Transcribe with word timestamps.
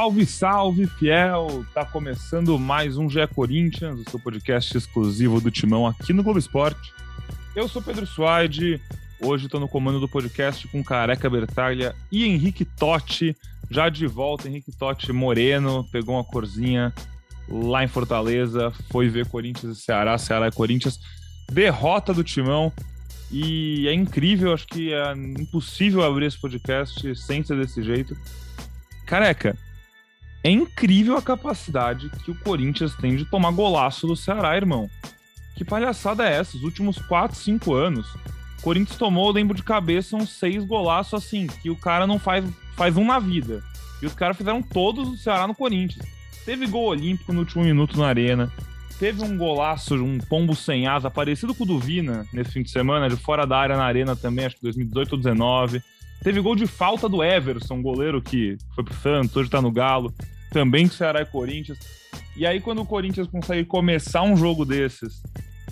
Salve, 0.00 0.24
salve, 0.24 0.86
fiel! 0.86 1.62
Tá 1.74 1.84
começando 1.84 2.58
mais 2.58 2.96
um 2.96 3.06
GE 3.06 3.26
Corinthians, 3.34 4.00
o 4.00 4.10
seu 4.10 4.18
podcast 4.18 4.74
exclusivo 4.74 5.42
do 5.42 5.50
Timão 5.50 5.86
aqui 5.86 6.14
no 6.14 6.22
Globo 6.22 6.38
Esporte. 6.38 6.90
Eu 7.54 7.68
sou 7.68 7.82
Pedro 7.82 8.06
Suaide, 8.06 8.80
hoje 9.20 9.44
estou 9.44 9.60
no 9.60 9.68
comando 9.68 10.00
do 10.00 10.08
podcast 10.08 10.66
com 10.68 10.82
Careca 10.82 11.28
Bertaglia 11.28 11.94
e 12.10 12.24
Henrique 12.24 12.64
Totti, 12.64 13.36
já 13.70 13.90
de 13.90 14.06
volta, 14.06 14.48
Henrique 14.48 14.72
Totti 14.72 15.12
moreno, 15.12 15.86
pegou 15.92 16.14
uma 16.14 16.24
corzinha 16.24 16.94
lá 17.46 17.84
em 17.84 17.88
Fortaleza, 17.88 18.72
foi 18.90 19.10
ver 19.10 19.28
Corinthians 19.28 19.76
e 19.76 19.82
Ceará, 19.82 20.16
Ceará 20.16 20.48
e 20.48 20.52
Corinthians, 20.52 20.98
derrota 21.52 22.14
do 22.14 22.24
Timão, 22.24 22.72
e 23.30 23.86
é 23.86 23.92
incrível, 23.92 24.54
acho 24.54 24.66
que 24.66 24.94
é 24.94 25.12
impossível 25.12 26.02
abrir 26.02 26.24
esse 26.24 26.40
podcast 26.40 27.14
sem 27.16 27.44
ser 27.44 27.58
desse 27.58 27.82
jeito. 27.82 28.16
Careca, 29.04 29.54
é 30.42 30.50
incrível 30.50 31.16
a 31.16 31.22
capacidade 31.22 32.10
que 32.24 32.30
o 32.30 32.34
Corinthians 32.34 32.94
tem 32.94 33.16
de 33.16 33.24
tomar 33.24 33.50
golaço 33.52 34.06
do 34.06 34.16
Ceará, 34.16 34.56
irmão. 34.56 34.88
Que 35.54 35.64
palhaçada 35.64 36.26
é 36.28 36.38
essa? 36.38 36.56
Os 36.56 36.62
últimos 36.62 36.98
4, 36.98 37.36
5 37.36 37.74
anos, 37.74 38.06
o 38.60 38.62
Corinthians 38.62 38.98
tomou, 38.98 39.32
lembro 39.32 39.56
de 39.56 39.62
cabeça, 39.62 40.14
uns 40.14 40.30
seis 40.30 40.62
golaços 40.64 41.14
assim, 41.14 41.46
que 41.46 41.70
o 41.70 41.76
cara 41.76 42.06
não 42.06 42.18
faz, 42.18 42.44
faz 42.76 42.94
um 42.98 43.06
na 43.06 43.18
vida. 43.18 43.62
E 44.02 44.06
os 44.06 44.14
caras 44.14 44.36
fizeram 44.36 44.62
todos 44.62 45.08
do 45.08 45.16
Ceará 45.16 45.46
no 45.46 45.54
Corinthians. 45.54 46.06
Teve 46.44 46.66
gol 46.66 46.88
olímpico 46.88 47.32
no 47.32 47.40
último 47.40 47.64
minuto 47.64 47.98
na 47.98 48.06
arena. 48.06 48.52
Teve 48.98 49.22
um 49.24 49.36
golaço, 49.36 49.94
um 49.94 50.18
pombo 50.18 50.54
sem 50.54 50.86
asa, 50.86 51.10
parecido 51.10 51.54
com 51.54 51.64
o 51.64 51.66
do 51.66 51.78
Vina 51.78 52.26
nesse 52.34 52.52
fim 52.52 52.62
de 52.62 52.70
semana, 52.70 53.08
de 53.08 53.16
fora 53.16 53.46
da 53.46 53.56
área 53.56 53.78
na 53.78 53.84
arena 53.84 54.14
também, 54.14 54.44
acho 54.44 54.56
que 54.56 54.62
2018 54.62 55.12
ou 55.12 55.18
2019. 55.18 55.82
Teve 56.22 56.40
gol 56.42 56.54
de 56.54 56.66
falta 56.66 57.08
do 57.08 57.24
Everson, 57.24 57.80
goleiro 57.80 58.20
que 58.20 58.58
foi 58.74 58.84
pro 58.84 58.92
Santos, 58.92 59.34
hoje 59.34 59.48
tá 59.48 59.62
no 59.62 59.72
Galo. 59.72 60.12
Também 60.50 60.88
com 60.88 60.94
Ceará 60.94 61.22
e 61.22 61.26
Corinthians. 61.26 61.78
E 62.36 62.46
aí, 62.46 62.60
quando 62.60 62.82
o 62.82 62.86
Corinthians 62.86 63.26
consegue 63.28 63.64
começar 63.64 64.22
um 64.22 64.36
jogo 64.36 64.64
desses, 64.64 65.22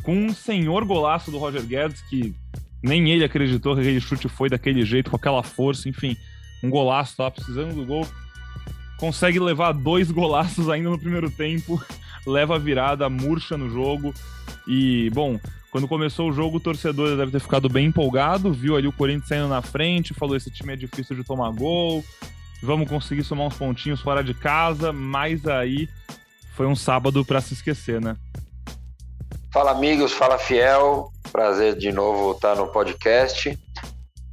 com 0.02 0.14
um 0.14 0.32
senhor 0.32 0.84
golaço 0.84 1.30
do 1.30 1.38
Roger 1.38 1.64
Guedes, 1.64 2.00
que 2.02 2.34
nem 2.82 3.10
ele 3.10 3.24
acreditou 3.24 3.74
que 3.74 3.80
aquele 3.80 4.00
chute 4.00 4.28
foi 4.28 4.48
daquele 4.48 4.84
jeito, 4.84 5.10
com 5.10 5.16
aquela 5.16 5.42
força, 5.42 5.88
enfim, 5.88 6.16
um 6.62 6.70
golaço, 6.70 7.16
tava 7.16 7.30
precisando 7.30 7.74
do 7.74 7.84
gol. 7.84 8.06
Consegue 8.98 9.38
levar 9.38 9.72
dois 9.72 10.10
golaços 10.10 10.68
ainda 10.68 10.90
no 10.90 10.98
primeiro 10.98 11.30
tempo, 11.30 11.82
leva 12.26 12.56
a 12.56 12.58
virada, 12.58 13.08
murcha 13.08 13.56
no 13.56 13.70
jogo. 13.70 14.12
E, 14.66 15.10
bom, 15.10 15.38
quando 15.70 15.86
começou 15.86 16.30
o 16.30 16.32
jogo, 16.32 16.56
o 16.56 16.60
torcedor 16.60 17.16
deve 17.16 17.30
ter 17.30 17.40
ficado 17.40 17.68
bem 17.68 17.86
empolgado, 17.86 18.52
viu 18.52 18.76
ali 18.76 18.86
o 18.86 18.92
Corinthians 18.92 19.28
saindo 19.28 19.48
na 19.48 19.62
frente, 19.62 20.14
falou: 20.14 20.36
esse 20.36 20.50
time 20.50 20.72
é 20.72 20.76
difícil 20.76 21.14
de 21.14 21.24
tomar 21.24 21.50
gol, 21.50 22.04
vamos 22.62 22.88
conseguir 22.88 23.24
somar 23.24 23.46
uns 23.46 23.56
pontinhos 23.56 24.00
fora 24.00 24.22
de 24.22 24.34
casa, 24.34 24.92
mas 24.92 25.46
aí 25.46 25.88
foi 26.54 26.66
um 26.66 26.76
sábado 26.76 27.24
para 27.24 27.40
se 27.40 27.54
esquecer, 27.54 28.00
né? 28.00 28.16
Fala, 29.52 29.70
amigos, 29.70 30.12
fala, 30.12 30.38
fiel. 30.38 31.10
Prazer 31.32 31.76
de 31.76 31.92
novo 31.92 32.32
estar 32.32 32.56
no 32.56 32.68
podcast. 32.68 33.58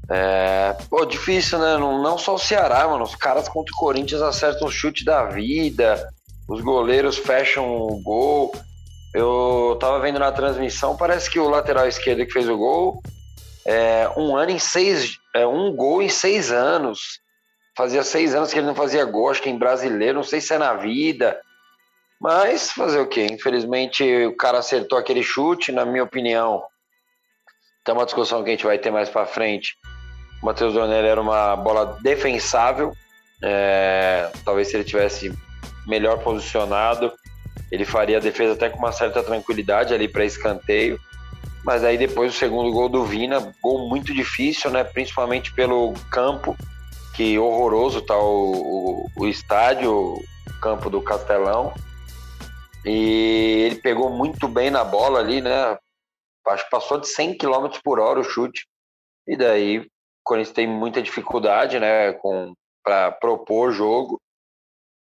É, 0.10 0.76
pô, 0.90 1.06
difícil, 1.06 1.60
né? 1.60 1.78
Não, 1.78 2.02
não 2.02 2.18
só 2.18 2.36
o 2.36 2.40
Ceará, 2.40 2.88
mano. 2.88 3.04
Os 3.04 3.16
caras 3.16 3.48
contra 3.50 3.74
o 3.74 3.78
Corinthians 3.78 4.22
acertam 4.22 4.68
o 4.68 4.72
chute 4.72 5.04
da 5.04 5.26
vida, 5.26 6.10
os 6.48 6.62
goleiros 6.62 7.18
fecham 7.18 7.66
o 7.66 8.02
gol. 8.02 8.54
Eu 9.14 9.78
tava 9.80 10.00
vendo 10.00 10.20
na 10.20 10.32
transmissão, 10.32 10.98
parece 10.98 11.30
que 11.30 11.40
o 11.40 11.50
lateral 11.50 11.88
esquerdo 11.88 12.26
que 12.26 12.34
fez 12.34 12.50
o 12.50 12.58
gol, 12.58 13.02
é, 13.66 14.10
um 14.18 14.36
ano 14.36 14.52
em 14.52 14.60
seis, 14.60 15.18
é, 15.34 15.48
um 15.48 15.74
gol 15.74 16.02
em 16.02 16.10
seis 16.10 16.52
anos. 16.52 17.20
Fazia 17.76 18.04
seis 18.04 18.34
anos 18.34 18.54
que 18.54 18.60
ele 18.60 18.68
não 18.68 18.76
fazia 18.76 19.04
gol, 19.04 19.34
que 19.34 19.50
em 19.50 19.58
brasileiro, 19.58 20.16
não 20.16 20.24
sei 20.24 20.40
se 20.40 20.54
é 20.54 20.58
na 20.58 20.74
vida. 20.74 21.40
Mas 22.20 22.72
fazer 22.72 23.00
o 23.00 23.08
quê? 23.08 23.28
Infelizmente 23.30 24.04
o 24.26 24.36
cara 24.36 24.60
acertou 24.60 24.98
aquele 24.98 25.22
chute, 25.22 25.72
na 25.72 25.86
minha 25.86 26.04
opinião. 26.04 26.64
Tem 27.84 27.94
uma 27.94 28.06
discussão 28.06 28.44
que 28.44 28.50
a 28.50 28.54
gente 28.54 28.66
vai 28.66 28.78
ter 28.78 28.92
mais 28.92 29.10
para 29.10 29.26
frente. 29.26 29.78
O 30.42 30.46
Matheus 30.46 30.74
Donelli 30.74 31.08
era 31.08 31.22
uma 31.22 31.56
bola 31.56 32.00
defensável. 32.02 32.94
É, 33.44 34.32
talvez 34.46 34.70
se 34.70 34.78
ele 34.78 34.86
tivesse 34.86 35.32
melhor 35.86 36.18
posicionado, 36.20 37.14
ele 37.72 37.86
faria 37.86 38.18
a 38.18 38.22
defesa 38.22 38.54
até 38.54 38.70
com 38.70 38.80
uma 38.80 38.92
certa 38.92 39.22
tranquilidade 39.22 39.94
ali 39.94 40.08
para 40.08 40.26
escanteio. 40.26 41.00
Mas 41.64 41.84
aí 41.84 41.98
depois 41.98 42.34
o 42.34 42.38
segundo 42.38 42.72
gol 42.72 42.88
do 42.88 43.04
Vina, 43.04 43.54
gol 43.62 43.90
muito 43.90 44.14
difícil, 44.14 44.72
né? 44.72 44.84
Principalmente 44.84 45.52
pelo 45.54 45.94
campo, 46.10 46.56
que 47.16 47.38
horroroso 47.40 48.02
tá 48.02 48.18
o, 48.18 48.52
o, 48.52 49.06
o 49.18 49.28
estádio, 49.28 49.92
o 49.92 50.24
campo 50.62 50.90
do 50.90 51.02
Castelão. 51.02 51.74
E 52.86 53.64
ele 53.66 53.76
pegou 53.82 54.10
muito 54.10 54.48
bem 54.48 54.70
na 54.70 54.84
bola 54.84 55.20
ali, 55.20 55.42
né? 55.42 55.78
Acho 56.48 56.64
que 56.66 56.70
passou 56.70 57.00
de 57.00 57.08
100 57.08 57.38
km 57.38 57.68
por 57.84 58.00
hora 58.00 58.20
o 58.20 58.24
chute. 58.24 58.68
E 59.28 59.36
daí 59.36 59.80
o 59.80 59.88
Corinthians 60.24 60.54
tem 60.54 60.68
muita 60.68 61.02
dificuldade, 61.02 61.80
né? 61.80 62.14
Com 62.14 62.54
para 62.84 63.12
propor 63.12 63.72
jogo 63.72 64.22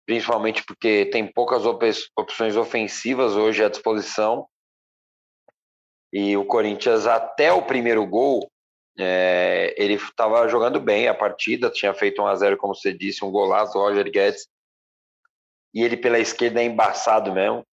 principalmente 0.05 0.63
porque 0.65 1.05
tem 1.05 1.31
poucas 1.31 1.63
opções 1.65 2.55
ofensivas 2.55 3.35
hoje 3.35 3.63
à 3.63 3.69
disposição. 3.69 4.47
E 6.11 6.37
o 6.37 6.45
Corinthians, 6.45 7.07
até 7.07 7.51
o 7.51 7.63
primeiro 7.63 8.05
gol, 8.05 8.47
é, 8.97 9.73
ele 9.77 9.95
estava 9.95 10.47
jogando 10.47 10.79
bem 10.79 11.07
a 11.07 11.13
partida, 11.13 11.69
tinha 11.69 11.93
feito 11.93 12.21
1 12.21 12.27
a 12.27 12.35
0 12.35 12.57
como 12.57 12.75
você 12.75 12.93
disse, 12.93 13.25
um 13.25 13.31
golaço, 13.31 13.77
Roger 13.77 14.09
Guedes. 14.09 14.47
E 15.73 15.81
ele 15.81 15.97
pela 15.97 16.19
esquerda 16.19 16.61
é 16.61 16.65
embaçado 16.65 17.31
mesmo. 17.31 17.65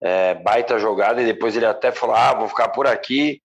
É, 0.00 0.34
baita 0.34 0.78
jogada, 0.78 1.22
e 1.22 1.26
depois 1.26 1.56
ele 1.56 1.66
até 1.66 1.92
falou: 1.92 2.16
ah, 2.16 2.34
vou 2.34 2.48
ficar 2.48 2.68
por 2.68 2.86
aqui. 2.86 3.40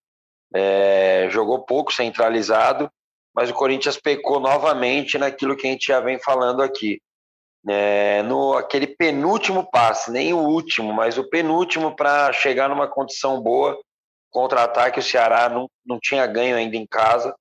É, 0.54 1.28
jogou 1.30 1.66
pouco 1.66 1.94
centralizado, 1.94 2.90
mas 3.36 3.50
o 3.50 3.54
Corinthians 3.54 3.98
pecou 3.98 4.40
novamente 4.40 5.18
naquilo 5.18 5.56
que 5.56 5.68
a 5.68 5.70
gente 5.70 5.88
já 5.88 6.00
vem 6.00 6.18
falando 6.20 6.62
aqui 6.62 7.02
é, 7.68 8.22
no 8.24 8.54
aquele 8.54 8.88
penúltimo 8.88 9.70
passe, 9.70 10.12
nem 10.12 10.34
o 10.34 10.38
último, 10.38 10.94
mas 10.94 11.18
o 11.18 11.30
penúltimo 11.30 11.96
para 11.96 12.32
chegar 12.32 12.70
numa 12.70 12.88
condição 12.88 13.42
boa. 13.42 13.78
Contra-ataque, 14.32 15.00
o 15.00 15.04
Ceará 15.04 15.50
não, 15.50 15.70
não 15.86 16.00
tinha 16.02 16.26
ganho 16.28 16.56
ainda 16.56 16.76
em 16.76 16.86
casa, 16.86 17.36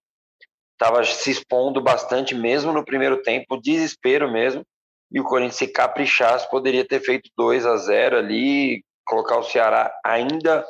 estava 0.73 1.05
se 1.05 1.31
expondo 1.31 1.81
bastante, 1.81 2.35
mesmo 2.35 2.73
no 2.73 2.85
primeiro 2.85 3.23
tempo, 3.23 3.61
desespero 3.61 4.31
mesmo. 4.31 4.63
E 5.11 5.21
o 5.21 5.25
Corinthians, 5.25 5.57
se 5.57 5.69
caprichasse, 5.69 6.51
poderia 6.51 6.87
ter 6.87 7.01
feito 7.01 7.31
2 7.37 7.65
a 7.65 7.77
0 7.77 8.19
ali, 8.19 8.83
colocar 9.05 9.39
o 9.39 9.45
Ceará 9.45 9.93
ainda 10.05 10.67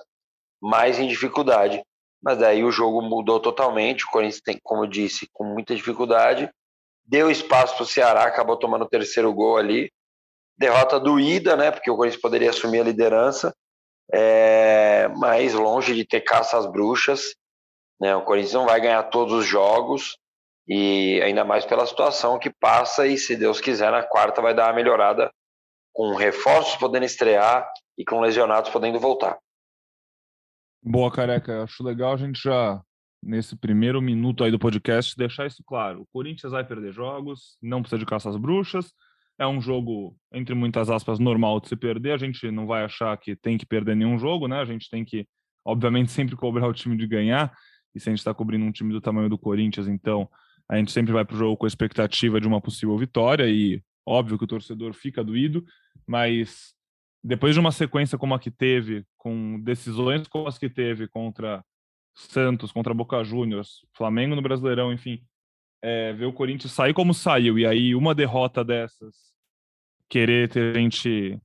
mais 0.60 0.98
em 0.98 1.08
dificuldade. 1.08 1.82
Mas 2.22 2.38
daí 2.38 2.64
o 2.64 2.72
jogo 2.72 3.00
mudou 3.02 3.40
totalmente. 3.40 4.04
O 4.04 4.10
Corinthians 4.10 4.42
tem, 4.42 4.58
como 4.62 4.84
eu 4.84 4.88
disse, 4.88 5.28
com 5.32 5.44
muita 5.44 5.74
dificuldade 5.74 6.50
deu 7.06 7.30
espaço 7.30 7.74
para 7.76 7.84
o 7.84 7.86
Ceará, 7.86 8.24
acabou 8.24 8.56
tomando 8.56 8.82
o 8.84 8.88
terceiro 8.88 9.32
gol 9.32 9.56
ali. 9.56 9.90
Derrota 10.58 10.98
doída, 10.98 11.56
né? 11.56 11.70
Porque 11.70 11.90
o 11.90 11.96
Corinthians 11.96 12.20
poderia 12.20 12.50
assumir 12.50 12.80
a 12.80 12.84
liderança, 12.84 13.54
é, 14.12 15.08
mas 15.16 15.54
longe 15.54 15.94
de 15.94 16.04
ter 16.04 16.20
caça 16.20 16.58
às 16.58 16.66
bruxas. 16.66 17.34
Né? 18.00 18.14
O 18.14 18.22
Corinthians 18.22 18.54
não 18.54 18.66
vai 18.66 18.80
ganhar 18.80 19.02
todos 19.04 19.32
os 19.32 19.46
jogos, 19.46 20.18
e 20.68 21.20
ainda 21.22 21.44
mais 21.44 21.64
pela 21.64 21.86
situação 21.86 22.38
que 22.38 22.50
passa, 22.50 23.06
e 23.06 23.16
se 23.16 23.36
Deus 23.36 23.60
quiser, 23.60 23.90
na 23.90 24.02
quarta 24.02 24.42
vai 24.42 24.54
dar 24.54 24.66
uma 24.66 24.74
melhorada, 24.74 25.30
com 25.92 26.14
reforços 26.14 26.76
podendo 26.76 27.06
estrear 27.06 27.66
e 27.96 28.04
com 28.04 28.20
lesionados 28.20 28.70
podendo 28.70 28.98
voltar. 28.98 29.38
Boa, 30.82 31.10
careca. 31.10 31.62
Acho 31.62 31.82
legal 31.82 32.12
a 32.12 32.16
gente 32.16 32.40
já 32.42 32.80
nesse 33.22 33.56
primeiro 33.56 34.00
minuto 34.00 34.44
aí 34.44 34.50
do 34.50 34.58
podcast, 34.58 35.16
deixar 35.16 35.46
isso 35.46 35.62
claro. 35.66 36.02
O 36.02 36.06
Corinthians 36.12 36.52
vai 36.52 36.64
perder 36.64 36.92
jogos, 36.92 37.56
não 37.60 37.80
precisa 37.80 37.98
de 37.98 38.06
caça 38.06 38.28
às 38.28 38.36
bruxas. 38.36 38.92
É 39.38 39.46
um 39.46 39.60
jogo, 39.60 40.16
entre 40.32 40.54
muitas 40.54 40.88
aspas, 40.88 41.18
normal 41.18 41.60
de 41.60 41.68
se 41.68 41.76
perder. 41.76 42.12
A 42.12 42.18
gente 42.18 42.50
não 42.50 42.66
vai 42.66 42.84
achar 42.84 43.16
que 43.16 43.36
tem 43.36 43.58
que 43.58 43.66
perder 43.66 43.94
nenhum 43.94 44.18
jogo, 44.18 44.48
né? 44.48 44.60
A 44.60 44.64
gente 44.64 44.88
tem 44.88 45.04
que, 45.04 45.26
obviamente, 45.64 46.10
sempre 46.12 46.36
cobrar 46.36 46.66
o 46.66 46.72
time 46.72 46.96
de 46.96 47.06
ganhar. 47.06 47.52
E 47.94 48.00
se 48.00 48.08
a 48.08 48.12
gente 48.12 48.18
está 48.18 48.32
cobrindo 48.32 48.64
um 48.64 48.72
time 48.72 48.92
do 48.92 49.00
tamanho 49.00 49.28
do 49.28 49.38
Corinthians, 49.38 49.88
então 49.88 50.28
a 50.68 50.76
gente 50.76 50.90
sempre 50.90 51.12
vai 51.12 51.24
para 51.24 51.34
o 51.34 51.38
jogo 51.38 51.56
com 51.56 51.66
a 51.66 51.68
expectativa 51.68 52.40
de 52.40 52.46
uma 52.46 52.60
possível 52.60 52.96
vitória. 52.96 53.48
E 53.48 53.82
óbvio 54.06 54.38
que 54.38 54.44
o 54.44 54.48
torcedor 54.48 54.94
fica 54.94 55.22
doído, 55.22 55.64
mas 56.06 56.74
depois 57.22 57.54
de 57.54 57.60
uma 57.60 57.72
sequência 57.72 58.16
como 58.16 58.34
a 58.34 58.38
que 58.38 58.50
teve, 58.50 59.04
com 59.16 59.60
decisões 59.60 60.28
como 60.28 60.46
as 60.48 60.58
que 60.58 60.70
teve 60.70 61.08
contra 61.08 61.64
Santos 62.16 62.72
contra 62.72 62.94
Boca 62.94 63.22
Juniors, 63.22 63.84
Flamengo 63.94 64.34
no 64.34 64.40
Brasileirão, 64.40 64.92
enfim, 64.92 65.22
é, 65.86 66.12
ver 66.12 66.24
o 66.24 66.32
Corinthians 66.32 66.72
sair 66.72 66.92
como 66.92 67.14
saiu 67.14 67.56
e 67.56 67.64
aí 67.64 67.94
uma 67.94 68.12
derrota 68.12 68.64
dessas 68.64 69.14
querer 70.08 70.48
ter 70.48 70.74
gente 70.74 71.40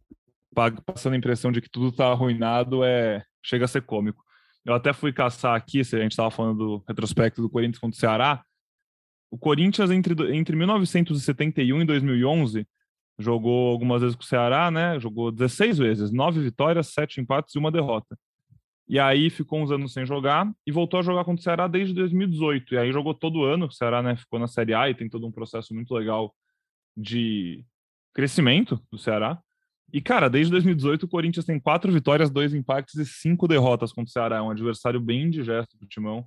passando 0.85 1.13
a 1.13 1.17
impressão 1.17 1.51
de 1.51 1.61
que 1.61 1.69
tudo 1.69 1.89
está 1.89 2.07
arruinado 2.07 2.83
é 2.83 3.23
chega 3.43 3.65
a 3.65 3.67
ser 3.67 3.83
cômico. 3.83 4.23
Eu 4.65 4.73
até 4.73 4.93
fui 4.93 5.13
caçar 5.13 5.55
aqui, 5.55 5.81
a 5.81 5.83
gente 5.83 6.11
estava 6.11 6.31
falando 6.31 6.57
do 6.57 6.83
retrospecto 6.87 7.41
do 7.41 7.49
Corinthians 7.49 7.79
contra 7.79 7.95
o 7.95 7.99
Ceará, 7.99 8.43
o 9.29 9.37
Corinthians 9.37 9.91
entre, 9.91 10.35
entre 10.35 10.55
1971 10.55 11.81
e 11.81 11.85
2011 11.85 12.67
jogou 13.19 13.71
algumas 13.71 14.01
vezes 14.01 14.15
com 14.15 14.23
o 14.23 14.25
Ceará, 14.25 14.71
né? 14.71 14.99
Jogou 14.99 15.31
16 15.31 15.77
vezes, 15.77 16.11
9 16.11 16.41
vitórias, 16.41 16.87
7 16.87 17.21
empates 17.21 17.53
e 17.53 17.59
uma 17.59 17.71
derrota. 17.71 18.17
E 18.91 18.99
aí 18.99 19.29
ficou 19.29 19.61
uns 19.61 19.71
anos 19.71 19.93
sem 19.93 20.05
jogar 20.05 20.51
e 20.67 20.71
voltou 20.71 20.99
a 20.99 21.01
jogar 21.01 21.23
contra 21.23 21.39
o 21.39 21.43
Ceará 21.43 21.65
desde 21.65 21.93
2018. 21.93 22.73
E 22.73 22.77
aí 22.77 22.91
jogou 22.91 23.13
todo 23.13 23.45
ano, 23.45 23.67
o 23.67 23.71
Ceará 23.71 24.03
né, 24.03 24.17
ficou 24.17 24.37
na 24.37 24.47
Série 24.47 24.73
A 24.73 24.89
e 24.89 24.93
tem 24.93 25.07
todo 25.07 25.25
um 25.25 25.31
processo 25.31 25.73
muito 25.73 25.93
legal 25.93 26.35
de 26.95 27.63
crescimento 28.13 28.85
do 28.91 28.97
Ceará. 28.97 29.41
E, 29.93 30.01
cara, 30.01 30.29
desde 30.29 30.51
2018 30.51 31.03
o 31.03 31.07
Corinthians 31.07 31.45
tem 31.45 31.57
quatro 31.57 31.89
vitórias, 31.89 32.29
dois 32.29 32.53
empates 32.53 32.95
e 32.95 33.05
cinco 33.05 33.47
derrotas 33.47 33.93
contra 33.93 34.09
o 34.09 34.11
Ceará. 34.11 34.35
É 34.35 34.41
um 34.41 34.51
adversário 34.51 34.99
bem 34.99 35.21
indigesto 35.21 35.77
do 35.77 35.87
Timão. 35.87 36.25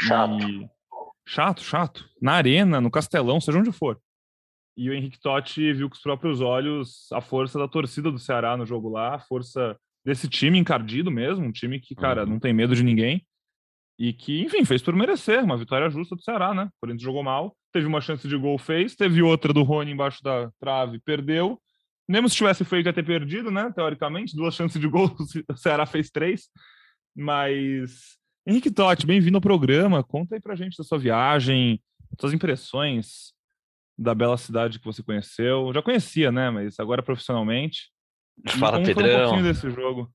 Chato. 0.00 0.42
E... 0.42 0.68
Chato, 1.24 1.62
chato. 1.62 2.10
Na 2.20 2.32
arena, 2.32 2.80
no 2.80 2.90
Castelão, 2.90 3.40
seja 3.40 3.60
onde 3.60 3.70
for. 3.70 3.96
E 4.76 4.90
o 4.90 4.92
Henrique 4.92 5.20
Totti 5.20 5.72
viu 5.72 5.88
com 5.88 5.94
os 5.94 6.02
próprios 6.02 6.40
olhos 6.40 7.06
a 7.12 7.20
força 7.20 7.60
da 7.60 7.68
torcida 7.68 8.10
do 8.10 8.18
Ceará 8.18 8.56
no 8.56 8.66
jogo 8.66 8.88
lá, 8.88 9.14
a 9.14 9.20
força 9.20 9.78
desse 10.04 10.28
time 10.28 10.58
encardido 10.58 11.10
mesmo, 11.10 11.44
um 11.44 11.52
time 11.52 11.80
que, 11.80 11.94
cara, 11.94 12.24
uhum. 12.24 12.30
não 12.30 12.40
tem 12.40 12.52
medo 12.52 12.74
de 12.74 12.82
ninguém. 12.82 13.24
E 13.98 14.12
que, 14.12 14.40
enfim, 14.40 14.64
fez 14.64 14.82
por 14.82 14.94
merecer, 14.94 15.44
uma 15.44 15.56
vitória 15.56 15.88
justa 15.90 16.16
do 16.16 16.22
Ceará, 16.22 16.52
né? 16.54 16.64
O 16.64 16.80
Corinthians 16.80 17.02
jogou 17.02 17.22
mal, 17.22 17.56
teve 17.72 17.86
uma 17.86 18.00
chance 18.00 18.26
de 18.26 18.36
gol, 18.36 18.58
fez, 18.58 18.96
teve 18.96 19.22
outra 19.22 19.52
do 19.52 19.62
Rony 19.62 19.92
embaixo 19.92 20.22
da 20.22 20.50
trave, 20.58 20.98
perdeu. 21.00 21.60
Mesmo 22.08 22.28
se 22.28 22.36
tivesse 22.36 22.64
feito, 22.64 22.86
ia 22.86 22.92
ter 22.92 23.04
perdido, 23.04 23.50
né? 23.50 23.70
Teoricamente, 23.74 24.34
duas 24.34 24.54
chances 24.54 24.80
de 24.80 24.88
gol, 24.88 25.14
o 25.48 25.56
Ceará 25.56 25.86
fez 25.86 26.10
três. 26.10 26.48
Mas, 27.14 28.16
Henrique 28.46 28.70
Totti, 28.70 29.06
bem-vindo 29.06 29.36
ao 29.36 29.42
programa. 29.42 30.02
Conta 30.02 30.34
aí 30.34 30.40
pra 30.40 30.56
gente 30.56 30.76
da 30.76 30.82
sua 30.82 30.98
viagem, 30.98 31.80
suas 32.18 32.32
impressões 32.32 33.32
da 33.96 34.14
bela 34.14 34.36
cidade 34.36 34.78
que 34.78 34.84
você 34.84 35.02
conheceu. 35.02 35.72
Já 35.72 35.82
conhecia, 35.82 36.32
né? 36.32 36.50
Mas 36.50 36.80
agora 36.80 37.02
profissionalmente. 37.02 37.92
Fala, 38.58 38.72
como 38.72 38.86
Pedrão. 38.86 39.34
um 39.36 39.42
desse 39.42 39.70
jogo? 39.70 40.10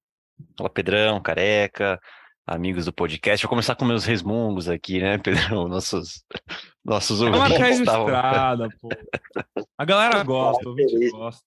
Fala, 0.58 0.70
Pedrão, 0.70 1.22
careca, 1.22 2.00
amigos 2.46 2.86
do 2.86 2.94
podcast. 2.94 3.44
Vou 3.44 3.50
começar 3.50 3.76
com 3.76 3.86
meus 3.86 4.06
resmungos 4.06 4.70
aqui, 4.70 5.00
né, 5.00 5.18
Pedrão? 5.20 5.68
Nossos, 5.68 6.24
nossos 6.84 7.22
ouvintes. 7.22 7.52
É 7.52 7.58
uma 7.58 7.66
registrada, 7.66 8.70
pô. 8.82 8.90
A 9.78 9.86
galera 9.86 10.24
gosta, 10.24 10.66
o 10.66 10.70
ouvinte 10.70 11.10
gosta. 11.12 11.44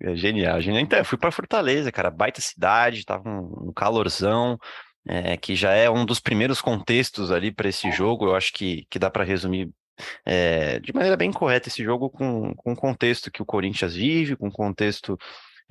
É 0.00 0.14
genial, 0.14 0.60
genial. 0.60 0.82
Então, 0.82 0.98
eu 0.98 1.04
fui 1.04 1.18
para 1.18 1.32
Fortaleza, 1.32 1.90
cara, 1.90 2.10
baita 2.10 2.40
cidade, 2.40 3.04
tava 3.04 3.28
um, 3.28 3.68
um 3.68 3.72
calorzão, 3.72 4.56
é, 5.06 5.36
que 5.36 5.56
já 5.56 5.72
é 5.72 5.90
um 5.90 6.04
dos 6.04 6.20
primeiros 6.20 6.60
contextos 6.60 7.32
ali 7.32 7.50
para 7.50 7.68
esse 7.68 7.90
jogo. 7.90 8.26
Eu 8.26 8.36
acho 8.36 8.52
que, 8.52 8.86
que 8.88 8.98
dá 8.98 9.10
para 9.10 9.24
resumir 9.24 9.70
é, 10.24 10.78
de 10.78 10.92
maneira 10.92 11.16
bem 11.16 11.32
correta 11.32 11.68
esse 11.68 11.82
jogo 11.82 12.08
com, 12.08 12.54
com 12.54 12.72
o 12.72 12.76
contexto 12.76 13.30
que 13.30 13.42
o 13.42 13.46
Corinthians 13.46 13.94
vive, 13.94 14.36
com 14.36 14.48
o 14.48 14.52
contexto 14.52 15.18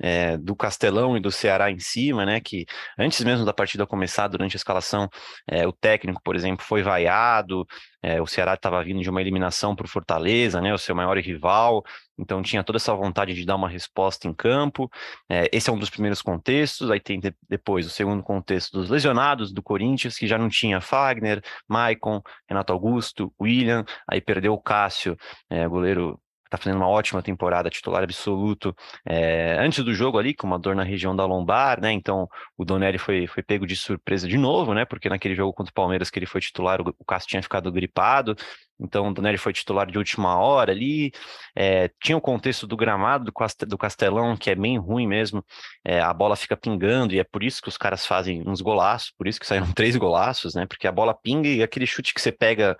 é, 0.00 0.36
do 0.36 0.54
Castelão 0.54 1.16
e 1.16 1.20
do 1.20 1.30
Ceará 1.30 1.70
em 1.70 1.78
cima, 1.78 2.24
né? 2.24 2.40
Que 2.40 2.64
antes 2.98 3.22
mesmo 3.24 3.44
da 3.44 3.52
partida 3.52 3.86
começar, 3.86 4.28
durante 4.28 4.56
a 4.56 4.58
escalação, 4.58 5.08
é, 5.46 5.66
o 5.66 5.72
técnico, 5.72 6.20
por 6.22 6.36
exemplo, 6.36 6.64
foi 6.64 6.82
vaiado. 6.82 7.66
É, 8.02 8.20
o 8.20 8.26
Ceará 8.26 8.54
estava 8.54 8.82
vindo 8.84 9.02
de 9.02 9.10
uma 9.10 9.20
eliminação 9.20 9.74
para 9.74 9.86
o 9.86 9.88
Fortaleza, 9.88 10.60
né? 10.60 10.72
O 10.72 10.78
seu 10.78 10.94
maior 10.94 11.16
rival. 11.18 11.82
Então 12.16 12.42
tinha 12.42 12.62
toda 12.64 12.76
essa 12.78 12.94
vontade 12.94 13.34
de 13.34 13.44
dar 13.44 13.56
uma 13.56 13.68
resposta 13.68 14.28
em 14.28 14.34
campo. 14.34 14.90
Esse 15.52 15.70
é 15.70 15.72
um 15.72 15.78
dos 15.78 15.90
primeiros 15.90 16.22
contextos. 16.22 16.90
Aí 16.90 17.00
tem 17.00 17.20
de, 17.20 17.34
depois 17.48 17.86
o 17.86 17.90
segundo 17.90 18.22
contexto 18.22 18.72
dos 18.72 18.90
lesionados 18.90 19.52
do 19.52 19.62
Corinthians, 19.62 20.16
que 20.16 20.26
já 20.26 20.38
não 20.38 20.48
tinha 20.48 20.80
Fagner, 20.80 21.42
Maicon, 21.68 22.20
Renato 22.48 22.72
Augusto, 22.72 23.32
William. 23.40 23.84
Aí 24.08 24.20
perdeu 24.20 24.52
o 24.52 24.60
Cássio, 24.60 25.16
goleiro 25.68 26.20
está 26.48 26.58
fazendo 26.58 26.78
uma 26.78 26.88
ótima 26.88 27.22
temporada, 27.22 27.70
titular 27.70 28.02
absoluto. 28.02 28.74
É, 29.06 29.56
antes 29.60 29.84
do 29.84 29.94
jogo 29.94 30.18
ali, 30.18 30.34
com 30.34 30.46
uma 30.46 30.58
dor 30.58 30.74
na 30.74 30.82
região 30.82 31.14
da 31.14 31.24
lombar, 31.24 31.80
né? 31.80 31.92
Então 31.92 32.28
o 32.56 32.64
Donelli 32.64 32.98
foi, 32.98 33.26
foi 33.26 33.42
pego 33.42 33.66
de 33.66 33.76
surpresa 33.76 34.26
de 34.26 34.38
novo, 34.38 34.74
né? 34.74 34.84
Porque 34.84 35.08
naquele 35.08 35.34
jogo 35.34 35.52
contra 35.52 35.70
o 35.70 35.74
Palmeiras 35.74 36.10
que 36.10 36.18
ele 36.18 36.26
foi 36.26 36.40
titular, 36.40 36.80
o, 36.80 36.94
o 36.98 37.04
Cássio 37.04 37.28
tinha 37.28 37.42
ficado 37.42 37.70
gripado. 37.70 38.34
Então 38.80 39.08
o 39.08 39.14
Donelli 39.14 39.38
foi 39.38 39.52
titular 39.52 39.86
de 39.90 39.98
última 39.98 40.38
hora 40.38 40.72
ali. 40.72 41.12
É, 41.54 41.90
tinha 42.02 42.16
o 42.16 42.20
contexto 42.20 42.66
do 42.66 42.76
gramado 42.76 43.30
do 43.66 43.78
Castelão, 43.78 44.36
que 44.36 44.50
é 44.50 44.54
bem 44.54 44.78
ruim 44.78 45.06
mesmo. 45.06 45.44
É, 45.84 46.00
a 46.00 46.12
bola 46.14 46.36
fica 46.36 46.56
pingando 46.56 47.14
e 47.14 47.18
é 47.18 47.24
por 47.24 47.42
isso 47.42 47.60
que 47.60 47.68
os 47.68 47.76
caras 47.76 48.06
fazem 48.06 48.42
uns 48.46 48.60
golaços, 48.60 49.12
por 49.16 49.26
isso 49.26 49.40
que 49.40 49.46
saíram 49.46 49.70
três 49.74 49.96
golaços, 49.96 50.54
né? 50.54 50.66
Porque 50.66 50.86
a 50.86 50.92
bola 50.92 51.14
pinga 51.14 51.48
e 51.48 51.62
aquele 51.62 51.86
chute 51.86 52.14
que 52.14 52.20
você 52.20 52.32
pega 52.32 52.76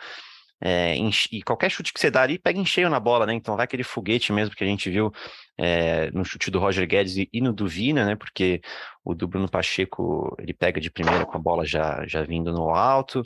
é, 0.60 0.96
e 1.30 1.42
qualquer 1.42 1.70
chute 1.70 1.92
que 1.92 2.00
você 2.00 2.10
dá 2.10 2.22
ali, 2.22 2.38
pega 2.38 2.58
em 2.58 2.66
cheio 2.66 2.90
na 2.90 2.98
bola, 2.98 3.26
né? 3.26 3.34
Então 3.34 3.56
vai 3.56 3.64
aquele 3.64 3.84
foguete 3.84 4.32
mesmo 4.32 4.54
que 4.54 4.64
a 4.64 4.66
gente 4.66 4.90
viu 4.90 5.12
é, 5.56 6.10
no 6.10 6.24
chute 6.24 6.50
do 6.50 6.58
Roger 6.58 6.86
Guedes 6.86 7.16
e, 7.32 7.40
no 7.40 7.52
do 7.52 7.66
Vina, 7.66 8.04
né? 8.04 8.16
Porque 8.16 8.60
o 9.04 9.14
do 9.14 9.28
Bruno 9.28 9.48
Pacheco 9.48 10.34
ele 10.38 10.52
pega 10.52 10.80
de 10.80 10.90
primeira 10.90 11.24
com 11.24 11.36
a 11.36 11.40
bola 11.40 11.64
já, 11.64 12.04
já 12.06 12.22
vindo 12.22 12.52
no 12.52 12.70
alto. 12.70 13.22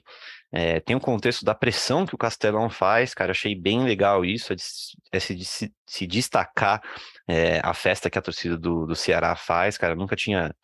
É, 0.53 0.81
tem 0.81 0.95
o 0.95 1.01
contexto 1.01 1.45
da 1.45 1.55
pressão 1.55 2.05
que 2.05 2.15
o 2.15 2.19
Castelão 2.19 2.69
faz, 2.69 3.15
cara. 3.15 3.31
Achei 3.33 3.55
bem 3.55 3.83
legal 3.83 4.25
isso, 4.25 4.53
é, 4.53 4.57
de, 4.57 4.63
é 5.13 5.21
se, 5.21 5.45
se, 5.45 5.73
se, 5.87 6.07
destacar 6.07 6.83
a 7.63 7.73
festa 7.73 8.11
que 8.11 8.19
a 8.19 8.23
torcida 8.23 8.59
do, 8.59 8.85
do 8.85 8.95
Ceará 8.95 9.35
faz, 9.35 9.79
cara. 9.79 9.95
nunca 9.97 10.15
tinha 10.15 10.55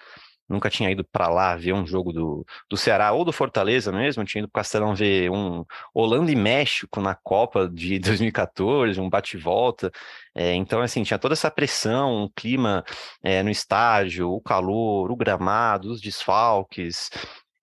nunca 0.48 0.70
tinha 0.70 0.90
ido 0.90 1.04
para 1.04 1.28
lá 1.28 1.54
ver 1.56 1.72
um 1.72 1.86
jogo 1.86 2.12
do, 2.12 2.46
do 2.68 2.76
Ceará 2.76 3.12
ou 3.12 3.24
do 3.24 3.32
Fortaleza 3.32 3.92
mesmo, 3.92 4.24
tinha 4.24 4.40
ido 4.40 4.48
para 4.50 4.62
Castelão 4.62 4.94
ver 4.94 5.30
um 5.30 5.64
Holanda 5.94 6.32
e 6.32 6.36
México 6.36 7.00
na 7.00 7.14
Copa 7.14 7.68
de 7.68 7.98
2014, 8.00 9.00
um 9.00 9.08
bate-volta. 9.10 9.90
É, 10.34 10.54
então, 10.54 10.80
assim, 10.80 11.02
tinha 11.02 11.18
toda 11.18 11.34
essa 11.34 11.50
pressão, 11.50 12.24
um 12.24 12.28
clima 12.34 12.84
é, 13.22 13.42
no 13.42 13.50
estádio, 13.50 14.30
o 14.30 14.40
calor, 14.40 15.10
o 15.10 15.16
gramado, 15.16 15.90
os 15.90 16.00
desfalques. 16.00 17.10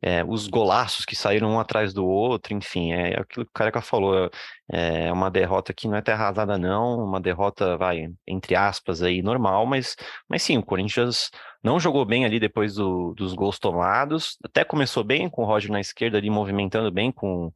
É, 0.02 0.24
os 0.24 0.48
golaços 0.48 1.04
que 1.06 1.16
saíram 1.16 1.50
um 1.52 1.60
atrás 1.60 1.94
do 1.94 2.06
outro, 2.06 2.54
enfim, 2.54 2.92
é 2.92 3.20
aquilo 3.20 3.46
que 3.46 3.52
o 3.52 3.54
Careca 3.54 3.82
falou, 3.82 4.30
é 4.72 5.12
uma 5.12 5.32
derrota 5.32 5.74
que 5.74 5.88
não 5.88 5.96
é 5.96 6.02
terra 6.02 6.26
arrasada 6.26 6.58
não, 6.58 7.04
uma 7.04 7.20
derrota, 7.20 7.78
vai, 7.78 8.08
entre 8.28 8.56
aspas 8.56 9.02
aí, 9.02 9.22
normal, 9.22 9.66
mas, 9.66 9.96
mas 10.30 10.44
sim, 10.44 10.58
o 10.58 10.64
Corinthians 10.64 11.32
não 11.64 11.80
jogou 11.80 12.06
bem 12.06 12.26
ali 12.26 12.40
depois 12.40 12.76
do, 12.76 13.14
dos 13.16 13.34
gols 13.34 13.58
tomados, 13.58 14.38
até 14.44 14.64
começou 14.64 15.04
bem 15.04 15.28
com 15.30 15.42
o 15.44 15.46
Roger 15.46 15.72
na 15.72 15.80
esquerda 15.80 16.18
ali, 16.18 16.30
movimentando 16.30 16.92
bem 16.92 17.12
com, 17.12 17.52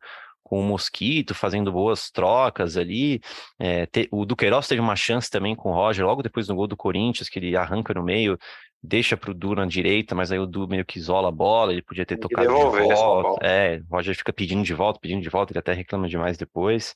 com 0.50 0.60
o 0.60 0.64
Mosquito, 0.64 1.36
fazendo 1.36 1.72
boas 1.72 2.10
trocas 2.10 2.76
ali. 2.76 3.22
É, 3.60 3.86
te, 3.86 4.10
o 4.12 4.26
Duqueiroz 4.26 4.68
teve 4.68 4.82
uma 4.82 4.96
chance 4.96 5.30
também 5.30 5.56
com 5.56 5.70
o 5.70 5.76
Roger, 5.76 6.04
logo 6.06 6.24
depois 6.24 6.48
do 6.48 6.56
gol 6.56 6.66
do 6.68 6.76
Corinthians, 6.76 7.30
que 7.30 7.38
ele 7.38 7.56
arranca 7.56 7.94
no 7.94 8.04
meio, 8.04 8.38
deixa 8.82 9.18
para 9.18 9.32
o 9.32 9.34
Du 9.34 9.56
na 9.56 9.66
direita, 9.66 10.16
mas 10.16 10.32
aí 10.32 10.40
o 10.40 10.46
Du 10.46 10.68
meio 10.68 10.86
que 10.86 10.98
isola 10.98 11.30
a 11.30 11.32
bola, 11.32 11.72
ele 11.72 11.82
podia 11.82 12.06
ter 12.06 12.18
Tem 12.18 12.22
tocado 12.22 12.48
de 12.48 12.94
volta. 12.94 13.46
É, 13.46 13.82
o 13.90 13.96
Roger 13.96 14.16
fica 14.16 14.34
pedindo 14.34 14.64
de 14.64 14.74
volta, 14.74 15.00
pedindo 15.00 15.22
de 15.22 15.30
volta, 15.30 15.52
ele 15.52 15.60
até 15.60 15.74
reclama 15.74 16.08
demais 16.08 16.38
depois. 16.38 16.96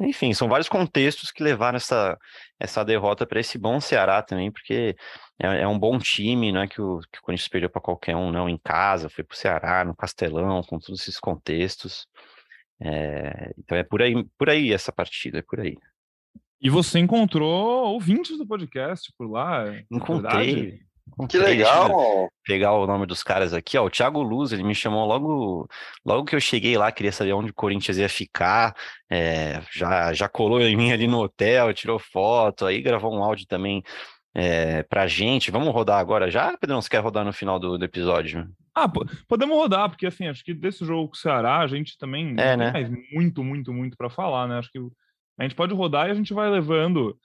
Enfim, 0.00 0.32
são 0.32 0.48
vários 0.48 0.68
contextos 0.68 1.32
que 1.32 1.42
levaram 1.42 1.76
essa, 1.76 2.16
essa 2.60 2.84
derrota 2.84 3.26
para 3.26 3.40
esse 3.40 3.58
bom 3.58 3.80
Ceará 3.80 4.22
também, 4.22 4.50
porque 4.50 4.94
é, 5.40 5.62
é, 5.62 5.66
um 5.66 5.78
bom 5.78 5.98
time, 5.98 6.52
não 6.52 6.60
é 6.60 6.68
que 6.68 6.80
o, 6.80 7.00
que 7.10 7.18
o 7.18 7.22
Corinthians 7.22 7.48
perdeu 7.48 7.68
para 7.68 7.80
qualquer 7.80 8.14
um, 8.14 8.30
não, 8.30 8.48
em 8.48 8.58
casa, 8.58 9.08
foi 9.08 9.24
para 9.24 9.34
o 9.34 9.36
Ceará, 9.36 9.84
no 9.84 9.96
Castelão, 9.96 10.62
com 10.62 10.78
todos 10.78 11.00
esses 11.00 11.18
contextos. 11.18 12.06
É, 12.80 13.52
então 13.58 13.76
é 13.76 13.82
por 13.82 14.00
aí, 14.00 14.24
por 14.38 14.48
aí 14.48 14.72
essa 14.72 14.92
partida, 14.92 15.38
é 15.38 15.42
por 15.42 15.58
aí. 15.58 15.76
E 16.60 16.70
você 16.70 17.00
encontrou 17.00 17.92
ouvintes 17.92 18.36
do 18.36 18.46
podcast 18.46 19.12
por 19.16 19.28
lá? 19.28 19.66
É 19.66 19.84
Encontrei. 19.90 20.80
Que 21.28 21.38
legal! 21.38 22.28
Pegar 22.44 22.72
o 22.72 22.86
nome 22.86 23.06
dos 23.06 23.22
caras 23.22 23.52
aqui, 23.52 23.76
ó. 23.76 23.84
O 23.84 23.90
Thiago 23.90 24.22
Luz, 24.22 24.52
ele 24.52 24.62
me 24.62 24.74
chamou 24.74 25.06
logo, 25.06 25.68
logo 26.04 26.24
que 26.24 26.36
eu 26.36 26.40
cheguei 26.40 26.76
lá, 26.76 26.90
queria 26.92 27.12
saber 27.12 27.32
onde 27.32 27.50
o 27.50 27.54
Corinthians 27.54 27.98
ia 27.98 28.08
ficar. 28.08 28.74
É, 29.10 29.60
já, 29.72 30.12
já 30.12 30.28
colou 30.28 30.60
em 30.60 30.76
mim 30.76 30.92
ali 30.92 31.06
no 31.06 31.20
hotel, 31.20 31.72
tirou 31.74 31.98
foto, 31.98 32.66
aí 32.66 32.80
gravou 32.80 33.14
um 33.14 33.22
áudio 33.22 33.46
também 33.46 33.82
é, 34.34 34.82
pra 34.84 35.06
gente. 35.06 35.50
Vamos 35.50 35.72
rodar 35.72 35.98
agora 35.98 36.30
já, 36.30 36.56
Pedrão? 36.56 36.80
Você 36.80 36.88
quer 36.88 37.02
rodar 37.02 37.24
no 37.24 37.32
final 37.32 37.58
do, 37.58 37.76
do 37.76 37.84
episódio? 37.84 38.48
Ah, 38.74 38.88
podemos 39.26 39.56
rodar, 39.56 39.88
porque 39.88 40.06
assim, 40.06 40.28
acho 40.28 40.44
que 40.44 40.54
desse 40.54 40.84
jogo 40.84 41.08
com 41.08 41.14
o 41.14 41.18
Ceará, 41.18 41.58
a 41.58 41.66
gente 41.66 41.98
também 41.98 42.36
é, 42.38 42.56
né? 42.56 42.70
tem 42.70 42.82
mais 42.82 43.04
muito, 43.12 43.42
muito, 43.42 43.72
muito 43.72 43.96
para 43.96 44.08
falar, 44.08 44.46
né? 44.46 44.58
Acho 44.58 44.70
que 44.70 44.78
a 45.38 45.42
gente 45.42 45.56
pode 45.56 45.74
rodar 45.74 46.08
e 46.08 46.12
a 46.12 46.14
gente 46.14 46.32
vai 46.32 46.48
levando 46.48 47.18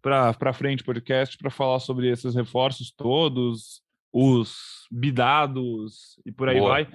para 0.00 0.52
frente 0.52 0.84
podcast 0.84 1.36
para 1.36 1.50
falar 1.50 1.78
sobre 1.78 2.10
esses 2.10 2.34
reforços 2.34 2.92
todos, 2.96 3.80
os 4.12 4.56
bidados 4.90 6.18
e 6.24 6.32
por 6.32 6.48
aí 6.48 6.58
Boa. 6.58 6.70
vai. 6.70 6.88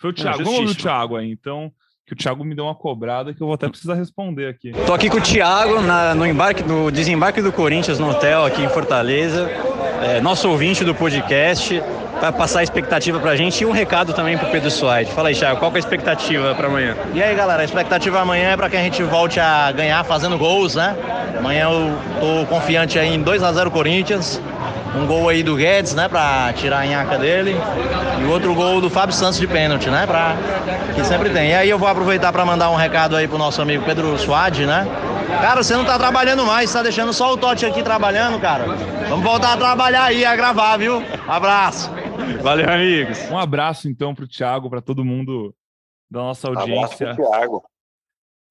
Foi 0.00 0.10
o 0.10 0.12
Thiago. 0.12 0.44
Vamos 0.44 0.60
ouvir 0.60 0.72
o 0.72 0.74
Thiago 0.74 1.16
aí, 1.16 1.30
então. 1.30 1.72
Que 2.06 2.12
o 2.12 2.16
Thiago 2.16 2.44
me 2.44 2.54
deu 2.54 2.64
uma 2.64 2.74
cobrada 2.74 3.34
que 3.34 3.42
eu 3.42 3.48
vou 3.48 3.54
até 3.54 3.68
precisar 3.68 3.94
responder 3.94 4.46
aqui. 4.46 4.70
Tô 4.86 4.94
aqui 4.94 5.10
com 5.10 5.16
o 5.16 5.20
Thiago 5.20 5.80
na, 5.82 6.14
no, 6.14 6.24
embarque, 6.24 6.62
no 6.62 6.88
desembarque 6.88 7.42
do 7.42 7.52
Corinthians 7.52 7.98
no 7.98 8.10
hotel 8.10 8.44
aqui 8.44 8.62
em 8.62 8.68
Fortaleza. 8.68 9.50
É, 10.02 10.20
nosso 10.20 10.48
ouvinte 10.48 10.84
do 10.84 10.94
podcast. 10.94 11.82
Para 12.18 12.32
passar 12.32 12.60
a 12.60 12.62
expectativa 12.62 13.18
para 13.18 13.32
a 13.32 13.36
gente 13.36 13.60
e 13.62 13.66
um 13.66 13.72
recado 13.72 14.12
também 14.12 14.36
para 14.38 14.48
o 14.48 14.50
Pedro 14.50 14.70
Soares. 14.70 15.10
Fala 15.10 15.28
aí, 15.28 15.34
Thiago, 15.34 15.58
qual 15.58 15.70
é 15.72 15.76
a 15.76 15.78
expectativa 15.78 16.54
para 16.54 16.66
amanhã? 16.66 16.96
E 17.14 17.22
aí, 17.22 17.34
galera, 17.34 17.62
a 17.62 17.64
expectativa 17.64 18.20
amanhã 18.20 18.50
é 18.50 18.56
para 18.56 18.70
que 18.70 18.76
a 18.76 18.80
gente 18.80 19.02
volte 19.02 19.38
a 19.38 19.70
ganhar 19.72 20.02
fazendo 20.04 20.38
gols, 20.38 20.74
né? 20.74 20.96
Amanhã 21.38 21.68
eu 21.70 21.98
tô 22.20 22.46
confiante 22.46 22.98
aí 22.98 23.14
em 23.14 23.22
2 23.22 23.42
a 23.42 23.52
0 23.52 23.70
Corinthians. 23.70 24.40
Um 24.94 25.06
gol 25.06 25.28
aí 25.28 25.42
do 25.42 25.56
Guedes, 25.56 25.94
né, 25.94 26.08
para 26.08 26.50
tirar 26.54 26.78
a 26.78 26.86
nhaca 26.86 27.18
dele. 27.18 27.54
E 28.18 28.24
outro 28.24 28.54
gol 28.54 28.80
do 28.80 28.88
Fábio 28.88 29.14
Santos 29.14 29.38
de 29.38 29.46
pênalti, 29.46 29.90
né, 29.90 30.06
para 30.06 30.34
que 30.94 31.04
sempre 31.04 31.28
tem. 31.28 31.50
E 31.50 31.54
aí 31.54 31.68
eu 31.68 31.78
vou 31.78 31.86
aproveitar 31.86 32.32
para 32.32 32.46
mandar 32.46 32.70
um 32.70 32.76
recado 32.76 33.14
aí 33.14 33.28
pro 33.28 33.36
nosso 33.36 33.60
amigo 33.60 33.84
Pedro 33.84 34.16
Suade, 34.18 34.64
né? 34.64 34.88
Cara, 35.42 35.62
você 35.62 35.74
não 35.74 35.84
tá 35.84 35.98
trabalhando 35.98 36.46
mais, 36.46 36.72
tá 36.72 36.82
deixando 36.82 37.12
só 37.12 37.32
o 37.32 37.36
Totti 37.36 37.66
aqui 37.66 37.82
trabalhando, 37.82 38.40
cara. 38.40 38.64
Vamos 39.08 39.24
voltar 39.24 39.52
a 39.52 39.56
trabalhar 39.56 40.04
aí, 40.04 40.24
a 40.24 40.34
gravar, 40.34 40.78
viu? 40.78 41.04
Abraço. 41.28 41.90
Valeu, 42.42 42.68
amigos. 42.68 43.18
Um 43.30 43.38
abraço 43.38 43.88
então 43.88 44.14
pro 44.14 44.28
Thiago, 44.28 44.70
para 44.70 44.80
todo 44.80 45.04
mundo 45.04 45.54
da 46.10 46.20
nossa 46.20 46.48
audiência. 46.48 47.10
Abraço 47.10 47.22
pro 47.22 47.30
Thiago. 47.30 47.62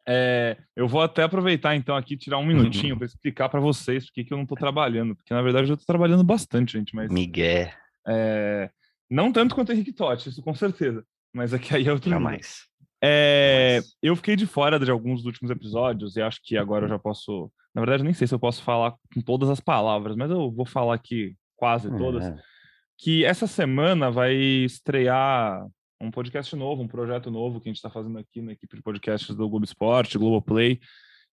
É, 0.08 0.58
eu 0.76 0.88
vou 0.88 1.02
até 1.02 1.24
aproveitar 1.24 1.76
então 1.76 1.96
aqui 1.96 2.16
tirar 2.16 2.38
um 2.38 2.46
minutinho 2.46 2.96
para 2.96 3.08
explicar 3.08 3.50
para 3.50 3.60
vocês 3.60 4.06
por 4.06 4.14
que 4.14 4.32
eu 4.32 4.38
não 4.38 4.44
estou 4.44 4.58
trabalhando, 4.58 5.16
porque 5.16 5.34
na 5.34 5.42
verdade 5.42 5.70
eu 5.70 5.74
estou 5.74 5.88
trabalhando 5.88 6.24
bastante, 6.24 6.74
gente, 6.74 6.96
mas 6.96 7.12
Miguel. 7.12 7.70
É, 8.08 8.70
não 9.10 9.32
tanto 9.32 9.56
quanto 9.56 9.70
o 9.70 9.74
Henrique 9.74 9.92
Totti, 9.92 10.30
isso 10.30 10.44
com 10.44 10.54
certeza, 10.54 11.04
mas 11.34 11.54
aqui 11.54 11.76
aí 11.76 11.88
é 11.88 11.92
outro 11.92 12.10
Jamais. 12.10 12.66
é, 13.04 13.82
eu 14.00 14.16
fiquei 14.16 14.36
de 14.36 14.46
fora 14.46 14.80
de 14.80 14.92
alguns 14.92 15.22
dos 15.22 15.26
últimos 15.26 15.50
episódios 15.50 16.16
e 16.16 16.22
acho 16.22 16.40
que 16.44 16.56
agora 16.56 16.86
eu 16.86 16.90
já 16.90 17.00
posso, 17.00 17.52
na 17.74 17.82
verdade 17.82 18.04
nem 18.04 18.14
sei 18.14 18.28
se 18.28 18.36
eu 18.36 18.40
posso 18.40 18.62
falar 18.62 18.94
com 19.12 19.22
todas 19.22 19.50
as 19.50 19.60
palavras, 19.60 20.16
mas 20.16 20.30
eu 20.30 20.52
vou 20.52 20.68
falar 20.68 20.94
aqui 20.94 21.36
quase 21.56 21.90
todas. 21.98 22.26
É. 22.26 22.55
Que 22.98 23.26
essa 23.26 23.48
semana 23.48 24.10
vai 24.10 24.34
estrear 24.36 25.66
um 26.00 26.12
podcast 26.12 26.56
novo, 26.56 26.82
um 26.82 26.88
projeto 26.88 27.30
novo 27.30 27.60
que 27.60 27.68
a 27.68 27.72
gente 27.72 27.78
está 27.78 27.90
fazendo 27.90 28.18
aqui 28.18 28.42
na 28.42 28.54
equipe 28.54 28.76
de 28.76 28.82
podcasts 28.82 29.36
do 29.36 29.50
Globo 29.50 29.66
Esporte, 29.66 30.18
Globoplay. 30.18 30.80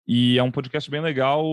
E 0.07 0.39
é 0.39 0.43
um 0.43 0.51
podcast 0.51 0.91
bem 0.91 1.01
legal, 1.01 1.45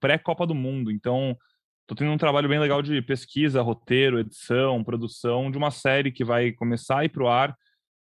pré-Copa 0.00 0.46
do 0.46 0.54
Mundo. 0.54 0.90
Então, 0.90 1.36
estou 1.82 1.96
tendo 1.96 2.10
um 2.10 2.18
trabalho 2.18 2.48
bem 2.48 2.58
legal 2.58 2.80
de 2.80 3.02
pesquisa, 3.02 3.60
roteiro, 3.60 4.18
edição, 4.18 4.82
produção 4.82 5.50
de 5.50 5.58
uma 5.58 5.70
série 5.70 6.10
que 6.10 6.24
vai 6.24 6.52
começar 6.52 7.00
a 7.00 7.04
ir 7.04 7.10
para 7.10 7.24
o 7.24 7.28
ar. 7.28 7.54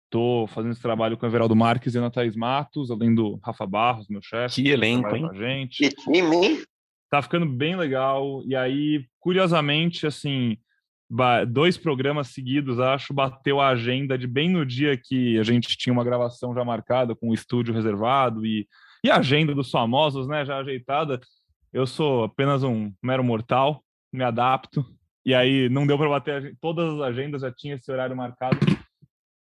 Estou 0.05 0.47
fazendo 0.47 0.73
esse 0.73 0.83
trabalho 0.83 1.17
com 1.17 1.27
o 1.27 1.29
Everaldo 1.29 1.57
Marques 1.57 1.95
e 1.95 1.99
a 1.99 2.01
Ana 2.01 2.11
Thaís 2.11 2.37
Matos, 2.37 2.93
além 2.93 3.13
do 3.13 3.41
Rafa 3.43 3.67
Barros, 3.67 4.07
meu 4.09 4.23
chefe. 4.23 4.63
Que 4.63 4.69
elenco, 4.69 5.09
trabalha 5.09 5.21
hein? 5.21 5.29
com 5.29 5.35
a 5.35 5.49
gente 5.49 5.77
Que 5.79 5.89
time, 5.91 6.37
hein? 6.37 6.63
tá 7.11 7.21
ficando 7.21 7.47
bem 7.47 7.75
legal. 7.75 8.43
E 8.47 8.55
aí, 8.55 9.05
curiosamente, 9.19 10.07
assim, 10.07 10.57
dois 11.49 11.77
programas 11.77 12.29
seguidos, 12.29 12.81
acho, 12.81 13.15
bateu 13.15 13.61
a 13.61 13.69
agenda 13.69 14.19
de 14.19 14.27
bem 14.27 14.51
no 14.51 14.67
dia 14.67 14.97
que 14.97 15.39
a 15.39 15.43
gente 15.43 15.77
tinha 15.77 15.93
uma 15.93 16.05
gravação 16.05 16.55
já 16.55 16.65
marcada, 16.65 17.15
com 17.15 17.31
o 17.31 17.35
estúdio 17.35 17.75
reservado 17.75 18.45
e, 18.45 18.67
e 19.05 19.11
a 19.11 19.17
agenda 19.17 19.55
dos 19.55 19.71
famosos, 19.71 20.27
né, 20.27 20.45
já 20.45 20.59
ajeitada. 20.59 21.21
Eu 21.73 21.87
sou 21.87 22.25
apenas 22.25 22.63
um 22.63 22.93
mero 23.03 23.23
mortal, 23.23 23.83
me 24.13 24.25
adapto. 24.25 24.85
E 25.25 25.35
aí 25.35 25.69
não 25.69 25.87
deu 25.87 25.99
para 25.99 26.09
bater 26.09 26.57
todas 26.61 26.95
as 26.95 27.01
agendas, 27.01 27.43
já 27.43 27.53
tinha 27.53 27.75
esse 27.75 27.91
horário 27.91 28.17
marcado. 28.17 28.59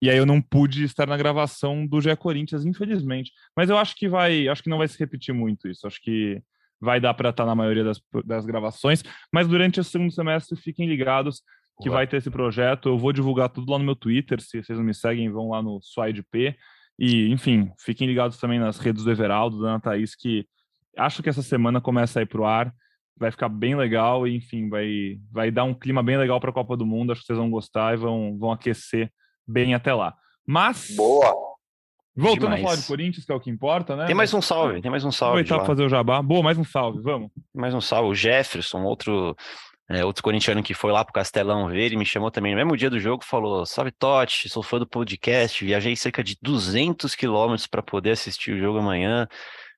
E 0.00 0.10
aí 0.10 0.16
eu 0.16 0.26
não 0.26 0.40
pude 0.40 0.84
estar 0.84 1.06
na 1.06 1.16
gravação 1.16 1.86
do 1.86 2.00
GE 2.00 2.14
Corinthians, 2.16 2.64
infelizmente. 2.64 3.32
Mas 3.56 3.70
eu 3.70 3.78
acho 3.78 3.94
que 3.94 4.08
vai, 4.08 4.48
acho 4.48 4.62
que 4.62 4.68
não 4.68 4.78
vai 4.78 4.88
se 4.88 4.98
repetir 4.98 5.34
muito 5.34 5.68
isso. 5.68 5.86
Acho 5.86 6.00
que 6.00 6.42
vai 6.84 7.00
dar 7.00 7.14
para 7.14 7.30
estar 7.30 7.46
na 7.46 7.54
maioria 7.54 7.82
das, 7.82 8.00
das 8.24 8.44
gravações, 8.46 9.02
mas 9.32 9.48
durante 9.48 9.80
o 9.80 9.84
segundo 9.84 10.12
semestre 10.12 10.56
fiquem 10.56 10.86
ligados 10.86 11.42
que 11.80 11.88
Boa. 11.88 11.98
vai 11.98 12.06
ter 12.06 12.18
esse 12.18 12.30
projeto. 12.30 12.88
Eu 12.88 12.98
vou 12.98 13.12
divulgar 13.12 13.48
tudo 13.48 13.72
lá 13.72 13.78
no 13.78 13.84
meu 13.84 13.96
Twitter, 13.96 14.40
se 14.40 14.62
vocês 14.62 14.78
não 14.78 14.84
me 14.84 14.94
seguem, 14.94 15.30
vão 15.30 15.50
lá 15.50 15.62
no 15.62 15.80
SwideP. 15.82 16.56
E, 16.98 17.30
enfim, 17.30 17.72
fiquem 17.78 18.06
ligados 18.06 18.38
também 18.38 18.58
nas 18.58 18.78
redes 18.78 19.02
do 19.02 19.10
Everaldo, 19.10 19.60
da 19.60 19.70
Ana 19.70 19.80
Thaís, 19.80 20.14
que 20.14 20.46
acho 20.96 21.22
que 21.22 21.28
essa 21.28 21.42
semana 21.42 21.80
começa 21.80 22.20
a 22.20 22.22
ir 22.22 22.26
pro 22.26 22.44
ar. 22.44 22.72
Vai 23.16 23.30
ficar 23.30 23.48
bem 23.48 23.74
legal 23.74 24.26
e, 24.26 24.36
enfim, 24.36 24.68
vai, 24.68 25.18
vai 25.30 25.50
dar 25.50 25.64
um 25.64 25.74
clima 25.74 26.02
bem 26.02 26.16
legal 26.16 26.40
para 26.40 26.50
a 26.50 26.52
Copa 26.52 26.76
do 26.76 26.86
Mundo. 26.86 27.12
Acho 27.12 27.22
que 27.22 27.26
vocês 27.26 27.38
vão 27.38 27.50
gostar 27.50 27.94
e 27.94 27.96
vão, 27.96 28.36
vão 28.38 28.52
aquecer 28.52 29.10
bem 29.46 29.74
até 29.74 29.92
lá. 29.92 30.14
Mas, 30.46 30.94
Boa. 30.96 31.53
Voltando 32.16 32.52
a 32.52 32.56
Demais. 32.56 32.62
falar 32.62 32.76
de 32.76 32.86
Corinthians, 32.86 33.24
que 33.24 33.32
é 33.32 33.34
o 33.34 33.40
que 33.40 33.50
importa, 33.50 33.96
né? 33.96 34.06
Tem 34.06 34.14
mais 34.14 34.32
um 34.32 34.40
salve, 34.40 34.80
tem 34.80 34.90
mais 34.90 35.04
um 35.04 35.10
salve. 35.10 35.40
Aproveitar 35.40 35.56
para 35.58 35.66
fazer 35.66 35.84
o 35.84 35.88
jabá. 35.88 36.22
Boa, 36.22 36.42
mais 36.42 36.56
um 36.56 36.64
salve, 36.64 37.00
vamos. 37.00 37.30
Mais 37.54 37.74
um 37.74 37.80
salve. 37.80 38.10
O 38.10 38.14
Jefferson, 38.14 38.82
outro, 38.82 39.36
é, 39.88 40.04
outro 40.04 40.22
corintiano 40.22 40.62
que 40.62 40.74
foi 40.74 40.92
lá 40.92 41.04
pro 41.04 41.12
Castelão 41.12 41.68
ver, 41.68 41.82
ele 41.82 41.96
me 41.96 42.06
chamou 42.06 42.30
também 42.30 42.52
no 42.52 42.56
mesmo 42.56 42.76
dia 42.76 42.88
do 42.88 43.00
jogo, 43.00 43.24
falou: 43.24 43.66
Salve 43.66 43.90
Totti, 43.90 44.48
sou 44.48 44.62
fã 44.62 44.78
do 44.78 44.86
podcast, 44.86 45.64
viajei 45.64 45.96
cerca 45.96 46.22
de 46.22 46.36
200 46.40 47.14
quilômetros 47.14 47.66
para 47.66 47.82
poder 47.82 48.12
assistir 48.12 48.52
o 48.52 48.58
jogo 48.58 48.78
amanhã. 48.78 49.28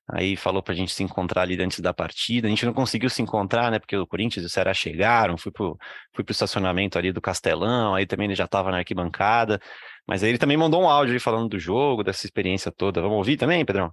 Aí 0.09 0.37
falou 0.37 0.63
pra 0.63 0.73
gente 0.73 0.93
se 0.93 1.03
encontrar 1.03 1.41
ali 1.41 1.61
antes 1.61 1.81
da 1.81 1.93
partida. 1.93 2.47
A 2.47 2.49
gente 2.49 2.65
não 2.65 2.73
conseguiu 2.73 3.09
se 3.09 3.21
encontrar, 3.21 3.69
né? 3.69 3.77
Porque 3.77 3.97
o 3.97 4.07
Corinthians 4.07 4.43
e 4.43 4.47
o 4.47 4.49
Ceará 4.49 4.73
chegaram, 4.73 5.37
fui 5.37 5.51
pro, 5.51 5.77
fui 6.13 6.23
pro 6.23 6.31
estacionamento 6.31 6.97
ali 6.97 7.11
do 7.11 7.19
Castelão, 7.19 7.93
aí 7.93 8.05
também 8.05 8.25
ele 8.25 8.35
já 8.35 8.47
tava 8.47 8.71
na 8.71 8.77
arquibancada. 8.77 9.59
Mas 10.07 10.23
aí 10.23 10.29
ele 10.29 10.37
também 10.37 10.55
mandou 10.55 10.81
um 10.81 10.89
áudio 10.89 11.13
aí 11.13 11.19
falando 11.19 11.49
do 11.49 11.59
jogo, 11.59 12.03
dessa 12.03 12.25
experiência 12.25 12.71
toda. 12.71 13.01
Vamos 13.01 13.17
ouvir 13.17 13.35
também, 13.35 13.65
Pedrão? 13.65 13.91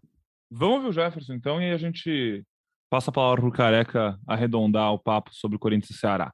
Vamos 0.51 0.77
ouvir 0.77 0.89
o 0.89 0.93
Jefferson, 0.93 1.35
então, 1.35 1.61
e 1.61 1.73
a 1.73 1.77
gente 1.77 2.45
passa 2.89 3.11
a 3.11 3.13
palavra 3.13 3.41
pro 3.41 3.51
Careca 3.51 4.17
arredondar 4.25 4.93
o 4.93 4.99
papo 4.99 5.31
sobre 5.33 5.57
o 5.57 5.59
Corinthians 5.59 5.97
e 5.97 5.99
Ceará. 5.99 6.31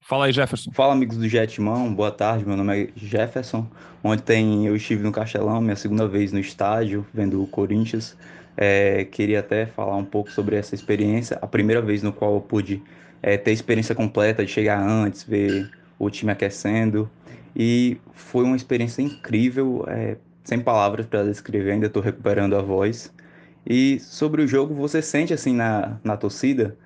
Fala 0.00 0.26
aí, 0.26 0.32
Jefferson. 0.32 0.70
Fala 0.72 0.92
amigos 0.92 1.16
do 1.16 1.28
Jetmão, 1.28 1.92
boa 1.92 2.12
tarde, 2.12 2.46
meu 2.46 2.56
nome 2.56 2.84
é 2.84 2.88
Jefferson. 2.94 3.68
Ontem 4.02 4.66
eu 4.66 4.76
estive 4.76 5.02
no 5.02 5.10
Castelão, 5.10 5.60
minha 5.60 5.76
segunda 5.76 6.06
vez 6.06 6.32
no 6.32 6.38
estádio, 6.38 7.04
vendo 7.12 7.42
o 7.42 7.46
Corinthians. 7.48 8.16
É, 8.56 9.04
queria 9.04 9.40
até 9.40 9.66
falar 9.66 9.96
um 9.96 10.04
pouco 10.04 10.30
sobre 10.30 10.56
essa 10.56 10.74
experiência, 10.74 11.38
a 11.42 11.46
primeira 11.46 11.82
vez 11.82 12.02
no 12.02 12.12
qual 12.12 12.34
eu 12.34 12.40
pude 12.40 12.82
é, 13.22 13.36
ter 13.36 13.52
experiência 13.52 13.94
completa 13.94 14.44
de 14.44 14.50
chegar 14.50 14.80
antes, 14.80 15.24
ver 15.24 15.70
o 15.98 16.10
time 16.10 16.30
aquecendo. 16.30 17.10
E 17.56 17.96
foi 18.12 18.44
uma 18.44 18.56
experiência 18.56 19.02
incrível, 19.02 19.84
é, 19.88 20.16
sem 20.44 20.60
palavras 20.60 21.06
para 21.06 21.24
descrever, 21.24 21.72
ainda 21.72 21.86
estou 21.86 22.02
recuperando 22.02 22.54
a 22.54 22.62
voz. 22.62 23.12
E 23.66 23.98
sobre 24.00 24.42
o 24.42 24.46
jogo, 24.46 24.74
você 24.74 25.00
sente 25.00 25.32
assim 25.32 25.54
na, 25.54 25.98
na 26.04 26.16
torcida 26.16 26.76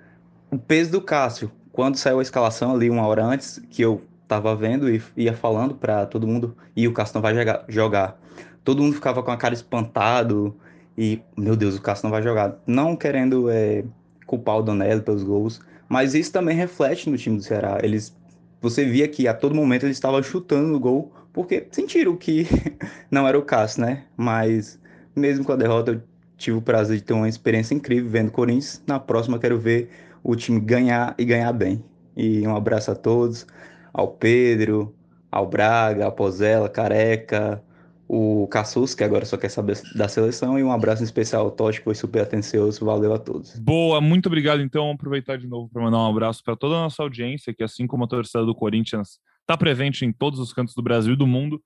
o 0.50 0.58
peso 0.58 0.92
do 0.92 1.00
Cássio. 1.00 1.50
Quando 1.72 1.96
saiu 1.96 2.18
a 2.18 2.22
escalação 2.22 2.74
ali 2.74 2.88
uma 2.88 3.06
hora 3.06 3.24
antes, 3.24 3.60
que 3.70 3.82
eu 3.82 4.02
tava 4.26 4.54
vendo 4.54 4.90
e 4.90 5.02
ia 5.16 5.34
falando 5.34 5.74
para 5.74 6.06
todo 6.06 6.26
mundo, 6.26 6.56
e 6.76 6.86
o 6.86 6.92
Cássio 6.92 7.14
não 7.14 7.22
vai 7.22 7.34
jogar. 7.68 8.20
Todo 8.62 8.82
mundo 8.82 8.94
ficava 8.94 9.22
com 9.22 9.30
a 9.30 9.36
cara 9.36 9.54
espantado 9.54 10.54
e, 11.00 11.22
meu 11.36 11.54
Deus, 11.54 11.76
o 11.76 11.80
Cássio 11.80 12.06
não 12.06 12.10
vai 12.10 12.20
jogar. 12.20 12.60
Não 12.66 12.96
querendo 12.96 13.48
é, 13.48 13.84
culpar 14.26 14.58
o 14.58 14.62
Donelli 14.62 15.00
pelos 15.00 15.22
gols, 15.22 15.60
mas 15.88 16.12
isso 16.12 16.32
também 16.32 16.56
reflete 16.56 17.08
no 17.08 17.16
time 17.16 17.36
do 17.36 17.42
Ceará. 17.44 17.78
Eles, 17.80 18.12
você 18.60 18.84
via 18.84 19.06
que 19.06 19.28
a 19.28 19.32
todo 19.32 19.54
momento 19.54 19.86
eles 19.86 19.96
estavam 19.96 20.20
chutando 20.20 20.66
no 20.66 20.80
gol, 20.80 21.12
porque 21.32 21.68
sentiram 21.70 22.16
que 22.16 22.48
não 23.12 23.28
era 23.28 23.38
o 23.38 23.42
Cássio, 23.42 23.82
né? 23.82 24.06
Mas 24.16 24.80
mesmo 25.14 25.44
com 25.44 25.52
a 25.52 25.56
derrota, 25.56 25.92
eu 25.92 26.02
tive 26.36 26.56
o 26.56 26.62
prazer 26.62 26.96
de 26.96 27.04
ter 27.04 27.12
uma 27.12 27.28
experiência 27.28 27.76
incrível 27.76 28.10
vendo 28.10 28.30
o 28.30 28.32
Corinthians. 28.32 28.82
Na 28.84 28.98
próxima, 28.98 29.38
quero 29.38 29.56
ver 29.56 29.88
o 30.24 30.34
time 30.34 30.58
ganhar 30.58 31.14
e 31.16 31.24
ganhar 31.24 31.52
bem. 31.52 31.80
E 32.16 32.44
um 32.44 32.56
abraço 32.56 32.90
a 32.90 32.96
todos, 32.96 33.46
ao 33.92 34.08
Pedro, 34.08 34.92
ao 35.30 35.46
Braga, 35.46 36.06
ao 36.06 36.12
Pozella, 36.12 36.68
Careca, 36.68 37.62
o 38.08 38.48
Cassus, 38.48 38.94
que 38.94 39.04
agora 39.04 39.26
só 39.26 39.36
quer 39.36 39.50
saber 39.50 39.78
da 39.94 40.08
seleção, 40.08 40.58
e 40.58 40.64
um 40.64 40.72
abraço 40.72 41.02
em 41.02 41.04
especial 41.04 41.44
ao 41.44 41.50
Totti, 41.50 41.78
que 41.78 41.84
foi 41.84 41.94
super 41.94 42.22
atencioso. 42.22 42.84
Valeu 42.84 43.12
a 43.12 43.18
todos. 43.18 43.58
Boa, 43.58 44.00
muito 44.00 44.26
obrigado. 44.26 44.62
Então, 44.62 44.84
Vou 44.84 44.94
aproveitar 44.94 45.36
de 45.36 45.46
novo 45.46 45.68
para 45.70 45.82
mandar 45.82 45.98
um 45.98 46.08
abraço 46.08 46.42
para 46.42 46.56
toda 46.56 46.76
a 46.76 46.80
nossa 46.80 47.02
audiência, 47.02 47.52
que 47.52 47.62
assim 47.62 47.86
como 47.86 48.04
a 48.04 48.08
torcida 48.08 48.44
do 48.44 48.54
Corinthians 48.54 49.18
está 49.42 49.56
presente 49.56 50.04
em 50.06 50.12
todos 50.12 50.40
os 50.40 50.52
cantos 50.52 50.74
do 50.74 50.82
Brasil 50.82 51.12
e 51.12 51.16
do 51.16 51.26
mundo. 51.26 51.60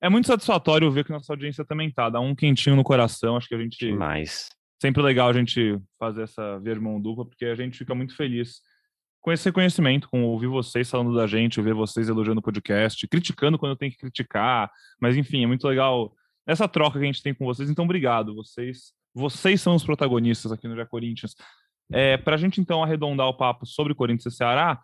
É 0.00 0.08
muito 0.08 0.28
satisfatório 0.28 0.90
ver 0.92 1.04
que 1.04 1.10
nossa 1.10 1.32
audiência 1.32 1.64
também 1.64 1.90
tá. 1.90 2.08
Dá 2.08 2.20
um 2.20 2.34
quentinho 2.34 2.76
no 2.76 2.84
coração. 2.84 3.36
Acho 3.36 3.48
que 3.48 3.54
a 3.56 3.60
gente 3.60 3.78
Demais. 3.78 4.48
sempre 4.80 5.02
legal 5.02 5.28
a 5.28 5.32
gente 5.32 5.76
fazer 5.98 6.22
essa 6.22 6.58
ver 6.60 6.78
mão 6.78 7.00
dupla, 7.00 7.24
porque 7.26 7.46
a 7.46 7.56
gente 7.56 7.76
fica 7.76 7.94
muito 7.94 8.14
feliz 8.14 8.60
com 9.28 9.32
esse 9.32 9.44
reconhecimento, 9.44 10.08
com 10.08 10.24
ouvir 10.24 10.46
vocês 10.46 10.88
falando 10.88 11.14
da 11.14 11.26
gente, 11.26 11.60
ver 11.60 11.74
vocês 11.74 12.08
elogiando 12.08 12.40
o 12.40 12.42
podcast, 12.42 13.06
criticando 13.06 13.58
quando 13.58 13.76
tem 13.76 13.90
que 13.90 13.98
criticar, 13.98 14.70
mas 14.98 15.18
enfim, 15.18 15.44
é 15.44 15.46
muito 15.46 15.68
legal 15.68 16.14
essa 16.46 16.66
troca 16.66 16.98
que 16.98 17.04
a 17.04 17.06
gente 17.06 17.22
tem 17.22 17.34
com 17.34 17.44
vocês, 17.44 17.68
então 17.68 17.84
obrigado, 17.84 18.34
vocês 18.34 18.94
vocês 19.14 19.60
são 19.60 19.74
os 19.74 19.84
protagonistas 19.84 20.50
aqui 20.50 20.66
no 20.66 20.74
Já 20.74 20.86
Corinthians. 20.86 21.34
É, 21.92 22.16
Para 22.16 22.36
a 22.36 22.38
gente 22.38 22.58
então 22.58 22.82
arredondar 22.82 23.26
o 23.26 23.34
papo 23.34 23.66
sobre 23.66 23.94
Corinthians 23.94 24.32
e 24.32 24.36
Ceará, 24.36 24.80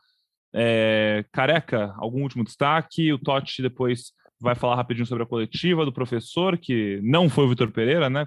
é, 0.53 1.25
Careca, 1.33 1.95
algum 1.97 2.21
último 2.23 2.45
destaque? 2.45 3.15
O 3.15 3.19
Totti 3.19 3.63
depois 3.63 4.13
vai 4.39 4.55
falar 4.55 4.77
rapidinho 4.77 5.07
sobre 5.07 5.23
a 5.23 5.27
coletiva 5.27 5.87
do 5.87 5.93
professor, 5.93 6.59
que 6.59 7.01
não 7.03 7.31
foi 7.31 7.47
o 7.47 7.49
Vitor 7.49 7.71
Pereira, 7.71 8.11
né? 8.11 8.27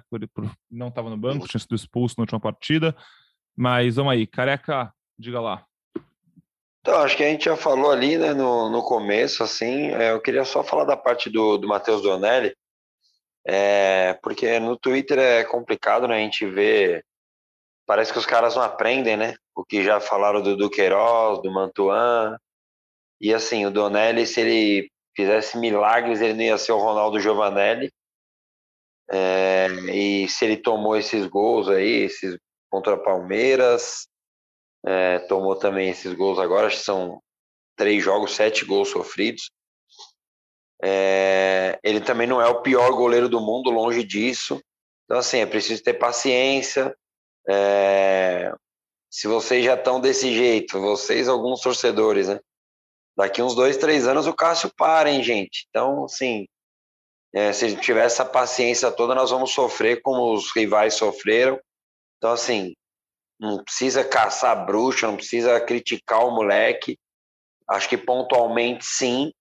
Não 0.68 0.88
estava 0.88 1.10
no 1.10 1.16
banco, 1.16 1.46
tinha 1.46 1.60
sido 1.60 1.76
expulso 1.76 2.16
na 2.18 2.22
última 2.22 2.40
partida. 2.40 2.96
Mas 3.56 3.96
vamos 3.96 4.12
aí, 4.12 4.26
Careca, 4.26 4.92
diga 5.16 5.40
lá. 5.40 5.68
Então, 6.80 7.00
acho 7.00 7.16
que 7.16 7.24
a 7.24 7.28
gente 7.28 7.44
já 7.44 7.56
falou 7.56 7.90
ali, 7.90 8.16
né, 8.16 8.32
no, 8.32 8.70
no 8.70 8.82
começo, 8.82 9.42
assim, 9.42 9.88
é, 9.92 10.12
eu 10.12 10.20
queria 10.20 10.44
só 10.44 10.62
falar 10.62 10.84
da 10.84 10.96
parte 10.96 11.28
do, 11.28 11.58
do 11.58 11.68
Matheus 11.68 12.02
Donelli, 12.02 12.54
é, 13.46 14.14
porque 14.22 14.58
no 14.58 14.76
Twitter 14.76 15.18
é 15.18 15.44
complicado, 15.44 16.06
né, 16.06 16.16
a 16.16 16.20
gente 16.20 16.46
vê, 16.46 17.04
parece 17.86 18.12
que 18.12 18.18
os 18.18 18.26
caras 18.26 18.54
não 18.54 18.62
aprendem, 18.62 19.16
né, 19.16 19.34
o 19.54 19.64
que 19.64 19.82
já 19.82 20.00
falaram 20.00 20.42
do 20.42 20.56
Duqueiroz, 20.56 21.42
do 21.42 21.52
Mantuan, 21.52 22.38
e 23.20 23.34
assim, 23.34 23.66
o 23.66 23.70
Donelli, 23.70 24.26
se 24.26 24.40
ele 24.40 24.90
fizesse 25.16 25.58
milagres, 25.58 26.20
ele 26.20 26.34
não 26.34 26.42
ia 26.42 26.58
ser 26.58 26.72
o 26.72 26.78
Ronaldo 26.78 27.18
Giovanelli, 27.20 27.92
é, 29.10 29.68
e 29.92 30.28
se 30.28 30.44
ele 30.44 30.56
tomou 30.56 30.96
esses 30.96 31.26
gols 31.26 31.68
aí, 31.68 32.04
esses 32.04 32.38
contra 32.70 32.96
Palmeiras, 32.96 34.07
é, 34.86 35.18
tomou 35.20 35.56
também 35.56 35.90
esses 35.90 36.12
gols 36.14 36.38
agora, 36.38 36.70
são 36.70 37.20
três 37.76 38.02
jogos, 38.02 38.34
sete 38.34 38.64
gols 38.64 38.88
sofridos. 38.90 39.50
É, 40.82 41.78
ele 41.82 42.00
também 42.00 42.26
não 42.26 42.40
é 42.40 42.46
o 42.46 42.62
pior 42.62 42.92
goleiro 42.92 43.28
do 43.28 43.40
mundo, 43.40 43.70
longe 43.70 44.04
disso. 44.04 44.60
Então, 45.04 45.18
assim, 45.18 45.38
é 45.38 45.46
preciso 45.46 45.82
ter 45.82 45.94
paciência. 45.94 46.94
É, 47.48 48.52
se 49.10 49.26
vocês 49.26 49.64
já 49.64 49.74
estão 49.74 50.00
desse 50.00 50.34
jeito, 50.34 50.80
vocês, 50.80 51.28
alguns 51.28 51.60
torcedores, 51.60 52.28
né? 52.28 52.38
Daqui 53.16 53.42
uns 53.42 53.54
dois, 53.54 53.76
três 53.76 54.06
anos 54.06 54.26
o 54.26 54.34
Cássio 54.34 54.70
para, 54.76 55.10
hein, 55.10 55.22
gente? 55.22 55.66
Então, 55.70 56.04
assim, 56.04 56.46
é, 57.34 57.52
se 57.52 57.74
tiver 57.76 58.04
essa 58.04 58.24
paciência 58.24 58.92
toda, 58.92 59.14
nós 59.14 59.30
vamos 59.30 59.52
sofrer 59.52 60.00
como 60.02 60.32
os 60.32 60.54
rivais 60.54 60.94
sofreram. 60.94 61.58
Então, 62.18 62.32
assim, 62.32 62.74
não 63.38 63.62
precisa 63.62 64.04
caçar 64.04 64.66
bruxa, 64.66 65.06
não 65.06 65.16
precisa 65.16 65.60
criticar 65.60 66.26
o 66.26 66.30
moleque. 66.30 66.98
Acho 67.68 67.88
que 67.88 67.96
pontualmente 67.96 68.84
sim, 68.84 69.32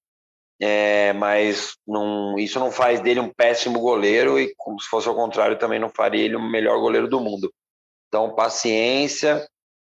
é, 0.59 1.13
mas 1.13 1.75
não, 1.87 2.37
isso 2.37 2.59
não 2.59 2.71
faz 2.71 2.99
dele 2.99 3.19
um 3.19 3.33
péssimo 3.33 3.79
goleiro 3.79 4.39
e, 4.39 4.53
como 4.55 4.79
se 4.79 4.87
fosse 4.87 5.07
ao 5.07 5.15
contrário, 5.15 5.57
também 5.57 5.79
não 5.79 5.89
faria 5.89 6.23
ele 6.23 6.35
o 6.35 6.41
melhor 6.41 6.79
goleiro 6.79 7.07
do 7.07 7.19
mundo. 7.19 7.53
Então, 8.07 8.35
paciência, 8.35 9.47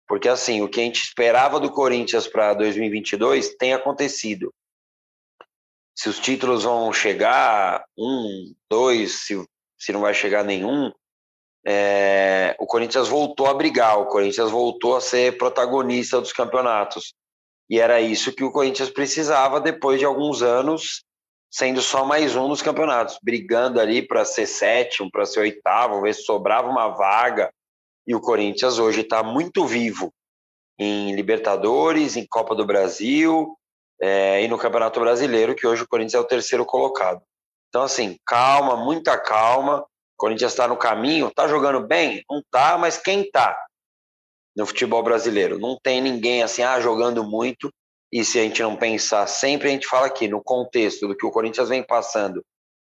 porque 0.08 0.28
assim, 0.28 0.62
o 0.62 0.70
que 0.70 0.80
a 0.80 0.84
gente 0.84 1.04
esperava 1.04 1.60
do 1.60 1.72
Corinthians 1.72 2.28
para 2.28 2.54
2022 2.54 3.56
tem 3.56 3.74
acontecido. 3.74 4.54
Se 5.96 6.10
os 6.10 6.20
títulos 6.20 6.64
vão 6.64 6.94
chegar, 6.94 7.84
um, 7.98 8.54
dois, 8.70 9.26
se, 9.26 9.48
se 9.78 9.92
não 9.92 10.02
vai 10.02 10.14
chegar 10.14 10.44
nenhum, 10.44 10.92
é, 11.70 12.56
o 12.58 12.66
Corinthians 12.66 13.10
voltou 13.10 13.48
a 13.48 13.54
brigar, 13.54 14.00
o 14.00 14.06
Corinthians 14.06 14.50
voltou 14.50 14.96
a 14.96 15.02
ser 15.02 15.38
protagonista 15.38 16.22
dos 16.22 16.32
campeonatos. 16.32 17.14
E 17.70 17.78
era 17.78 18.00
isso 18.00 18.32
que 18.32 18.46
o 18.46 18.52
Corinthians 18.52 18.90
precisava 18.90 19.60
depois 19.60 20.00
de 20.00 20.06
alguns 20.06 20.42
anos, 20.42 21.04
sendo 21.52 21.82
só 21.82 22.06
mais 22.06 22.38
um 22.38 22.48
dos 22.48 22.62
campeonatos, 22.62 23.20
brigando 23.22 23.82
ali 23.82 24.02
para 24.02 24.24
ser 24.24 24.46
sétimo, 24.46 25.12
para 25.12 25.26
ser 25.26 25.42
oitavo, 25.42 26.00
ver 26.00 26.16
se 26.16 26.24
sobrava 26.24 26.70
uma 26.70 26.88
vaga. 26.88 27.52
E 28.08 28.16
o 28.16 28.22
Corinthians 28.22 28.80
hoje 28.80 29.02
está 29.02 29.22
muito 29.22 29.66
vivo 29.66 30.14
em 30.80 31.14
Libertadores, 31.16 32.16
em 32.16 32.26
Copa 32.26 32.56
do 32.56 32.66
Brasil 32.66 33.58
é, 34.02 34.42
e 34.42 34.48
no 34.48 34.58
Campeonato 34.58 35.02
Brasileiro, 35.02 35.54
que 35.54 35.68
hoje 35.68 35.84
o 35.84 35.88
Corinthians 35.88 36.14
é 36.14 36.20
o 36.20 36.28
terceiro 36.28 36.66
colocado. 36.66 37.22
Então, 37.68 37.82
assim, 37.82 38.18
calma, 38.26 38.78
muita 38.78 39.18
calma. 39.18 39.86
Corinthians 40.18 40.52
está 40.52 40.68
no 40.68 40.76
caminho, 40.76 41.28
está 41.28 41.48
jogando 41.48 41.86
bem? 41.86 42.24
Não 42.30 42.40
está, 42.40 42.78
mas 42.78 42.98
quem 42.98 43.22
está 43.22 43.58
no 44.56 44.66
futebol 44.66 45.04
brasileiro? 45.04 45.60
Não 45.60 45.78
tem 45.82 46.02
ninguém 46.02 46.42
assim, 46.42 46.64
ah, 46.64 46.82
jogando 46.82 47.24
muito. 47.24 47.72
E 48.12 48.24
se 48.26 48.40
a 48.40 48.44
gente 48.44 48.62
não 48.62 48.76
pensar, 48.76 49.28
sempre 49.28 49.68
a 49.68 49.72
gente 49.72 49.88
fala 49.88 50.08
aqui 50.08 50.28
no 50.28 50.42
contexto 50.42 51.08
do 51.08 51.16
que 51.16 51.26
o 51.26 51.32
Corinthians 51.32 51.70
vem 51.70 51.84
passando 51.84 52.44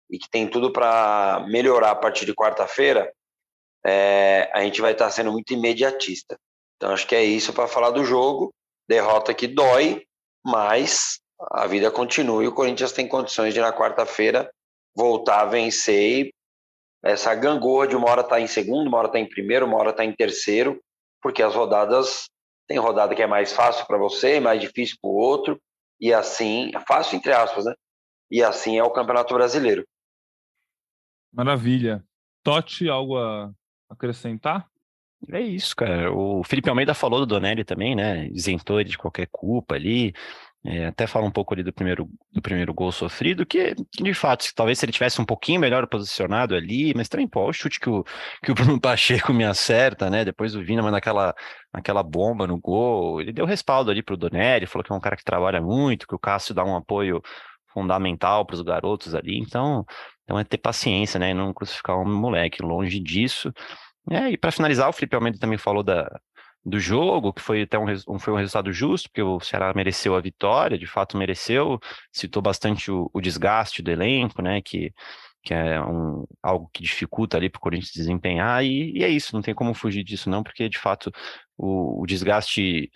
e 0.10 0.19
que 0.19 0.29
tem 0.29 0.47
tudo 0.47 0.71
para 0.71 1.45
melhorar 1.49 1.91
a 1.91 1.95
partir 1.95 2.25
de 2.25 2.36
quarta-feira, 2.36 3.12
é, 3.86 4.51
a 4.53 4.62
gente 4.62 4.81
vai 4.81 4.91
estar 4.91 5.05
tá 5.05 5.12
sendo 5.12 5.31
muito 5.31 5.53
imediatista. 5.53 6.38
Então 6.75 6.91
acho 6.91 7.08
que 7.08 7.15
é 7.15 7.23
isso 7.23 7.53
para 7.53 7.67
falar 7.67 7.91
do 7.91 8.03
jogo. 8.03 8.53
Derrota 8.88 9.34
que 9.34 9.47
dói, 9.47 10.05
mas 10.45 11.19
a 11.51 11.65
vida 11.65 11.89
continua 11.89 12.43
e 12.43 12.47
o 12.47 12.53
Corinthians 12.53 12.91
tem 12.91 13.08
condições 13.08 13.53
de 13.53 13.60
na 13.60 13.73
quarta-feira 13.73 14.51
voltar 14.95 15.41
a 15.41 15.45
vencer 15.45 16.27
e 16.27 16.34
essa 17.03 17.35
gangorra 17.35 17.87
de 17.87 17.95
uma 17.95 18.09
hora 18.09 18.21
está 18.21 18.39
em 18.39 18.47
segundo, 18.47 18.87
uma 18.87 18.97
hora 18.97 19.07
está 19.07 19.19
em 19.19 19.27
primeiro, 19.27 19.65
uma 19.65 19.77
hora 19.77 19.89
está 19.89 20.05
em 20.05 20.13
terceiro, 20.13 20.81
porque 21.21 21.43
as 21.43 21.53
rodadas 21.53 22.29
tem 22.67 22.79
rodada 22.79 23.13
que 23.13 23.21
é 23.21 23.27
mais 23.27 23.51
fácil 23.51 23.85
para 23.85 23.97
você, 23.97 24.39
mais 24.39 24.61
difícil 24.61 24.97
para 25.01 25.09
o 25.09 25.15
outro, 25.15 25.61
e 25.99 26.13
assim, 26.13 26.71
fácil 26.87 27.17
entre 27.17 27.33
aspas, 27.33 27.65
né? 27.65 27.73
E 28.31 28.41
assim 28.41 28.77
é 28.77 28.83
o 28.83 28.91
Campeonato 28.91 29.33
Brasileiro. 29.33 29.85
Maravilha. 31.31 32.03
Totti, 32.41 32.89
algo 32.89 33.17
a 33.17 33.51
acrescentar? 33.89 34.67
É 35.29 35.39
isso, 35.39 35.75
cara. 35.75 36.11
O 36.11 36.43
Felipe 36.43 36.69
Almeida 36.69 36.93
falou 36.93 37.19
do 37.19 37.25
Donelli 37.25 37.63
também, 37.63 37.95
né? 37.95 38.27
Isentou 38.27 38.79
ele 38.79 38.89
de 38.89 38.97
qualquer 38.97 39.27
culpa 39.31 39.75
ali. 39.75 40.13
É, 40.65 40.86
até 40.86 41.06
fala 41.06 41.26
um 41.26 41.32
pouco 41.32 41.54
ali 41.54 41.62
do 41.62 41.73
primeiro, 41.73 42.10
do 42.32 42.41
primeiro 42.41 42.73
gol 42.73 42.89
sofrido, 42.89 43.45
que, 43.45 43.76
de 43.76 44.13
fato, 44.13 44.45
talvez 44.56 44.80
se 44.80 44.86
ele 44.86 44.93
tivesse 44.93 45.19
um 45.21 45.26
pouquinho 45.26 45.60
melhor 45.60 45.86
posicionado 45.88 46.56
ali, 46.56 46.93
mas 46.95 47.10
também, 47.10 47.28
pô, 47.28 47.49
o 47.49 47.52
chute 47.52 47.82
que 47.82 47.89
o, 47.89 48.04
que 48.41 48.49
o 48.49 48.56
Bruno 48.56 48.80
Pacheco 48.80 49.34
me 49.34 49.43
acerta, 49.43 50.10
né? 50.10 50.23
Depois 50.23 50.56
o 50.56 50.63
Vina 50.63 50.82
manda 50.82 50.97
aquela, 50.97 51.36
aquela 51.73 52.02
bomba 52.02 52.47
no 52.47 52.58
gol, 52.58 53.19
ele 53.19 53.34
deu 53.34 53.45
respaldo 53.45 53.91
ali 53.91 54.02
pro 54.02 54.15
Donelli, 54.15 54.65
falou 54.65 54.86
que 54.86 54.93
é 54.93 54.95
um 54.95 55.02
cara 55.02 55.17
que 55.17 55.23
trabalha 55.26 55.62
muito, 55.62 56.08
que 56.08 56.15
o 56.15 56.19
Cássio 56.19 56.56
dá 56.56 56.63
um 56.63 56.78
apoio 56.78 57.21
fundamental 57.73 58.45
para 58.45 58.54
os 58.56 58.62
garotos 58.62 59.13
ali, 59.15 59.38
então, 59.39 59.86
então 60.23 60.39
é 60.39 60.45
ter 60.45 60.58
paciência, 60.60 61.19
né? 61.19 61.32
E 61.32 61.34
não 61.34 61.54
crucificar 61.54 61.97
um 61.99 62.06
moleque, 62.06 62.63
longe 62.63 62.99
disso. 63.02 63.52
É, 64.10 64.30
e 64.32 64.38
para 64.38 64.52
finalizar, 64.52 64.89
o 64.89 64.93
Felipe 64.93 65.15
Almeida 65.15 65.39
também 65.39 65.58
falou 65.58 65.84
da, 65.84 66.10
do 66.65 66.80
jogo, 66.80 67.34
que 67.34 67.41
foi 67.41 67.63
até 67.63 67.78
um, 67.78 68.19
foi 68.19 68.34
um 68.34 68.38
resultado 68.38 68.71
justo, 68.71 69.10
porque 69.10 69.21
o 69.21 69.39
Ceará 69.39 69.73
mereceu 69.76 70.15
a 70.15 70.21
vitória, 70.21 70.78
de 70.78 70.88
fato 70.88 71.17
mereceu, 71.17 71.80
citou 72.12 72.41
bastante 72.41 72.89
o, 72.91 73.10
o 73.13 73.21
desgaste 73.21 73.82
do 73.82 73.91
elenco, 73.91 74.41
né, 74.41 74.62
que, 74.62 74.93
que 75.43 75.54
é 75.54 75.82
um, 75.82 76.26
algo 76.41 76.69
que 76.73 76.82
dificulta 76.82 77.38
ali 77.38 77.49
para 77.49 77.58
o 77.58 77.62
Corinthians 77.62 77.91
desempenhar, 77.93 78.63
e, 78.63 78.97
e, 78.97 79.04
é 79.04 79.10
isso, 79.10 79.36
não 79.36 79.41
tem 79.41 79.54
como 79.54 79.73
fugir 79.73 80.04
disso 80.04 80.30
não, 80.30 80.41
porque 80.43 80.69
de 80.69 80.78
fato 80.80 81.12
o, 81.58 82.02
o 82.02 82.06
desgaste 82.06 82.89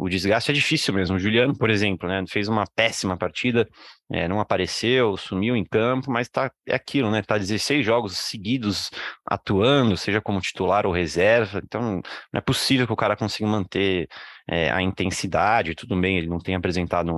o 0.00 0.08
desgaste 0.08 0.50
é 0.50 0.54
difícil 0.54 0.94
mesmo. 0.94 1.16
O 1.16 1.18
Juliano, 1.18 1.56
por 1.56 1.70
exemplo, 1.70 2.08
né, 2.08 2.24
fez 2.28 2.48
uma 2.48 2.64
péssima 2.66 3.16
partida, 3.16 3.68
é, 4.12 4.28
não 4.28 4.40
apareceu, 4.40 5.16
sumiu 5.16 5.56
em 5.56 5.64
campo, 5.64 6.10
mas 6.10 6.28
tá, 6.28 6.50
é 6.66 6.74
aquilo, 6.74 7.10
né? 7.10 7.20
Tá 7.22 7.36
16 7.36 7.84
jogos 7.84 8.16
seguidos 8.16 8.90
atuando, 9.26 9.96
seja 9.96 10.20
como 10.20 10.40
titular 10.40 10.86
ou 10.86 10.92
reserva, 10.92 11.60
então 11.64 12.00
não 12.32 12.38
é 12.38 12.40
possível 12.40 12.86
que 12.86 12.92
o 12.92 12.96
cara 12.96 13.16
consiga 13.16 13.48
manter 13.48 14.08
é, 14.48 14.70
a 14.70 14.80
intensidade. 14.80 15.74
Tudo 15.74 16.00
bem, 16.00 16.16
ele 16.18 16.28
não 16.28 16.38
tem 16.38 16.54
apresentado 16.54 17.12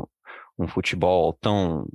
um, 0.59 0.64
um 0.64 0.69
futebol 0.69 1.35
tão 1.40 1.87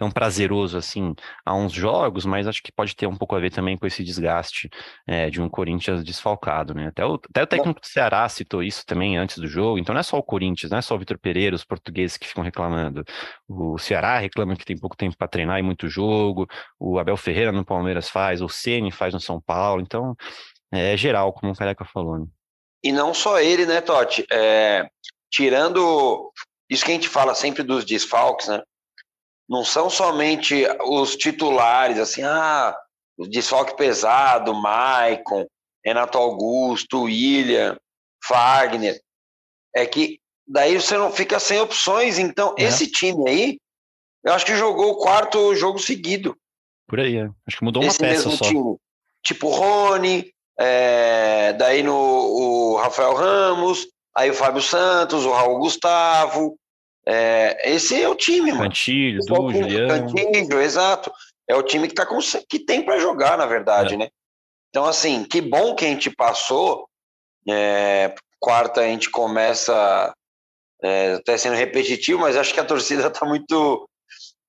tão 0.00 0.10
prazeroso 0.10 0.78
assim 0.78 1.14
a 1.44 1.54
uns 1.54 1.74
jogos, 1.74 2.24
mas 2.24 2.46
acho 2.46 2.62
que 2.62 2.72
pode 2.72 2.96
ter 2.96 3.06
um 3.06 3.14
pouco 3.14 3.36
a 3.36 3.38
ver 3.38 3.50
também 3.50 3.76
com 3.76 3.86
esse 3.86 4.02
desgaste 4.02 4.70
é, 5.06 5.28
de 5.28 5.42
um 5.42 5.48
Corinthians 5.48 6.02
desfalcado, 6.02 6.72
né? 6.72 6.86
Até 6.86 7.04
o, 7.04 7.16
até 7.16 7.42
o 7.42 7.46
técnico 7.46 7.82
do 7.82 7.86
Ceará 7.86 8.26
citou 8.26 8.62
isso 8.62 8.86
também 8.86 9.18
antes 9.18 9.36
do 9.36 9.46
jogo, 9.46 9.78
então 9.78 9.92
não 9.92 10.00
é 10.00 10.02
só 10.02 10.16
o 10.16 10.22
Corinthians, 10.22 10.70
não 10.70 10.78
é 10.78 10.82
só 10.82 10.94
o 10.94 10.98
Vitor 10.98 11.18
Pereira, 11.18 11.54
os 11.54 11.64
portugueses 11.64 12.16
que 12.16 12.26
ficam 12.26 12.42
reclamando. 12.42 13.04
O 13.46 13.76
Ceará 13.76 14.18
reclama 14.18 14.56
que 14.56 14.64
tem 14.64 14.74
pouco 14.74 14.96
tempo 14.96 15.14
para 15.18 15.28
treinar 15.28 15.58
e 15.58 15.62
muito 15.62 15.86
jogo, 15.86 16.48
o 16.78 16.98
Abel 16.98 17.18
Ferreira 17.18 17.52
no 17.52 17.62
Palmeiras 17.62 18.08
faz, 18.08 18.40
o 18.40 18.48
Ceni 18.48 18.90
faz 18.90 19.12
no 19.12 19.20
São 19.20 19.38
Paulo, 19.38 19.82
então 19.82 20.16
é 20.72 20.96
geral, 20.96 21.30
como 21.34 21.52
o 21.52 21.54
Careca 21.54 21.84
falou. 21.84 22.20
Né? 22.20 22.26
E 22.82 22.90
não 22.90 23.12
só 23.12 23.38
ele, 23.38 23.66
né, 23.66 23.82
Totti? 23.82 24.24
É, 24.32 24.88
tirando 25.30 26.32
isso 26.70 26.86
que 26.86 26.90
a 26.90 26.94
gente 26.94 27.08
fala 27.08 27.34
sempre 27.34 27.62
dos 27.62 27.84
desfalques, 27.84 28.48
né? 28.48 28.62
Não 29.50 29.64
são 29.64 29.90
somente 29.90 30.64
os 30.86 31.16
titulares, 31.16 31.98
assim, 31.98 32.22
ah, 32.22 32.72
o 33.18 33.26
desfalque 33.26 33.76
pesado, 33.76 34.54
Maicon, 34.54 35.44
Renato 35.84 36.16
Augusto, 36.16 37.02
William, 37.02 37.76
Fagner. 38.24 39.00
É 39.74 39.84
que 39.84 40.20
daí 40.46 40.80
você 40.80 40.96
não 40.96 41.10
fica 41.10 41.40
sem 41.40 41.60
opções. 41.60 42.16
Então, 42.16 42.54
é. 42.56 42.62
esse 42.62 42.86
time 42.86 43.28
aí, 43.28 43.58
eu 44.22 44.32
acho 44.32 44.46
que 44.46 44.54
jogou 44.54 44.92
o 44.92 44.98
quarto 44.98 45.52
jogo 45.56 45.80
seguido. 45.80 46.36
Por 46.86 47.00
aí, 47.00 47.16
é. 47.16 47.28
acho 47.46 47.58
que 47.58 47.64
mudou 47.64 47.82
uma 47.82 47.88
esse 47.88 47.98
peça 47.98 48.28
mesmo 48.28 48.32
só. 48.36 48.44
Time. 48.44 48.76
Tipo 49.24 49.48
Rony, 49.48 50.32
é, 50.58 51.52
daí 51.54 51.82
no 51.82 51.94
o 51.94 52.76
Rafael 52.76 53.14
Ramos, 53.14 53.88
aí 54.16 54.30
o 54.30 54.34
Fábio 54.34 54.62
Santos, 54.62 55.24
o 55.24 55.32
Raul 55.32 55.58
Gustavo, 55.58 56.56
é, 57.06 57.72
esse 57.72 58.00
é 58.00 58.08
o 58.08 58.14
time, 58.14 58.52
mano. 58.52 58.64
Cantilho, 58.64 59.20
Du, 59.26 59.52
Juliano. 59.52 60.14
Cantilho, 60.14 60.60
exato. 60.60 61.12
É 61.48 61.54
o 61.54 61.62
time 61.62 61.88
que, 61.88 61.94
tá 61.94 62.06
com, 62.06 62.18
que 62.48 62.58
tem 62.58 62.84
para 62.84 62.98
jogar, 62.98 63.36
na 63.36 63.46
verdade, 63.46 63.94
é. 63.94 63.96
né? 63.96 64.08
Então, 64.68 64.84
assim, 64.84 65.24
que 65.24 65.40
bom 65.40 65.74
que 65.74 65.84
a 65.84 65.88
gente 65.88 66.10
passou. 66.10 66.88
É, 67.48 68.14
quarta 68.38 68.82
a 68.82 68.84
gente 68.84 69.10
começa 69.10 70.14
é, 70.82 71.14
até 71.14 71.36
sendo 71.36 71.56
repetitivo, 71.56 72.20
mas 72.20 72.36
acho 72.36 72.54
que 72.54 72.60
a 72.60 72.64
torcida 72.64 73.06
está 73.06 73.26
muito 73.26 73.88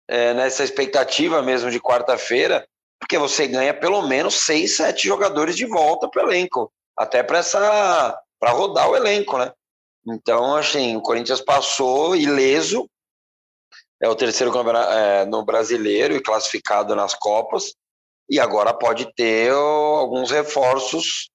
é, 0.07 0.33
nessa 0.33 0.63
expectativa 0.63 1.41
mesmo 1.41 1.71
de 1.71 1.79
quarta-feira, 1.79 2.67
porque 2.99 3.17
você 3.17 3.47
ganha 3.47 3.73
pelo 3.73 4.01
menos 4.03 4.35
seis, 4.35 4.75
sete 4.75 5.07
jogadores 5.07 5.55
de 5.55 5.65
volta 5.65 6.07
para 6.09 6.25
o 6.25 6.29
elenco, 6.29 6.71
até 6.97 7.23
para 7.23 7.39
essa 7.39 8.19
para 8.39 8.51
rodar 8.51 8.89
o 8.89 8.95
elenco, 8.95 9.37
né? 9.37 9.51
Então, 10.07 10.55
assim, 10.55 10.95
o 10.95 11.01
Corinthians 11.01 11.41
passou 11.41 12.15
ileso, 12.15 12.89
é 14.01 14.09
o 14.09 14.15
terceiro 14.15 14.51
é, 14.91 15.25
no 15.25 15.45
brasileiro 15.45 16.15
e 16.15 16.21
classificado 16.21 16.95
nas 16.95 17.13
Copas, 17.13 17.73
e 18.29 18.39
agora 18.39 18.73
pode 18.73 19.13
ter 19.13 19.51
alguns 19.51 20.31
reforços 20.31 21.29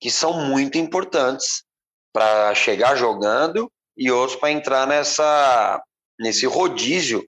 que 0.00 0.10
são 0.10 0.46
muito 0.46 0.78
importantes 0.78 1.64
para 2.12 2.54
chegar 2.54 2.94
jogando 2.94 3.70
e 3.96 4.10
outros 4.10 4.38
para 4.38 4.50
entrar 4.50 4.86
nessa 4.86 5.82
nesse 6.18 6.46
rodízio 6.46 7.26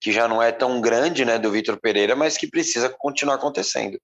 que 0.00 0.10
já 0.10 0.26
não 0.26 0.42
é 0.42 0.50
tão 0.50 0.80
grande, 0.80 1.24
né, 1.24 1.38
do 1.38 1.50
Vitor 1.50 1.78
Pereira, 1.80 2.16
mas 2.16 2.36
que 2.36 2.48
precisa 2.48 2.88
continuar 2.88 3.36
acontecendo. 3.36 4.00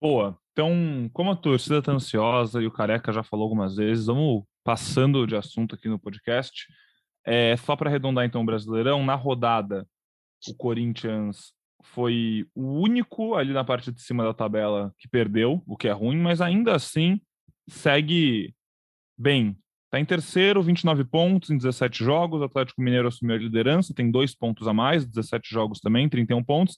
Boa. 0.00 0.38
Então, 0.52 1.10
como 1.12 1.32
a 1.32 1.36
torcida 1.36 1.78
está 1.78 1.90
ansiosa 1.90 2.62
e 2.62 2.66
o 2.66 2.72
Careca 2.72 3.12
já 3.12 3.22
falou 3.22 3.44
algumas 3.44 3.74
vezes, 3.74 4.06
vamos 4.06 4.44
passando 4.64 5.26
de 5.26 5.36
assunto 5.36 5.74
aqui 5.74 5.88
no 5.88 5.98
podcast. 5.98 6.66
É, 7.24 7.56
só 7.56 7.76
para 7.76 7.90
arredondar 7.90 8.24
então 8.24 8.42
o 8.42 8.46
Brasileirão, 8.46 9.04
na 9.04 9.14
rodada, 9.14 9.86
o 10.48 10.54
Corinthians 10.54 11.52
foi 11.82 12.46
o 12.54 12.80
único 12.80 13.34
ali 13.34 13.52
na 13.52 13.64
parte 13.64 13.90
de 13.90 14.00
cima 14.02 14.24
da 14.24 14.34
tabela 14.34 14.92
que 14.98 15.08
perdeu, 15.08 15.62
o 15.66 15.76
que 15.76 15.88
é 15.88 15.92
ruim, 15.92 16.18
mas 16.18 16.40
ainda 16.40 16.74
assim 16.74 17.20
segue 17.68 18.54
bem. 19.16 19.56
Está 19.86 19.98
em 19.98 20.04
terceiro, 20.04 20.62
29 20.62 21.04
pontos 21.04 21.50
em 21.50 21.56
17 21.56 22.04
jogos. 22.04 22.40
O 22.40 22.44
Atlético 22.44 22.80
Mineiro 22.80 23.08
assumiu 23.08 23.34
a 23.34 23.38
liderança, 23.38 23.92
tem 23.92 24.10
dois 24.10 24.34
pontos 24.34 24.68
a 24.68 24.72
mais, 24.72 25.04
17 25.04 25.48
jogos 25.50 25.80
também, 25.80 26.08
31 26.08 26.44
pontos. 26.44 26.76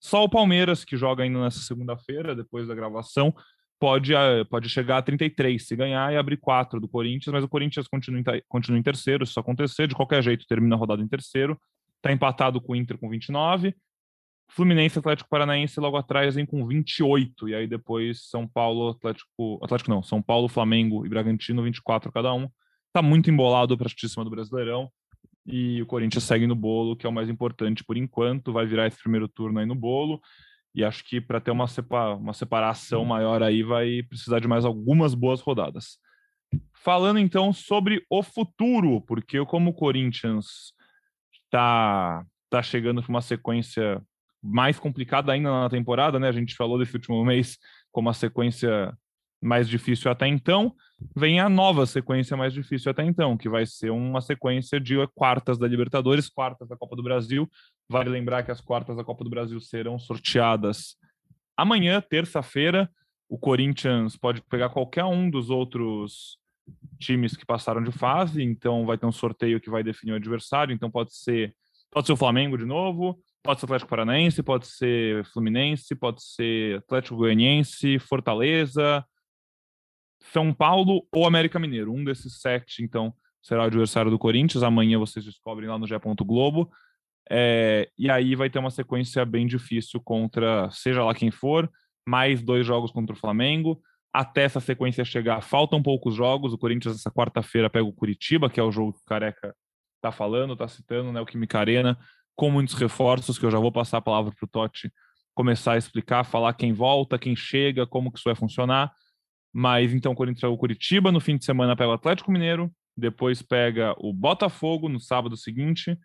Só 0.00 0.24
o 0.24 0.28
Palmeiras, 0.28 0.84
que 0.84 0.96
joga 0.96 1.22
ainda 1.22 1.40
nessa 1.40 1.60
segunda-feira, 1.60 2.34
depois 2.34 2.66
da 2.66 2.74
gravação, 2.74 3.32
pode, 3.78 4.14
eh, 4.14 4.44
pode 4.44 4.68
chegar 4.68 4.98
a 4.98 5.02
33 5.02 5.66
se 5.66 5.76
ganhar 5.76 6.12
e 6.12 6.16
abrir 6.16 6.36
4 6.36 6.80
do 6.80 6.88
Corinthians, 6.88 7.32
mas 7.32 7.44
o 7.44 7.48
Corinthians 7.48 7.86
continua 7.88 8.20
em, 8.20 8.42
continua 8.48 8.78
em 8.78 8.82
terceiro, 8.82 9.24
se 9.24 9.30
isso 9.30 9.40
acontecer, 9.40 9.86
de 9.86 9.94
qualquer 9.94 10.22
jeito 10.22 10.46
termina 10.46 10.74
a 10.74 10.78
rodada 10.78 11.02
em 11.02 11.08
terceiro. 11.08 11.58
Está 11.96 12.12
empatado 12.12 12.60
com 12.60 12.72
o 12.72 12.76
Inter 12.76 12.98
com 12.98 13.08
29. 13.08 13.74
Fluminense 14.50 14.98
Atlético 14.98 15.28
Paranaense 15.28 15.78
logo 15.78 15.96
atrás 15.96 16.34
vem 16.34 16.46
com 16.46 16.66
28, 16.66 17.48
e 17.48 17.54
aí 17.54 17.66
depois 17.66 18.28
São 18.28 18.46
Paulo, 18.46 18.90
Atlético. 18.90 19.60
Atlético 19.62 19.90
não, 19.90 20.02
São 20.02 20.22
Paulo, 20.22 20.48
Flamengo 20.48 21.04
e 21.04 21.08
Bragantino, 21.08 21.62
24 21.62 22.10
cada 22.10 22.32
um. 22.32 22.48
Tá 22.92 23.02
muito 23.02 23.30
embolado 23.30 23.76
para 23.76 23.88
a 23.88 24.24
do 24.24 24.30
Brasileirão. 24.30 24.90
E 25.46 25.80
o 25.80 25.86
Corinthians 25.86 26.24
segue 26.24 26.46
no 26.46 26.54
bolo, 26.54 26.94
que 26.94 27.06
é 27.06 27.08
o 27.08 27.12
mais 27.12 27.28
importante 27.28 27.82
por 27.82 27.96
enquanto. 27.96 28.52
Vai 28.52 28.66
virar 28.66 28.86
esse 28.86 28.98
primeiro 28.98 29.28
turno 29.28 29.58
aí 29.58 29.66
no 29.66 29.74
bolo. 29.74 30.20
E 30.74 30.84
acho 30.84 31.04
que 31.04 31.20
para 31.20 31.40
ter 31.40 31.50
uma, 31.50 31.66
separa 31.66 32.14
uma 32.14 32.32
separação 32.32 33.04
maior 33.04 33.42
aí 33.42 33.62
vai 33.62 34.02
precisar 34.02 34.40
de 34.40 34.48
mais 34.48 34.64
algumas 34.64 35.14
boas 35.14 35.40
rodadas. 35.40 35.98
Falando 36.74 37.18
então 37.18 37.52
sobre 37.52 38.04
o 38.08 38.22
futuro, 38.22 39.00
porque 39.02 39.44
como 39.46 39.70
o 39.70 39.74
Corinthians 39.74 40.72
está 41.44 42.24
tá 42.48 42.62
chegando 42.62 43.02
para 43.02 43.10
uma 43.10 43.20
sequência 43.20 44.02
mais 44.42 44.78
complicada 44.78 45.32
ainda 45.32 45.50
na 45.50 45.68
temporada, 45.68 46.18
né? 46.18 46.28
A 46.28 46.32
gente 46.32 46.54
falou 46.54 46.78
desse 46.78 46.94
último 46.94 47.24
mês 47.24 47.58
como 47.90 48.08
a 48.08 48.14
sequência 48.14 48.96
mais 49.40 49.68
difícil 49.68 50.10
até 50.10 50.26
então, 50.26 50.74
vem 51.14 51.40
a 51.40 51.48
nova 51.48 51.86
sequência 51.86 52.36
mais 52.36 52.52
difícil 52.52 52.90
até 52.90 53.04
então, 53.04 53.36
que 53.36 53.48
vai 53.48 53.64
ser 53.64 53.90
uma 53.90 54.20
sequência 54.20 54.80
de 54.80 54.94
quartas 55.14 55.58
da 55.58 55.68
Libertadores, 55.68 56.28
quartas 56.28 56.68
da 56.68 56.76
Copa 56.76 56.96
do 56.96 57.02
Brasil. 57.02 57.48
Vale 57.88 58.10
lembrar 58.10 58.42
que 58.42 58.50
as 58.50 58.60
quartas 58.60 58.96
da 58.96 59.04
Copa 59.04 59.24
do 59.24 59.30
Brasil 59.30 59.60
serão 59.60 59.98
sorteadas 59.98 60.96
amanhã, 61.56 62.00
terça-feira. 62.00 62.90
O 63.28 63.36
Corinthians 63.36 64.16
pode 64.16 64.40
pegar 64.42 64.70
qualquer 64.70 65.04
um 65.04 65.28
dos 65.28 65.50
outros 65.50 66.38
times 66.98 67.36
que 67.36 67.46
passaram 67.46 67.82
de 67.82 67.92
fase, 67.92 68.42
então 68.42 68.86
vai 68.86 68.96
ter 68.96 69.06
um 69.06 69.12
sorteio 69.12 69.60
que 69.60 69.70
vai 69.70 69.82
definir 69.82 70.12
o 70.12 70.16
adversário, 70.16 70.74
então 70.74 70.90
pode 70.90 71.14
ser 71.14 71.54
pode 71.90 72.06
ser 72.06 72.12
o 72.12 72.16
Flamengo 72.16 72.58
de 72.58 72.66
novo, 72.66 73.18
pode 73.42 73.60
ser 73.60 73.66
Atlético 73.66 73.88
Paranaense, 73.88 74.42
pode 74.42 74.66
ser 74.66 75.24
Fluminense, 75.32 75.94
pode 75.94 76.22
ser 76.22 76.78
Atlético 76.78 77.16
Goianiense, 77.16 77.98
Fortaleza, 77.98 79.04
são 80.32 80.52
Paulo 80.52 81.06
ou 81.12 81.26
América 81.26 81.58
Mineiro. 81.58 81.92
Um 81.92 82.04
desses 82.04 82.40
sete, 82.40 82.82
então, 82.82 83.12
será 83.42 83.62
o 83.62 83.66
adversário 83.66 84.10
do 84.10 84.18
Corinthians. 84.18 84.62
Amanhã 84.62 84.98
vocês 84.98 85.24
descobrem 85.24 85.68
lá 85.68 85.78
no 85.78 85.86
G. 85.86 85.98
Globo. 86.20 86.70
É, 87.30 87.88
e 87.98 88.10
aí 88.10 88.34
vai 88.34 88.48
ter 88.48 88.58
uma 88.58 88.70
sequência 88.70 89.24
bem 89.24 89.46
difícil 89.46 90.00
contra 90.00 90.70
seja 90.70 91.04
lá 91.04 91.14
quem 91.14 91.30
for, 91.30 91.70
mais 92.06 92.42
dois 92.42 92.66
jogos 92.66 92.90
contra 92.90 93.14
o 93.14 93.18
Flamengo. 93.18 93.80
Até 94.12 94.44
essa 94.44 94.60
sequência 94.60 95.04
chegar, 95.04 95.42
faltam 95.42 95.82
poucos 95.82 96.14
jogos. 96.14 96.52
O 96.52 96.58
Corinthians, 96.58 96.96
essa 96.96 97.10
quarta-feira, 97.10 97.68
pega 97.68 97.84
o 97.84 97.92
Curitiba, 97.92 98.48
que 98.48 98.58
é 98.58 98.62
o 98.62 98.72
jogo 98.72 98.94
que 98.94 99.00
o 99.00 99.04
Careca 99.04 99.54
tá 100.00 100.10
falando, 100.10 100.56
tá 100.56 100.66
citando, 100.66 101.12
né? 101.12 101.20
O 101.20 101.26
Química 101.26 101.58
Arena, 101.58 101.98
com 102.34 102.50
muitos 102.50 102.74
reforços, 102.74 103.38
que 103.38 103.44
eu 103.44 103.50
já 103.50 103.58
vou 103.58 103.70
passar 103.70 103.98
a 103.98 104.02
palavra 104.02 104.32
para 104.34 104.44
o 104.44 104.48
Totti 104.48 104.90
começar 105.38 105.74
a 105.74 105.78
explicar, 105.78 106.24
falar 106.24 106.52
quem 106.54 106.72
volta, 106.72 107.16
quem 107.16 107.36
chega, 107.36 107.86
como 107.86 108.10
que 108.10 108.18
isso 108.18 108.28
vai 108.28 108.34
funcionar. 108.34 108.90
Mas 109.52 109.92
então 109.92 110.12
o 110.12 110.14
Corinthians 110.14 110.42
pega 110.42 110.52
o 110.52 110.58
Curitiba, 110.58 111.12
no 111.12 111.20
fim 111.20 111.36
de 111.36 111.44
semana 111.44 111.76
pega 111.76 111.90
o 111.90 111.94
Atlético 111.94 112.30
Mineiro, 112.30 112.70
depois 112.96 113.42
pega 113.42 113.94
o 113.98 114.12
Botafogo 114.12 114.88
no 114.88 115.00
sábado 115.00 115.36
seguinte, 115.36 115.98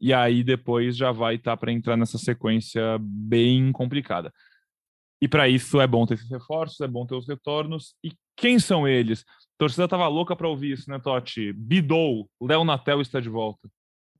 e 0.00 0.12
aí 0.12 0.42
depois 0.42 0.96
já 0.96 1.12
vai 1.12 1.36
estar 1.36 1.52
tá 1.52 1.56
para 1.56 1.72
entrar 1.72 1.96
nessa 1.96 2.18
sequência 2.18 2.98
bem 3.00 3.72
complicada. 3.72 4.32
E 5.20 5.28
para 5.28 5.48
isso 5.48 5.80
é 5.80 5.86
bom 5.86 6.04
ter 6.04 6.14
esses 6.14 6.30
reforços, 6.30 6.80
é 6.80 6.88
bom 6.88 7.06
ter 7.06 7.14
os 7.14 7.26
retornos. 7.26 7.94
E 8.04 8.12
quem 8.36 8.58
são 8.58 8.86
eles? 8.86 9.20
A 9.20 9.58
torcida 9.58 9.88
tava 9.88 10.06
louca 10.08 10.36
para 10.36 10.48
ouvir 10.48 10.72
isso, 10.72 10.90
né, 10.90 10.98
Totti? 10.98 11.52
Bidou, 11.52 12.28
Léo 12.42 12.64
Natel 12.64 13.00
está 13.00 13.20
de 13.20 13.28
volta. 13.28 13.68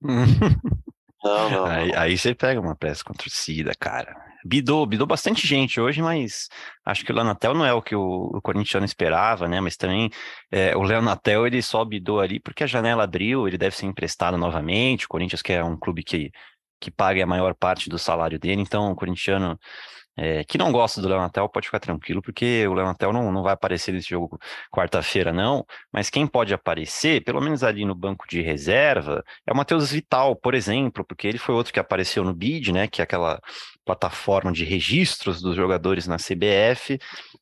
Não, 1.24 1.50
não, 1.50 1.64
aí, 1.64 1.90
aí, 1.96 2.18
você 2.18 2.34
pega 2.34 2.60
uma 2.60 2.76
peça 2.76 3.02
com 3.02 3.14
torcida, 3.14 3.72
cara. 3.80 4.14
Bidou, 4.46 4.84
bidou 4.86 5.06
bastante 5.06 5.46
gente 5.46 5.80
hoje, 5.80 6.02
mas 6.02 6.48
acho 6.84 7.04
que 7.04 7.10
o 7.10 7.14
Leonatel 7.14 7.54
não 7.54 7.64
é 7.64 7.72
o 7.72 7.80
que 7.80 7.96
o, 7.96 8.30
o 8.34 8.42
corintiano 8.42 8.84
esperava, 8.84 9.48
né? 9.48 9.60
Mas 9.60 9.76
também 9.76 10.10
é, 10.50 10.76
o 10.76 10.82
Leonatel 10.82 11.46
ele 11.46 11.62
só 11.62 11.84
bidou 11.84 12.20
ali 12.20 12.38
porque 12.38 12.64
a 12.64 12.66
janela 12.66 13.04
abriu, 13.04 13.48
ele 13.48 13.56
deve 13.56 13.74
ser 13.74 13.86
emprestado 13.86 14.36
novamente. 14.36 15.06
O 15.06 15.08
Corinthians 15.08 15.40
que 15.42 15.52
é 15.52 15.64
um 15.64 15.78
clube 15.78 16.02
que, 16.04 16.30
que 16.80 16.90
paga 16.90 17.22
a 17.24 17.26
maior 17.26 17.54
parte 17.54 17.88
do 17.88 17.98
salário 17.98 18.38
dele, 18.38 18.60
então 18.60 18.92
o 18.92 18.96
corintiano 18.96 19.58
é, 20.16 20.44
que 20.44 20.56
não 20.56 20.70
gosta 20.70 21.00
do 21.00 21.08
Leonatel 21.08 21.48
pode 21.48 21.66
ficar 21.66 21.80
tranquilo, 21.80 22.22
porque 22.22 22.66
o 22.68 22.74
Leonatel 22.74 23.12
não, 23.12 23.32
não 23.32 23.42
vai 23.42 23.52
aparecer 23.52 23.92
nesse 23.92 24.10
jogo 24.10 24.38
quarta-feira, 24.70 25.32
não. 25.32 25.64
Mas 25.92 26.08
quem 26.08 26.26
pode 26.26 26.54
aparecer, 26.54 27.24
pelo 27.24 27.40
menos 27.40 27.64
ali 27.64 27.84
no 27.84 27.94
banco 27.94 28.26
de 28.28 28.40
reserva, 28.40 29.24
é 29.46 29.52
o 29.52 29.56
Matheus 29.56 29.90
Vital, 29.90 30.36
por 30.36 30.54
exemplo, 30.54 31.04
porque 31.04 31.26
ele 31.26 31.38
foi 31.38 31.54
outro 31.54 31.72
que 31.72 31.80
apareceu 31.80 32.22
no 32.24 32.32
BID, 32.34 32.72
né? 32.72 32.86
Que 32.86 33.00
é 33.00 33.04
aquela 33.04 33.40
plataforma 33.84 34.52
de 34.52 34.64
registros 34.64 35.40
dos 35.40 35.56
jogadores 35.56 36.06
na 36.06 36.16
CBF. 36.16 36.98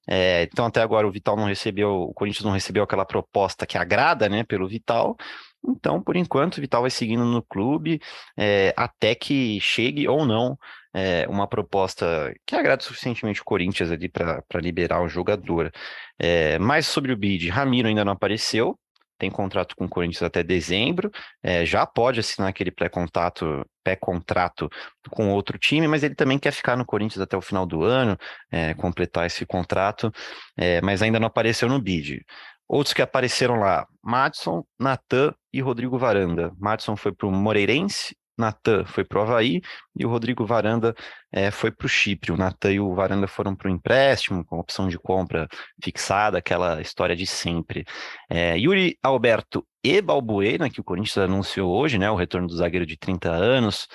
É, 0.09 0.43
então, 0.45 0.67
até 0.67 0.83
agora 0.83 1.07
o 1.07 1.13
Vital 1.13 1.37
não 1.37 1.45
recebeu, 1.45 1.91
o 2.03 2.15
Corinthians 2.15 2.45
não 2.45 2.53
recebeu 2.53 2.83
aquela 2.83 3.05
proposta 3.05 3.67
que 3.67 3.79
agrada, 3.79 4.29
né, 4.29 4.45
pelo 4.45 4.69
Vital. 4.69 5.17
Então, 5.65 6.03
por 6.03 6.17
enquanto, 6.17 6.59
o 6.59 6.61
Vital 6.61 6.83
vai 6.83 6.91
seguindo 6.91 7.25
no 7.25 7.43
clube 7.43 8.01
é, 8.37 8.75
até 8.77 9.15
que 9.15 9.61
chegue 9.61 10.09
ou 10.09 10.27
não 10.27 10.59
é, 10.95 11.27
uma 11.29 11.47
proposta 11.47 12.35
que 12.47 12.55
agrade 12.55 12.85
suficientemente 12.85 13.41
o 13.41 13.45
Corinthians 13.45 13.91
ali 13.91 14.09
para 14.09 14.61
liberar 14.61 15.03
o 15.03 15.09
jogador. 15.09 15.73
É, 16.19 16.59
mais 16.59 16.87
sobre 16.87 17.13
o 17.13 17.17
bid, 17.17 17.49
Ramiro 17.49 17.89
ainda 17.89 18.05
não 18.05 18.13
apareceu, 18.13 18.79
tem 19.23 19.31
contrato 19.31 19.77
com 19.77 19.85
o 19.85 19.89
Corinthians 19.89 20.25
até 20.25 20.43
dezembro, 20.43 21.09
é, 21.41 21.65
já 21.65 21.87
pode 21.87 22.19
assinar 22.19 22.49
aquele 22.49 22.73
pré-contato, 22.73 23.65
pré-contrato 23.85 24.69
com 25.11 25.31
outro 25.31 25.57
time, 25.57 25.87
mas 25.87 26.03
ele 26.03 26.17
também 26.17 26.41
quer 26.41 26.51
ficar 26.51 26.77
no 26.77 26.85
Corinthians 26.85 27.21
até 27.21 27.37
o 27.37 27.41
final 27.41 27.65
do 27.65 27.85
ano, 27.85 28.19
é, 28.51 28.75
completar 28.75 29.25
esse 29.25 29.47
contrato, 29.47 30.13
é, 30.57 30.81
mas 30.81 31.03
ainda 31.03 31.21
não 31.21 31.29
apareceu 31.29 31.69
no 31.69 31.81
bid. 31.81 32.25
Outros 32.69 32.93
que 32.93 33.01
apareceram 33.01 33.61
lá, 33.61 33.87
Madison, 34.03 34.65
Natan 34.77 35.33
e 35.53 35.61
Rodrigo 35.61 35.97
Varanda. 35.97 36.53
Madison 36.59 36.97
foi 36.97 37.13
para 37.13 37.29
o 37.29 37.31
Moreirense 37.31 38.17
Natan 38.37 38.85
foi 38.85 39.05
para 39.05 39.19
o 39.19 39.23
Havaí 39.23 39.61
e 39.97 40.05
o 40.05 40.09
Rodrigo 40.09 40.47
Varanda 40.47 40.95
é, 41.31 41.51
foi 41.51 41.71
para 41.71 41.87
o 41.87 41.89
Chipre. 41.89 42.33
O 42.33 42.37
Natan 42.37 42.73
e 42.73 42.81
o 42.81 42.95
Varanda 42.95 43.27
foram 43.27 43.55
para 43.55 43.69
o 43.69 43.71
empréstimo, 43.71 44.45
com 44.45 44.59
opção 44.59 44.89
de 44.89 44.99
compra 44.99 45.49
fixada, 45.83 46.39
aquela 46.39 46.81
história 46.81 47.15
de 47.15 47.27
sempre. 47.27 47.85
É, 48.29 48.57
Yuri 48.59 48.99
Alberto 49.03 49.67
e 49.85 50.01
Balbuena, 50.01 50.71
que 50.71 50.81
o 50.81 50.85
Corinthians 50.85 51.19
anunciou 51.19 51.73
hoje, 51.73 51.99
né, 51.99 52.11
o 52.11 52.17
retorno 52.17 52.47
do 52.47 52.57
zagueiro 52.57 52.87
de 52.87 52.97
30 52.97 53.31
anos, 53.31 53.89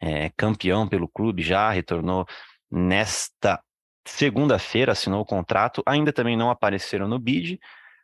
é, 0.00 0.30
campeão 0.36 0.88
pelo 0.88 1.08
clube 1.08 1.42
já, 1.42 1.70
retornou 1.70 2.26
nesta 2.70 3.60
segunda-feira, 4.06 4.92
assinou 4.92 5.20
o 5.20 5.26
contrato, 5.26 5.82
ainda 5.86 6.12
também 6.12 6.36
não 6.36 6.50
apareceram 6.50 7.06
no 7.08 7.18
bid, 7.18 7.58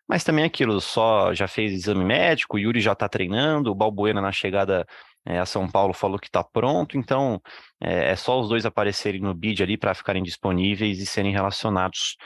mas 0.06 0.22
também 0.22 0.44
aquilo, 0.44 0.80
só 0.80 1.32
já 1.32 1.48
fez 1.48 1.72
exame 1.72 2.04
médico, 2.04 2.58
Yuri 2.58 2.80
já 2.80 2.92
está 2.92 3.08
treinando, 3.08 3.70
o 3.70 3.74
Balbuena 3.74 4.20
na 4.20 4.32
chegada 4.32 4.86
é, 5.26 5.38
a 5.38 5.46
São 5.46 5.68
Paulo 5.68 5.94
falou 5.94 6.18
que 6.18 6.26
está 6.26 6.44
pronto, 6.44 6.98
então 6.98 7.40
é, 7.80 8.10
é, 8.10 8.16
só 8.16 8.38
os 8.38 8.48
dois 8.48 8.66
aparecerem 8.66 9.20
no 9.20 9.34
bid 9.34 9.62
ali 9.62 9.76
para 9.76 9.94
ficarem 9.94 10.22
disponíveis 10.22 11.00
e 11.00 11.06
serem 11.06 11.32
relacionados 11.32 12.16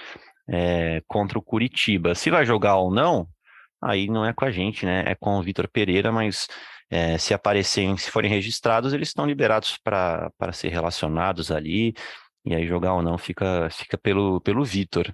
é, 0.49 1.01
contra 1.07 1.39
o 1.39 1.43
Curitiba. 1.43 2.15
Se 2.15 2.31
vai 2.31 2.45
jogar 2.45 2.77
ou 2.77 2.93
não, 2.93 3.29
aí 3.81 4.09
não 4.09 4.25
é 4.25 4.33
com 4.33 4.45
a 4.45 4.51
gente, 4.51 4.85
né? 4.85 5.05
É 5.07 5.15
com 5.15 5.39
o 5.39 5.43
Vitor 5.43 5.69
Pereira, 5.69 6.11
mas 6.11 6.49
é, 6.91 7.19
se 7.19 7.33
aparecerem, 7.33 7.97
se 7.97 8.11
forem 8.11 8.31
registrados, 8.31 8.93
eles 8.93 9.09
estão 9.09 9.27
liberados 9.27 9.79
para 9.79 10.53
ser 10.53 10.69
relacionados 10.69 11.53
ali, 11.53 11.95
e 12.45 12.55
aí 12.55 12.67
jogar 12.67 12.95
ou 12.95 13.03
não 13.03 13.19
fica, 13.19 13.69
fica 13.71 13.97
pelo, 13.97 14.41
pelo 14.41 14.65
Vitor. 14.65 15.13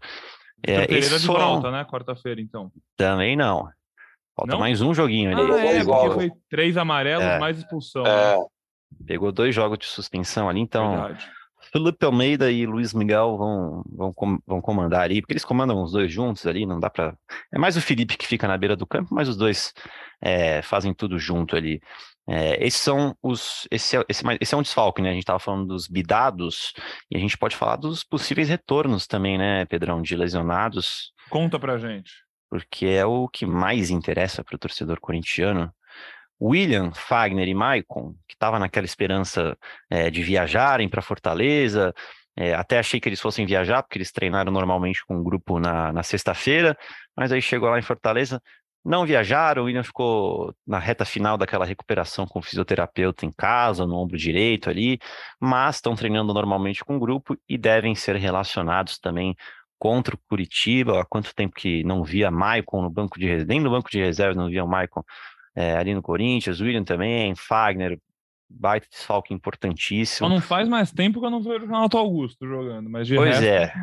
É, 0.62 0.86
Pereira 0.86 1.18
de 1.18 1.26
foram... 1.26 1.54
volta, 1.54 1.70
né? 1.70 1.84
Quarta-feira, 1.84 2.40
então. 2.40 2.72
Também 2.96 3.36
não. 3.36 3.68
Falta 4.36 4.52
não? 4.52 4.58
mais 4.58 4.80
um 4.80 4.92
joguinho 4.92 5.30
ali. 5.30 5.52
Ah, 5.52 5.66
é, 5.66 5.84
porque 5.84 6.10
foi 6.10 6.32
três 6.50 6.76
amarelos, 6.76 7.24
é. 7.24 7.38
mais 7.38 7.58
expulsão. 7.58 8.04
É. 8.04 8.36
Né? 8.36 8.44
Pegou 9.06 9.32
dois 9.32 9.54
jogos 9.54 9.78
de 9.78 9.86
suspensão 9.86 10.48
ali, 10.48 10.60
então. 10.60 10.90
Verdade. 10.90 11.30
Felipe 11.72 12.04
Almeida 12.04 12.50
e 12.50 12.66
Luiz 12.66 12.92
Miguel 12.92 13.36
vão, 13.38 13.82
vão, 13.90 14.14
vão 14.46 14.60
comandar 14.60 15.02
ali, 15.02 15.20
porque 15.20 15.32
eles 15.32 15.44
comandam 15.44 15.82
os 15.82 15.92
dois 15.92 16.12
juntos 16.12 16.46
ali, 16.46 16.66
não 16.66 16.78
dá 16.78 16.90
para. 16.90 17.16
É 17.52 17.58
mais 17.58 17.76
o 17.76 17.80
Felipe 17.80 18.16
que 18.16 18.26
fica 18.26 18.46
na 18.46 18.58
beira 18.58 18.76
do 18.76 18.86
campo, 18.86 19.14
mas 19.14 19.28
os 19.28 19.36
dois 19.36 19.72
é, 20.20 20.62
fazem 20.62 20.92
tudo 20.92 21.18
junto 21.18 21.56
ali. 21.56 21.80
É, 22.28 22.64
esses 22.64 22.80
são 22.80 23.16
os. 23.22 23.66
Esse 23.70 23.96
é, 23.96 24.04
esse, 24.08 24.22
esse 24.40 24.54
é 24.54 24.56
um 24.56 24.62
desfalque, 24.62 25.02
né? 25.02 25.10
A 25.10 25.12
gente 25.12 25.22
estava 25.22 25.38
falando 25.38 25.66
dos 25.66 25.88
bidados 25.88 26.72
e 27.10 27.16
a 27.16 27.20
gente 27.20 27.36
pode 27.36 27.56
falar 27.56 27.76
dos 27.76 28.02
possíveis 28.02 28.48
retornos 28.48 29.06
também, 29.06 29.36
né, 29.36 29.64
Pedrão, 29.66 30.00
de 30.00 30.16
lesionados. 30.16 31.12
Conta 31.28 31.58
pra 31.58 31.78
gente. 31.78 32.23
Porque 32.54 32.86
é 32.86 33.04
o 33.04 33.26
que 33.26 33.44
mais 33.44 33.90
interessa 33.90 34.44
para 34.44 34.54
o 34.54 34.58
torcedor 34.58 35.00
corintiano. 35.00 35.74
William, 36.40 36.92
Fagner 36.92 37.48
e 37.48 37.54
Maicon, 37.54 38.14
que 38.28 38.34
estava 38.34 38.60
naquela 38.60 38.86
esperança 38.86 39.58
é, 39.90 40.08
de 40.08 40.22
viajarem 40.22 40.88
para 40.88 41.02
Fortaleza, 41.02 41.92
é, 42.36 42.54
até 42.54 42.78
achei 42.78 43.00
que 43.00 43.08
eles 43.08 43.20
fossem 43.20 43.44
viajar, 43.44 43.82
porque 43.82 43.98
eles 43.98 44.12
treinaram 44.12 44.52
normalmente 44.52 45.04
com 45.04 45.16
o 45.16 45.18
um 45.18 45.24
grupo 45.24 45.58
na, 45.58 45.92
na 45.92 46.04
sexta-feira, 46.04 46.78
mas 47.16 47.32
aí 47.32 47.42
chegou 47.42 47.68
lá 47.68 47.76
em 47.76 47.82
Fortaleza, 47.82 48.40
não 48.84 49.04
viajaram, 49.04 49.62
o 49.62 49.64
William 49.64 49.82
ficou 49.82 50.54
na 50.64 50.78
reta 50.78 51.04
final 51.04 51.36
daquela 51.36 51.64
recuperação 51.64 52.24
com 52.24 52.38
o 52.38 52.42
fisioterapeuta 52.42 53.26
em 53.26 53.32
casa, 53.32 53.84
no 53.84 53.96
ombro 53.96 54.16
direito 54.16 54.70
ali, 54.70 55.00
mas 55.40 55.76
estão 55.76 55.96
treinando 55.96 56.32
normalmente 56.32 56.84
com 56.84 56.94
o 56.96 57.00
grupo 57.00 57.36
e 57.48 57.58
devem 57.58 57.96
ser 57.96 58.14
relacionados 58.14 58.96
também 58.96 59.34
contra 59.84 60.14
o 60.14 60.18
Curitiba. 60.30 61.02
Há 61.02 61.04
quanto 61.04 61.34
tempo 61.34 61.54
que 61.54 61.84
não 61.84 62.02
via 62.02 62.30
Maicon 62.30 62.80
no 62.80 62.88
banco 62.88 63.18
de 63.18 63.26
reserva, 63.26 63.48
nem 63.50 63.60
no 63.60 63.70
banco 63.70 63.90
de 63.90 63.98
reserva 63.98 64.34
não 64.34 64.48
via 64.48 64.64
o 64.64 64.66
Maicon 64.66 65.02
é, 65.54 65.76
ali 65.76 65.94
no 65.94 66.00
Corinthians, 66.00 66.58
William 66.58 66.82
também, 66.82 67.34
Fagner, 67.36 67.98
baita 68.48 68.86
desfalque 68.90 69.34
importantíssimo. 69.34 70.26
Só 70.26 70.34
não 70.34 70.40
faz 70.40 70.66
mais 70.70 70.90
tempo 70.90 71.20
que 71.20 71.26
eu 71.26 71.30
não 71.30 71.42
vejo 71.42 71.66
o 71.66 71.68
Renato 71.68 71.98
Augusto 71.98 72.46
jogando, 72.46 72.88
mas 72.88 73.06
de 73.06 73.14
Pois 73.14 73.38
resto... 73.38 73.44
é. 73.44 73.74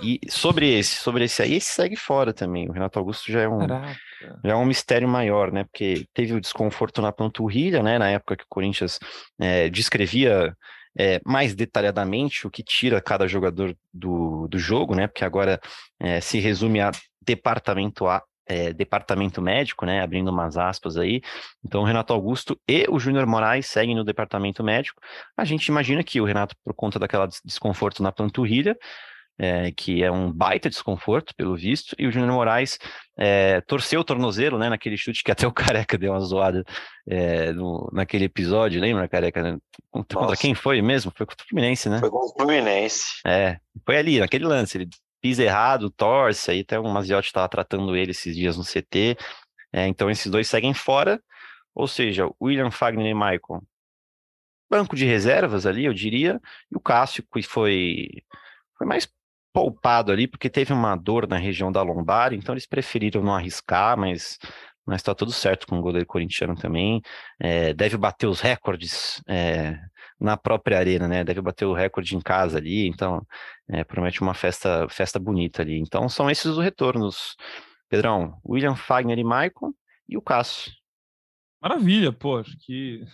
E 0.00 0.20
sobre 0.28 0.78
esse, 0.78 0.94
sobre 0.94 1.24
esse 1.24 1.42
aí, 1.42 1.54
esse 1.54 1.72
segue 1.72 1.96
fora 1.96 2.32
também. 2.32 2.68
O 2.68 2.72
Renato 2.72 3.00
Augusto 3.00 3.32
já 3.32 3.40
é 3.40 3.48
um, 3.48 3.66
já 3.66 4.52
é 4.52 4.54
um 4.54 4.64
mistério 4.64 5.08
maior, 5.08 5.50
né? 5.50 5.64
Porque 5.64 6.06
teve 6.14 6.34
o 6.34 6.40
desconforto 6.40 7.02
na 7.02 7.10
panturrilha, 7.10 7.82
né? 7.82 7.98
Na 7.98 8.08
época 8.10 8.36
que 8.36 8.44
o 8.44 8.48
Corinthians 8.48 9.00
é, 9.40 9.68
descrevia 9.68 10.56
é, 10.98 11.20
mais 11.24 11.54
detalhadamente 11.54 12.46
o 12.46 12.50
que 12.50 12.62
tira 12.62 13.00
cada 13.00 13.26
jogador 13.26 13.76
do, 13.92 14.46
do 14.48 14.58
jogo, 14.58 14.94
né? 14.94 15.06
Porque 15.06 15.24
agora 15.24 15.60
é, 16.00 16.20
se 16.20 16.38
resume 16.38 16.80
a 16.80 16.90
departamento 17.20 18.06
A, 18.06 18.22
é, 18.46 18.72
departamento 18.72 19.40
médico, 19.40 19.86
né, 19.86 20.02
abrindo 20.02 20.30
umas 20.30 20.56
aspas 20.56 20.96
aí. 20.96 21.22
Então, 21.64 21.82
o 21.82 21.84
Renato 21.84 22.12
Augusto 22.12 22.60
e 22.68 22.86
o 22.88 22.98
Júnior 22.98 23.26
Moraes 23.26 23.66
seguem 23.66 23.94
no 23.94 24.04
departamento 24.04 24.62
médico. 24.62 25.00
A 25.36 25.44
gente 25.44 25.66
imagina 25.66 26.02
que 26.02 26.20
o 26.20 26.24
Renato, 26.24 26.54
por 26.64 26.74
conta 26.74 26.98
daquela 26.98 27.28
desconforto 27.44 28.02
na 28.02 28.12
panturrilha, 28.12 28.76
é, 29.38 29.72
que 29.72 30.02
é 30.02 30.10
um 30.10 30.30
baita 30.30 30.68
desconforto, 30.68 31.34
pelo 31.34 31.56
visto, 31.56 31.96
e 31.98 32.06
o 32.06 32.12
Júnior 32.12 32.32
Moraes 32.32 32.78
é, 33.16 33.60
torceu 33.62 34.00
o 34.00 34.04
tornozelo, 34.04 34.58
né, 34.58 34.68
naquele 34.68 34.96
chute 34.96 35.24
que 35.24 35.30
até 35.30 35.46
o 35.46 35.52
Careca 35.52 35.98
deu 35.98 36.12
uma 36.12 36.20
zoada 36.20 36.64
é, 37.08 37.52
no, 37.52 37.90
naquele 37.92 38.26
episódio, 38.26 38.80
lembra, 38.80 39.08
Careca? 39.08 39.42
Né? 39.42 39.58
Contra, 39.90 40.18
contra, 40.18 40.36
quem 40.36 40.54
foi 40.54 40.80
mesmo? 40.80 41.12
Foi 41.16 41.26
contra 41.26 41.44
o 41.44 41.48
Fluminense, 41.48 41.88
né? 41.88 41.98
Foi 41.98 42.10
contra 42.10 42.28
o 42.28 42.34
Fluminense. 42.34 43.20
É, 43.26 43.58
foi 43.84 43.96
ali, 43.96 44.20
naquele 44.20 44.44
lance, 44.44 44.78
ele 44.78 44.88
pisa 45.20 45.42
errado, 45.42 45.90
torce, 45.90 46.50
aí 46.50 46.60
até 46.60 46.78
o 46.78 46.84
Maziotti 46.84 47.28
estava 47.28 47.48
tratando 47.48 47.94
ele 47.96 48.10
esses 48.10 48.34
dias 48.34 48.56
no 48.56 48.64
CT, 48.64 49.16
é, 49.72 49.86
então 49.86 50.10
esses 50.10 50.30
dois 50.30 50.48
seguem 50.48 50.74
fora, 50.74 51.22
ou 51.74 51.86
seja, 51.86 52.28
William 52.40 52.70
Fagner 52.70 53.06
e 53.06 53.14
Michael, 53.14 53.62
banco 54.68 54.96
de 54.96 55.04
reservas 55.04 55.66
ali, 55.66 55.84
eu 55.84 55.94
diria, 55.94 56.40
e 56.70 56.76
o 56.76 56.80
Cássio, 56.80 57.24
que 57.32 57.42
foi, 57.42 58.08
foi 58.76 58.86
mais 58.86 59.06
poupado 59.52 60.10
ali, 60.12 60.26
porque 60.26 60.48
teve 60.50 60.72
uma 60.72 60.96
dor 60.96 61.28
na 61.28 61.36
região 61.36 61.70
da 61.70 61.82
lombar, 61.82 62.32
então 62.32 62.54
eles 62.54 62.66
preferiram 62.66 63.22
não 63.22 63.34
arriscar, 63.34 63.96
mas 63.98 64.38
mas 64.84 64.96
está 65.00 65.14
tudo 65.14 65.32
certo 65.32 65.66
com 65.66 65.78
o 65.78 65.82
goleiro 65.82 66.06
corintiano 66.06 66.56
também. 66.56 67.00
É, 67.38 67.72
deve 67.72 67.96
bater 67.96 68.26
os 68.26 68.40
recordes 68.40 69.22
é, 69.28 69.78
na 70.18 70.36
própria 70.36 70.78
arena, 70.78 71.06
né? 71.06 71.22
Deve 71.22 71.40
bater 71.40 71.64
o 71.66 71.72
recorde 71.72 72.16
em 72.16 72.20
casa 72.20 72.58
ali, 72.58 72.88
então 72.88 73.24
é, 73.68 73.84
promete 73.84 74.20
uma 74.20 74.34
festa, 74.34 74.88
festa 74.88 75.18
bonita 75.18 75.62
ali. 75.62 75.78
Então 75.78 76.08
são 76.08 76.30
esses 76.30 76.46
os 76.46 76.58
retornos. 76.58 77.36
Pedrão, 77.88 78.40
William 78.44 78.74
Fagner 78.74 79.18
e 79.18 79.24
Maicon 79.24 79.72
e 80.08 80.16
o 80.16 80.22
Cássio. 80.22 80.72
Maravilha, 81.60 82.10
pô, 82.10 82.38
acho 82.38 82.56
que 82.58 83.04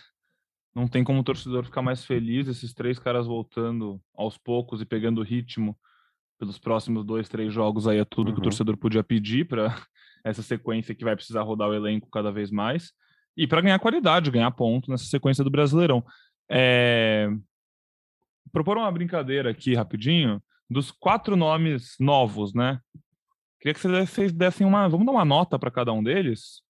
não 0.75 0.87
tem 0.87 1.03
como 1.03 1.21
o 1.21 1.25
torcedor 1.25 1.65
ficar 1.65 1.83
mais 1.83 2.05
feliz 2.05 2.47
esses 2.47 2.73
três 2.73 2.99
caras 2.99 3.27
voltando 3.27 4.01
aos 4.15 4.39
poucos 4.39 4.81
e 4.81 4.87
pegando 4.87 5.23
ritmo 5.23 5.77
pelos 6.39 6.59
próximos 6.59 7.05
dois, 7.05 7.29
três 7.29 7.53
jogos 7.53 7.89
aí 7.89 7.99
é 7.99 8.05
tudo 8.05 8.29
uhum. 8.29 8.35
que 8.35 8.41
o 8.41 8.43
uhum. 8.43 8.51
torcedor 8.51 8.77
podia 8.77 9.03
pedir 9.03 9.47
para 9.47 9.75
essa 10.25 10.43
sequência 10.43 10.95
que 10.95 11.05
vai 11.05 11.17
precisar 11.17 11.43
rodar 11.43 11.69
o 11.69 11.75
elenco 11.75 12.09
cada 12.11 12.31
vez 12.31 12.51
mais 12.51 12.93
e 13.37 13.47
para 13.47 13.61
ganhar 13.61 13.79
qualidade, 13.79 14.31
ganhar 14.31 14.51
ponto 14.51 14.91
nessa 14.91 15.05
sequência 15.05 15.45
do 15.45 15.51
Brasileirão. 15.51 16.05
É... 16.51 17.29
Propor 18.51 18.77
uma 18.77 18.91
brincadeira 18.91 19.51
aqui 19.51 19.75
rapidinho 19.75 20.43
dos 20.69 20.91
quatro 20.91 21.37
nomes 21.37 21.95
novos, 22.01 22.53
né? 22.53 22.81
Queria 23.61 23.75
que 23.75 23.81
vocês 23.81 24.33
dessem 24.33 24.67
uma. 24.67 24.89
Vamos 24.89 25.07
dar 25.07 25.13
uma 25.13 25.25
nota 25.25 25.59
para 25.59 25.71
cada 25.71 25.93
um 25.93 26.03
deles, 26.03 26.63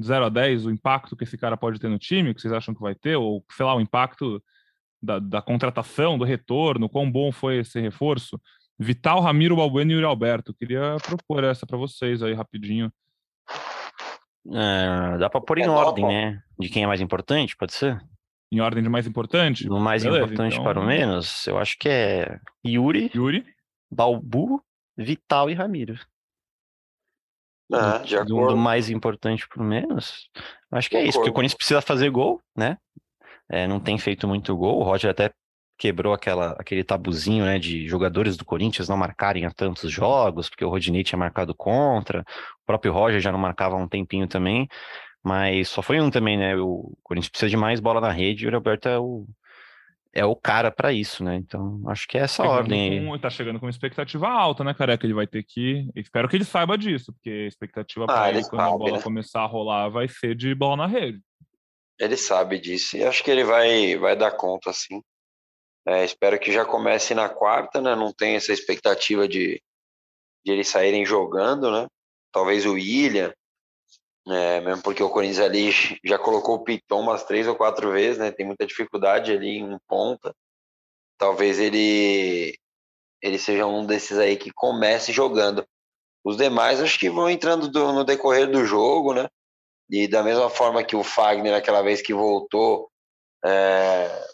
0 0.00 0.26
a 0.26 0.28
10, 0.28 0.66
o 0.66 0.70
impacto 0.70 1.16
que 1.16 1.24
esse 1.24 1.36
cara 1.36 1.56
pode 1.56 1.78
ter 1.78 1.88
no 1.88 1.98
time, 1.98 2.32
que 2.34 2.40
vocês 2.40 2.52
acham 2.52 2.74
que 2.74 2.80
vai 2.80 2.94
ter, 2.94 3.16
ou 3.16 3.44
sei 3.52 3.66
lá, 3.66 3.74
o 3.74 3.80
impacto 3.80 4.42
da, 5.02 5.18
da 5.18 5.42
contratação, 5.42 6.16
do 6.16 6.24
retorno, 6.24 6.88
quão 6.88 7.10
bom 7.10 7.32
foi 7.32 7.58
esse 7.58 7.80
reforço. 7.80 8.40
Vital, 8.78 9.20
Ramiro, 9.20 9.56
Balbuena 9.56 9.92
e 9.92 9.94
Yuri 9.94 10.06
Alberto. 10.06 10.54
Queria 10.54 10.96
propor 11.02 11.44
essa 11.44 11.66
para 11.66 11.78
vocês 11.78 12.22
aí 12.22 12.34
rapidinho. 12.34 12.92
É, 14.52 15.18
dá 15.18 15.28
para 15.28 15.40
pôr 15.40 15.58
em 15.58 15.64
é 15.64 15.70
ordem, 15.70 16.06
né? 16.06 16.42
De 16.58 16.68
quem 16.68 16.84
é 16.84 16.86
mais 16.86 17.00
importante, 17.00 17.56
pode 17.56 17.74
ser? 17.74 18.00
em 18.50 18.60
ordem 18.60 18.82
de 18.82 18.88
mais 18.88 19.06
importante? 19.06 19.68
No 19.68 19.80
mais 19.80 20.02
Beleza, 20.04 20.24
importante 20.24 20.52
então... 20.54 20.64
para 20.64 20.80
o 20.80 20.84
menos, 20.84 21.46
eu 21.46 21.58
acho 21.58 21.76
que 21.78 21.88
é 21.88 22.38
Yuri, 22.64 23.10
Yuri, 23.14 23.44
Balbu, 23.90 24.62
Vital 24.96 25.50
e 25.50 25.54
Ramiro. 25.54 25.98
Ah, 27.72 27.98
de 27.98 28.16
acordo. 28.16 28.54
Do 28.54 28.56
mais 28.56 28.88
importante 28.88 29.48
para 29.48 29.60
o 29.60 29.66
menos, 29.66 30.30
acho 30.70 30.88
que 30.88 30.96
é 30.96 31.04
isso, 31.04 31.18
porque 31.18 31.30
o 31.30 31.32
Corinthians 31.32 31.56
precisa 31.56 31.80
fazer 31.80 32.10
gol, 32.10 32.40
né? 32.56 32.78
É, 33.48 33.66
não 33.66 33.80
tem 33.80 33.98
feito 33.98 34.26
muito 34.26 34.56
gol, 34.56 34.80
o 34.80 34.84
Roger 34.84 35.10
até 35.10 35.32
quebrou 35.78 36.12
aquela, 36.12 36.52
aquele 36.52 36.82
tabuzinho 36.82 37.44
né, 37.44 37.58
de 37.58 37.86
jogadores 37.86 38.36
do 38.36 38.44
Corinthians 38.44 38.88
não 38.88 38.96
marcarem 38.96 39.44
a 39.44 39.50
tantos 39.50 39.90
jogos, 39.90 40.48
porque 40.48 40.64
o 40.64 40.68
Rodinei 40.68 41.04
tinha 41.04 41.18
marcado 41.18 41.54
contra, 41.54 42.20
o 42.20 42.66
próprio 42.66 42.92
Roger 42.92 43.20
já 43.20 43.30
não 43.30 43.38
marcava 43.38 43.76
há 43.76 43.78
um 43.78 43.88
tempinho 43.88 44.26
também, 44.26 44.68
mas 45.22 45.68
só 45.68 45.82
foi 45.82 46.00
um 46.00 46.10
também, 46.10 46.38
né? 46.38 46.56
O 46.56 46.96
Corinthians 47.02 47.30
precisa 47.30 47.50
de 47.50 47.56
mais 47.56 47.80
bola 47.80 48.00
na 48.00 48.10
rede 48.10 48.44
e 48.44 48.48
o 48.48 48.50
Roberto 48.52 48.88
é 48.88 48.98
o, 48.98 49.26
é 50.14 50.24
o 50.24 50.34
cara 50.34 50.70
para 50.70 50.92
isso, 50.92 51.22
né? 51.22 51.36
Então, 51.36 51.82
acho 51.88 52.08
que 52.08 52.16
é 52.16 52.22
essa 52.22 52.42
chegando 52.42 52.56
ordem 52.56 53.02
aí. 53.02 53.18
tá 53.18 53.28
chegando 53.28 53.60
com 53.60 53.66
uma 53.66 53.70
expectativa 53.70 54.28
alta, 54.28 54.64
né, 54.64 54.72
careca? 54.72 55.04
Ele 55.04 55.12
vai 55.12 55.26
ter 55.26 55.42
que. 55.42 55.90
Espero 55.94 56.28
que 56.28 56.36
ele 56.36 56.44
saiba 56.44 56.78
disso, 56.78 57.12
porque 57.12 57.28
a 57.28 57.48
expectativa 57.48 58.04
ah, 58.04 58.06
para 58.06 58.30
ele, 58.30 58.40
quando 58.44 58.62
sabe, 58.62 58.74
a 58.74 58.78
bola 58.78 58.96
né? 58.96 59.02
começar 59.02 59.42
a 59.42 59.46
rolar, 59.46 59.88
vai 59.88 60.08
ser 60.08 60.34
de 60.34 60.54
bola 60.54 60.76
na 60.76 60.86
rede. 60.86 61.20
Ele 61.98 62.16
sabe 62.16 62.58
disso 62.58 62.96
e 62.96 63.04
acho 63.04 63.22
que 63.22 63.30
ele 63.30 63.44
vai, 63.44 63.96
vai 63.96 64.16
dar 64.16 64.30
conta, 64.30 64.72
sim. 64.72 65.02
É, 65.88 66.04
espero 66.04 66.38
que 66.38 66.52
já 66.52 66.64
comece 66.64 67.14
na 67.14 67.28
quarta, 67.28 67.80
né? 67.80 67.94
Não 67.94 68.12
tem 68.12 68.34
essa 68.34 68.52
expectativa 68.52 69.28
de, 69.28 69.62
de 70.44 70.52
eles 70.52 70.68
saírem 70.68 71.06
jogando, 71.06 71.70
né? 71.70 71.86
Talvez 72.32 72.66
o 72.66 72.72
William, 72.72 73.32
é, 74.28 74.60
mesmo 74.60 74.82
porque 74.82 75.02
o 75.02 75.10
Corinthians 75.10 75.38
ali 75.38 75.70
já 76.04 76.18
colocou 76.18 76.56
o 76.56 76.64
Piton 76.64 77.00
umas 77.00 77.24
três 77.24 77.46
ou 77.46 77.54
quatro 77.54 77.92
vezes, 77.92 78.18
né? 78.18 78.32
Tem 78.32 78.44
muita 78.44 78.66
dificuldade 78.66 79.30
ali 79.32 79.58
em 79.58 79.78
ponta. 79.86 80.34
Talvez 81.18 81.58
ele 81.60 82.58
ele 83.22 83.38
seja 83.38 83.66
um 83.66 83.86
desses 83.86 84.18
aí 84.18 84.36
que 84.36 84.52
comece 84.52 85.12
jogando. 85.12 85.66
Os 86.24 86.36
demais 86.36 86.80
acho 86.80 86.98
que 86.98 87.08
vão 87.08 87.30
entrando 87.30 87.68
do, 87.68 87.92
no 87.92 88.04
decorrer 88.04 88.50
do 88.50 88.64
jogo, 88.64 89.14
né? 89.14 89.28
E 89.88 90.08
da 90.08 90.22
mesma 90.22 90.50
forma 90.50 90.84
que 90.84 90.96
o 90.96 91.04
Fagner, 91.04 91.54
aquela 91.54 91.82
vez 91.82 92.02
que 92.02 92.12
voltou, 92.12 92.90
é, 93.44 94.26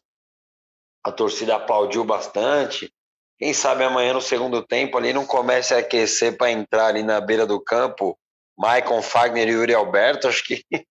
a 1.05 1.11
torcida 1.11 1.57
aplaudiu 1.57 2.05
bastante. 2.05 2.93
Quem 3.38 3.53
sabe 3.53 3.83
amanhã 3.83 4.12
no 4.12 4.21
segundo 4.21 4.62
tempo 4.62 4.97
ali 4.97 5.12
não 5.12 5.27
comece 5.27 5.75
a 5.75 5.79
aquecer 5.79 6.37
para 6.37 6.51
entrar 6.51 6.87
ali 6.87 7.03
na 7.03 7.21
beira 7.21 7.47
do 7.47 7.61
campo, 7.61 8.17
Maicon 8.57 9.03
Fagner 9.03 9.49
e 9.49 9.53
Yuri 9.53 9.75
Alberto, 9.75 10.29
acho 10.29 10.45
que 10.45 10.62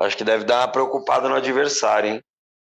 acho 0.00 0.16
que 0.16 0.24
deve 0.24 0.44
dar 0.44 0.60
uma 0.60 0.72
preocupada 0.72 1.28
no 1.28 1.36
adversário, 1.36 2.10
hein? 2.10 2.22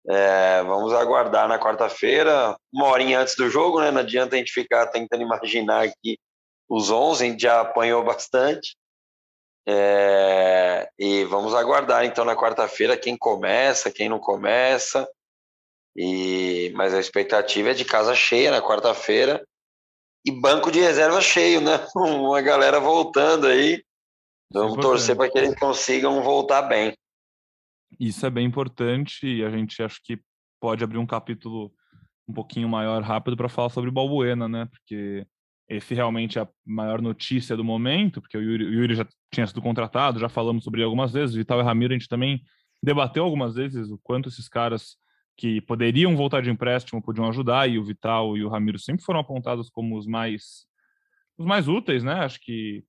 É, 0.07 0.61
vamos 0.63 0.93
aguardar 0.93 1.47
na 1.47 1.57
quarta-feira, 1.57 2.55
uma 2.71 2.87
horinha 2.87 3.19
antes 3.19 3.35
do 3.35 3.49
jogo, 3.49 3.81
né? 3.81 3.89
Não 3.89 4.01
adianta 4.01 4.35
a 4.35 4.37
gente 4.37 4.51
ficar 4.51 4.87
tentando 4.87 5.23
imaginar 5.23 5.85
aqui 5.85 6.19
os 6.69 6.91
11, 6.91 7.23
a 7.23 7.27
gente 7.27 7.41
já 7.41 7.61
apanhou 7.61 8.03
bastante. 8.03 8.75
É, 9.67 10.87
e 10.99 11.23
vamos 11.25 11.55
aguardar 11.55 12.05
então 12.05 12.23
na 12.23 12.35
quarta-feira 12.35 12.95
quem 12.95 13.17
começa, 13.17 13.91
quem 13.91 14.07
não 14.07 14.19
começa. 14.19 15.07
E, 15.95 16.71
mas 16.75 16.93
a 16.93 16.99
expectativa 16.99 17.69
é 17.69 17.73
de 17.73 17.85
casa 17.85 18.13
cheia 18.13 18.51
na 18.51 18.61
quarta-feira 18.61 19.45
e 20.25 20.31
banco 20.31 20.71
de 20.71 20.79
reserva 20.79 21.21
cheio, 21.21 21.61
né? 21.61 21.85
Uma 21.95 22.41
galera 22.41 22.79
voltando 22.79 23.47
aí. 23.47 23.83
Vamos 24.51 24.77
torcer 24.77 25.15
para 25.15 25.29
que 25.29 25.37
eles 25.37 25.55
consigam 25.55 26.21
voltar 26.21 26.63
bem. 26.63 26.93
Isso 27.99 28.25
é 28.25 28.29
bem 28.29 28.45
importante 28.45 29.25
e 29.25 29.43
a 29.43 29.49
gente 29.49 29.81
acho 29.81 29.99
que 30.03 30.19
pode 30.59 30.83
abrir 30.83 30.97
um 30.97 31.05
capítulo 31.05 31.71
um 32.27 32.33
pouquinho 32.33 32.67
maior 32.67 33.01
rápido 33.01 33.37
para 33.37 33.49
falar 33.49 33.69
sobre 33.69 33.91
Balbuena, 33.91 34.47
né? 34.47 34.65
Porque 34.65 35.25
esse 35.69 35.93
realmente 35.93 36.37
é 36.37 36.41
a 36.41 36.49
maior 36.65 37.01
notícia 37.01 37.55
do 37.55 37.63
momento, 37.63 38.21
porque 38.21 38.37
o 38.37 38.41
Yuri, 38.41 38.65
o 38.65 38.73
Yuri, 38.73 38.95
já 38.95 39.07
tinha 39.31 39.47
sido 39.47 39.61
contratado, 39.61 40.19
já 40.19 40.29
falamos 40.29 40.63
sobre 40.63 40.79
ele 40.79 40.85
algumas 40.85 41.11
vezes, 41.11 41.35
Vital 41.35 41.59
e 41.59 41.63
Ramiro 41.63 41.93
a 41.93 41.97
gente 41.97 42.07
também 42.07 42.41
debateu 42.83 43.23
algumas 43.23 43.55
vezes 43.55 43.89
o 43.89 43.99
quanto 44.03 44.29
esses 44.29 44.47
caras 44.47 44.97
que 45.37 45.61
poderiam 45.61 46.15
voltar 46.15 46.41
de 46.41 46.49
empréstimo 46.49 47.01
podiam 47.01 47.27
ajudar, 47.27 47.69
e 47.69 47.77
o 47.77 47.83
Vital 47.83 48.37
e 48.37 48.43
o 48.43 48.49
Ramiro 48.49 48.79
sempre 48.79 49.03
foram 49.03 49.19
apontados 49.19 49.69
como 49.69 49.97
os 49.97 50.07
mais 50.07 50.65
os 51.37 51.45
mais 51.45 51.67
úteis, 51.67 52.03
né? 52.03 52.13
Acho 52.13 52.39
que 52.39 52.83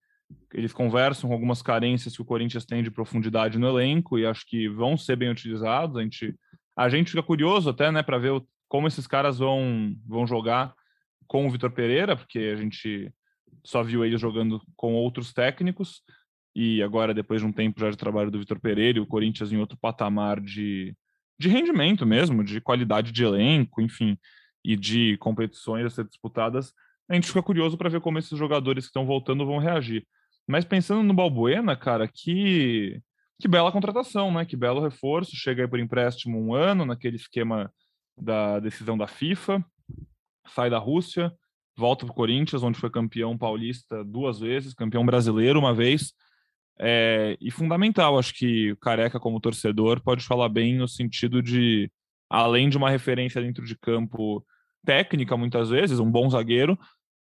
eles 0.55 0.73
conversam 0.73 1.29
com 1.29 1.35
algumas 1.35 1.63
carências 1.63 2.15
que 2.15 2.23
o 2.23 2.25
Corinthians 2.25 2.65
tem 2.65 2.83
de 2.83 2.91
profundidade 2.91 3.59
no 3.59 3.67
elenco 3.67 4.19
e 4.19 4.27
acho 4.27 4.47
que 4.47 4.69
vão 4.69 4.97
ser 4.97 5.17
bem 5.17 5.31
utilizados. 5.31 5.97
A 5.97 6.03
gente, 6.03 6.35
a 6.77 6.89
gente 6.89 7.11
fica 7.11 7.23
curioso 7.23 7.71
até, 7.71 7.91
né, 7.91 8.03
para 8.03 8.19
ver 8.19 8.41
como 8.69 8.87
esses 8.87 9.07
caras 9.07 9.39
vão, 9.39 9.95
vão 10.07 10.27
jogar 10.27 10.75
com 11.27 11.47
o 11.47 11.51
Vitor 11.51 11.71
Pereira, 11.73 12.17
porque 12.17 12.39
a 12.39 12.57
gente 12.57 13.13
só 13.65 13.83
viu 13.83 14.05
ele 14.05 14.17
jogando 14.17 14.61
com 14.77 14.95
outros 14.95 15.33
técnicos 15.33 16.03
e 16.55 16.83
agora, 16.83 17.13
depois 17.13 17.41
de 17.41 17.47
um 17.47 17.53
tempo 17.53 17.81
já 17.81 17.91
de 17.91 17.97
trabalho 17.97 18.31
do 18.31 18.39
Vitor 18.39 18.59
Pereira, 18.59 19.03
o 19.03 19.07
Corinthians 19.07 19.53
em 19.53 19.59
outro 19.59 19.77
patamar 19.77 20.41
de, 20.41 20.97
de 21.39 21.49
rendimento 21.49 22.07
mesmo, 22.07 22.43
de 22.43 22.61
qualidade 22.61 23.13
de 23.13 23.25
elenco, 23.25 23.81
enfim, 23.81 24.19
e 24.65 24.77
de 24.77 25.17
competições 25.19 25.87
a 25.87 25.91
ser 25.91 26.05
disputadas, 26.05 26.73
a 27.09 27.15
gente 27.15 27.29
fica 27.29 27.43
curioso 27.43 27.77
para 27.77 27.89
ver 27.89 28.01
como 28.01 28.19
esses 28.19 28.37
jogadores 28.37 28.85
que 28.85 28.89
estão 28.89 29.07
voltando 29.07 29.47
vão 29.47 29.59
reagir. 29.59 30.07
Mas 30.47 30.65
pensando 30.65 31.03
no 31.03 31.15
Balbuena, 31.15 31.77
cara, 31.77 32.09
que, 32.09 33.01
que 33.41 33.49
bela 33.49 33.73
contratação, 33.73 34.33
né? 34.33 34.45
Que 34.45 34.57
belo 34.57 34.81
reforço. 34.81 35.37
Chega 35.37 35.63
aí 35.63 35.69
por 35.69 35.79
empréstimo 35.79 36.41
um 36.41 36.55
ano, 36.55 36.85
naquele 36.85 37.17
esquema 37.17 37.73
da 38.21 38.59
decisão 38.61 38.97
da 38.97 39.07
FIFA. 39.07 39.65
Sai 40.49 40.71
da 40.71 40.79
Rússia, 40.79 41.33
volta 41.77 42.05
para 42.05 42.13
o 42.13 42.15
Corinthians, 42.15 42.63
onde 42.63 42.79
foi 42.79 42.91
campeão 42.91 43.37
paulista 43.37 44.05
duas 44.05 44.39
vezes, 44.39 44.75
campeão 44.75 45.05
brasileiro 45.05 45.59
uma 45.59 45.75
vez. 45.75 46.13
É, 46.79 47.37
e 47.41 47.51
fundamental, 47.51 48.19
acho 48.19 48.35
que 48.35 48.73
o 48.73 48.77
Careca, 48.77 49.19
como 49.19 49.41
torcedor, 49.41 50.01
pode 50.03 50.25
falar 50.25 50.49
bem 50.49 50.77
no 50.77 50.87
sentido 50.87 51.43
de, 51.43 51.91
além 52.29 52.69
de 52.69 52.77
uma 52.77 52.91
referência 52.91 53.41
dentro 53.41 53.65
de 53.65 53.77
campo 53.77 54.45
técnica, 54.85 55.37
muitas 55.37 55.71
vezes, 55.71 55.99
um 55.99 56.11
bom 56.11 56.29
zagueiro, 56.29 56.79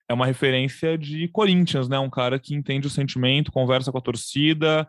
é 0.09 0.13
uma 0.13 0.25
referência 0.25 0.97
de 0.97 1.27
Corinthians, 1.29 1.87
né? 1.87 1.97
Um 1.97 2.09
cara 2.09 2.39
que 2.39 2.53
entende 2.53 2.87
o 2.87 2.89
sentimento, 2.89 3.51
conversa 3.51 3.91
com 3.91 3.97
a 3.97 4.01
torcida, 4.01 4.87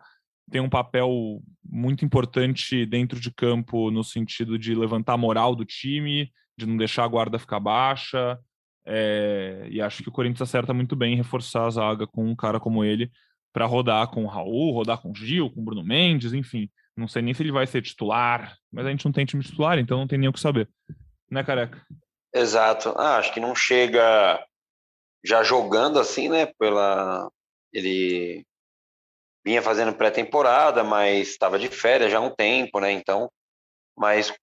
tem 0.51 0.61
um 0.61 0.69
papel 0.69 1.41
muito 1.63 2.05
importante 2.05 2.85
dentro 2.85 3.19
de 3.19 3.31
campo 3.31 3.91
no 3.91 4.03
sentido 4.03 4.57
de 4.57 4.73
levantar 4.75 5.13
a 5.13 5.17
moral 5.17 5.55
do 5.55 5.65
time, 5.65 6.31
de 6.57 6.65
não 6.65 6.77
deixar 6.77 7.03
a 7.03 7.07
guarda 7.07 7.39
ficar 7.39 7.59
baixa. 7.59 8.39
É, 8.85 9.67
e 9.69 9.81
acho 9.81 10.01
que 10.01 10.09
o 10.09 10.11
Corinthians 10.11 10.41
acerta 10.47 10.73
muito 10.73 10.95
bem 10.95 11.13
em 11.13 11.17
reforçar 11.17 11.65
a 11.65 11.69
zaga 11.69 12.07
com 12.07 12.25
um 12.25 12.35
cara 12.35 12.59
como 12.59 12.85
ele 12.85 13.11
para 13.53 13.65
rodar 13.65 14.07
com 14.09 14.23
o 14.23 14.27
Raul, 14.27 14.73
rodar 14.73 15.01
com 15.01 15.11
o 15.11 15.15
Gil, 15.15 15.49
com 15.49 15.61
o 15.61 15.63
Bruno 15.63 15.83
Mendes, 15.83 16.33
enfim. 16.33 16.69
Não 16.95 17.07
sei 17.07 17.21
nem 17.21 17.33
se 17.33 17.43
ele 17.43 17.51
vai 17.51 17.67
ser 17.67 17.81
titular, 17.81 18.57
mas 18.71 18.85
a 18.85 18.89
gente 18.89 19.05
não 19.05 19.11
tem 19.11 19.25
time 19.25 19.43
titular, 19.43 19.77
então 19.77 19.99
não 19.99 20.07
tem 20.07 20.17
nem 20.17 20.29
o 20.29 20.33
que 20.33 20.39
saber. 20.39 20.69
Né, 21.29 21.43
careca? 21.43 21.85
Exato. 22.33 22.93
Ah, 22.97 23.17
acho 23.17 23.33
que 23.33 23.39
não 23.39 23.55
chega 23.55 24.43
já 25.23 25.43
jogando 25.43 25.99
assim, 25.99 26.29
né? 26.29 26.47
Pela 26.57 27.29
ele 27.73 28.45
vinha 29.45 29.61
fazendo 29.61 29.93
pré-temporada, 29.93 30.83
mas 30.83 31.29
estava 31.29 31.59
de 31.59 31.67
férias 31.69 32.11
já 32.11 32.17
há 32.17 32.21
um 32.21 32.33
tempo, 32.33 32.79
né? 32.79 32.91
Então, 32.91 33.29
mas 33.97 34.33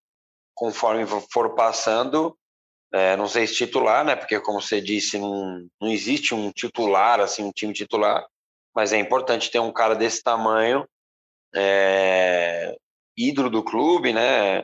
conforme 0.54 1.04
for 1.30 1.54
passando, 1.54 2.36
é, 2.92 3.16
não 3.16 3.26
sei 3.26 3.46
se 3.46 3.54
titular, 3.54 4.04
né? 4.04 4.14
Porque 4.16 4.40
como 4.40 4.60
você 4.60 4.80
disse, 4.80 5.18
não, 5.18 5.66
não 5.80 5.90
existe 5.90 6.34
um 6.34 6.50
titular 6.52 7.20
assim, 7.20 7.42
um 7.42 7.52
time 7.52 7.72
titular, 7.72 8.24
mas 8.74 8.92
é 8.92 8.98
importante 8.98 9.50
ter 9.50 9.58
um 9.58 9.72
cara 9.72 9.94
desse 9.94 10.22
tamanho, 10.22 10.86
é, 11.54 12.76
ídolo 13.16 13.48
do 13.48 13.62
clube, 13.62 14.12
né? 14.12 14.62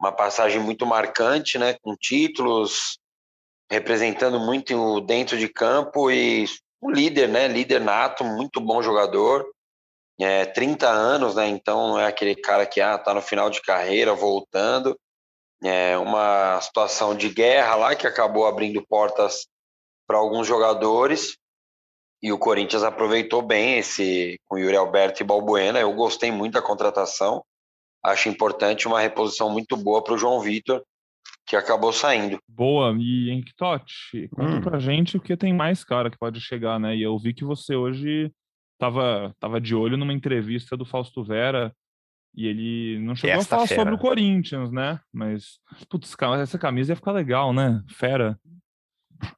Uma 0.00 0.12
passagem 0.12 0.60
muito 0.60 0.84
marcante, 0.84 1.58
né? 1.58 1.76
Com 1.82 1.96
títulos, 1.96 2.98
representando 3.70 4.38
muito 4.38 5.00
dentro 5.00 5.38
de 5.38 5.48
campo 5.48 6.10
e 6.10 6.44
um 6.82 6.90
líder, 6.90 7.28
né? 7.28 7.48
Líder 7.48 7.80
nato, 7.80 8.24
muito 8.24 8.60
bom 8.60 8.82
jogador. 8.82 9.46
É, 10.20 10.44
30 10.46 10.88
anos, 10.88 11.34
né? 11.34 11.48
Então 11.48 11.88
não 11.88 12.00
é 12.00 12.06
aquele 12.06 12.34
cara 12.34 12.66
que 12.66 12.80
ah, 12.80 12.98
tá 12.98 13.14
no 13.14 13.22
final 13.22 13.48
de 13.48 13.62
carreira, 13.62 14.14
voltando. 14.14 14.98
É 15.62 15.96
uma 15.98 16.60
situação 16.60 17.16
de 17.16 17.28
guerra 17.28 17.74
lá 17.74 17.96
que 17.96 18.06
acabou 18.06 18.46
abrindo 18.46 18.84
portas 18.86 19.48
para 20.06 20.18
alguns 20.18 20.46
jogadores. 20.46 21.36
E 22.22 22.32
o 22.32 22.38
Corinthians 22.38 22.82
aproveitou 22.82 23.42
bem 23.42 23.78
esse 23.78 24.40
com 24.44 24.58
Yuri 24.58 24.76
Alberto 24.76 25.22
e 25.22 25.26
Balbuena. 25.26 25.78
Eu 25.78 25.92
gostei 25.94 26.32
muito 26.32 26.54
da 26.54 26.62
contratação. 26.62 27.44
Acho 28.04 28.28
importante 28.28 28.88
uma 28.88 29.00
reposição 29.00 29.50
muito 29.50 29.76
boa 29.76 30.02
para 30.02 30.14
o 30.14 30.18
João 30.18 30.40
Vitor, 30.40 30.82
que 31.46 31.56
acabou 31.56 31.92
saindo. 31.92 32.38
Boa, 32.48 32.94
e 32.98 33.30
Enctote, 33.30 34.28
conta 34.34 34.56
hum. 34.56 34.60
pra 34.60 34.78
gente 34.78 35.16
o 35.16 35.20
que 35.20 35.36
tem 35.36 35.52
mais 35.52 35.84
cara 35.84 36.10
que 36.10 36.18
pode 36.18 36.40
chegar, 36.40 36.78
né? 36.78 36.96
E 36.96 37.02
eu 37.02 37.16
vi 37.18 37.32
que 37.32 37.44
você 37.44 37.74
hoje 37.74 38.32
tava, 38.78 39.34
tava 39.40 39.60
de 39.60 39.74
olho 39.74 39.96
numa 39.96 40.12
entrevista 40.12 40.76
do 40.76 40.84
Fausto 40.84 41.24
Vera 41.24 41.72
e 42.34 42.46
ele 42.46 42.98
não 43.00 43.16
chegou 43.16 43.36
Esta 43.36 43.56
a 43.56 43.58
falar 43.58 43.68
fera. 43.68 43.80
sobre 43.80 43.94
o 43.94 43.98
Corinthians, 43.98 44.70
né? 44.70 45.00
Mas, 45.12 45.58
putz, 45.88 46.14
essa 46.40 46.58
camisa 46.58 46.92
ia 46.92 46.96
ficar 46.96 47.12
legal, 47.12 47.52
né? 47.52 47.82
Fera. 47.88 48.38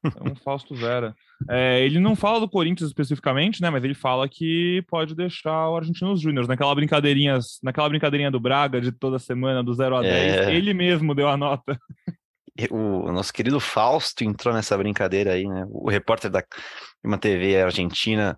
É 0.03 0.29
um 0.29 0.35
Fausto 0.35 0.75
Vera. 0.75 1.15
É, 1.49 1.83
ele 1.83 1.99
não 1.99 2.15
fala 2.15 2.39
do 2.39 2.49
Corinthians 2.49 2.89
especificamente, 2.89 3.61
né? 3.61 3.69
Mas 3.69 3.83
ele 3.83 3.93
fala 3.93 4.27
que 4.27 4.83
pode 4.87 5.15
deixar 5.15 5.69
o 5.69 5.77
Argentinos 5.77 6.21
Júnior 6.21 6.47
naquela 6.47 6.73
brincadeirinha, 6.73 7.39
naquela 7.63 7.89
brincadeirinha 7.89 8.31
do 8.31 8.39
Braga 8.39 8.79
de 8.79 8.91
toda 8.91 9.19
semana, 9.19 9.63
do 9.63 9.73
0 9.73 9.97
a 9.97 10.01
10. 10.01 10.13
É... 10.13 10.53
Ele 10.53 10.73
mesmo 10.73 11.15
deu 11.15 11.27
a 11.27 11.37
nota. 11.37 11.79
O 12.69 13.11
nosso 13.11 13.33
querido 13.33 13.59
Fausto 13.59 14.23
entrou 14.23 14.53
nessa 14.53 14.77
brincadeira 14.77 15.33
aí, 15.33 15.47
né? 15.47 15.65
O 15.69 15.89
repórter 15.89 16.29
da 16.29 16.43
uma 17.03 17.17
TV 17.17 17.59
argentina 17.61 18.37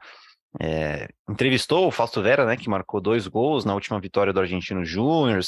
é, 0.61 1.09
entrevistou 1.27 1.87
o 1.87 1.91
Fausto 1.91 2.21
Vera, 2.21 2.45
né? 2.45 2.55
Que 2.55 2.69
marcou 2.69 3.01
dois 3.01 3.27
gols 3.27 3.65
na 3.65 3.73
última 3.73 3.99
vitória 3.99 4.31
do 4.31 4.39
Argentino 4.39 4.85
Júnior. 4.85 5.41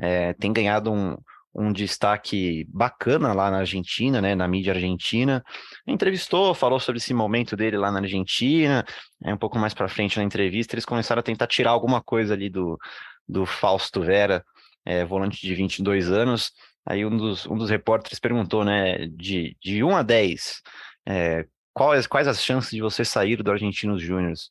É, 0.00 0.32
tem 0.34 0.52
ganhado 0.52 0.92
um, 0.92 1.16
um 1.58 1.72
destaque 1.72 2.66
bacana 2.68 3.32
lá 3.32 3.50
na 3.50 3.58
Argentina, 3.58 4.20
né, 4.20 4.34
na 4.34 4.46
mídia 4.46 4.74
argentina. 4.74 5.42
Entrevistou, 5.86 6.54
falou 6.54 6.78
sobre 6.78 6.98
esse 6.98 7.14
momento 7.14 7.56
dele 7.56 7.78
lá 7.78 7.90
na 7.90 8.00
Argentina. 8.00 8.84
É 9.24 9.32
um 9.32 9.38
pouco 9.38 9.58
mais 9.58 9.72
para 9.72 9.88
frente 9.88 10.18
na 10.18 10.24
entrevista, 10.24 10.74
eles 10.74 10.84
começaram 10.84 11.20
a 11.20 11.22
tentar 11.22 11.46
tirar 11.46 11.70
alguma 11.70 12.02
coisa 12.02 12.34
ali 12.34 12.50
do, 12.50 12.78
do 13.26 13.46
Fausto 13.46 14.02
Vera, 14.02 14.44
é, 14.84 15.04
volante 15.04 15.40
de 15.40 15.54
22 15.54 16.12
anos. 16.12 16.52
Aí 16.84 17.06
um 17.06 17.16
dos, 17.16 17.46
um 17.46 17.56
dos 17.56 17.70
repórteres 17.70 18.20
perguntou, 18.20 18.62
né, 18.62 19.06
de, 19.08 19.56
de 19.60 19.82
1 19.82 19.96
a 19.96 20.02
10, 20.02 20.62
é, 21.08 21.46
quais, 21.72 22.06
quais 22.06 22.28
as 22.28 22.42
chances 22.42 22.70
de 22.70 22.82
você 22.82 23.04
sair 23.04 23.42
do 23.42 23.50
Argentinos 23.50 24.02
Júniors? 24.02 24.50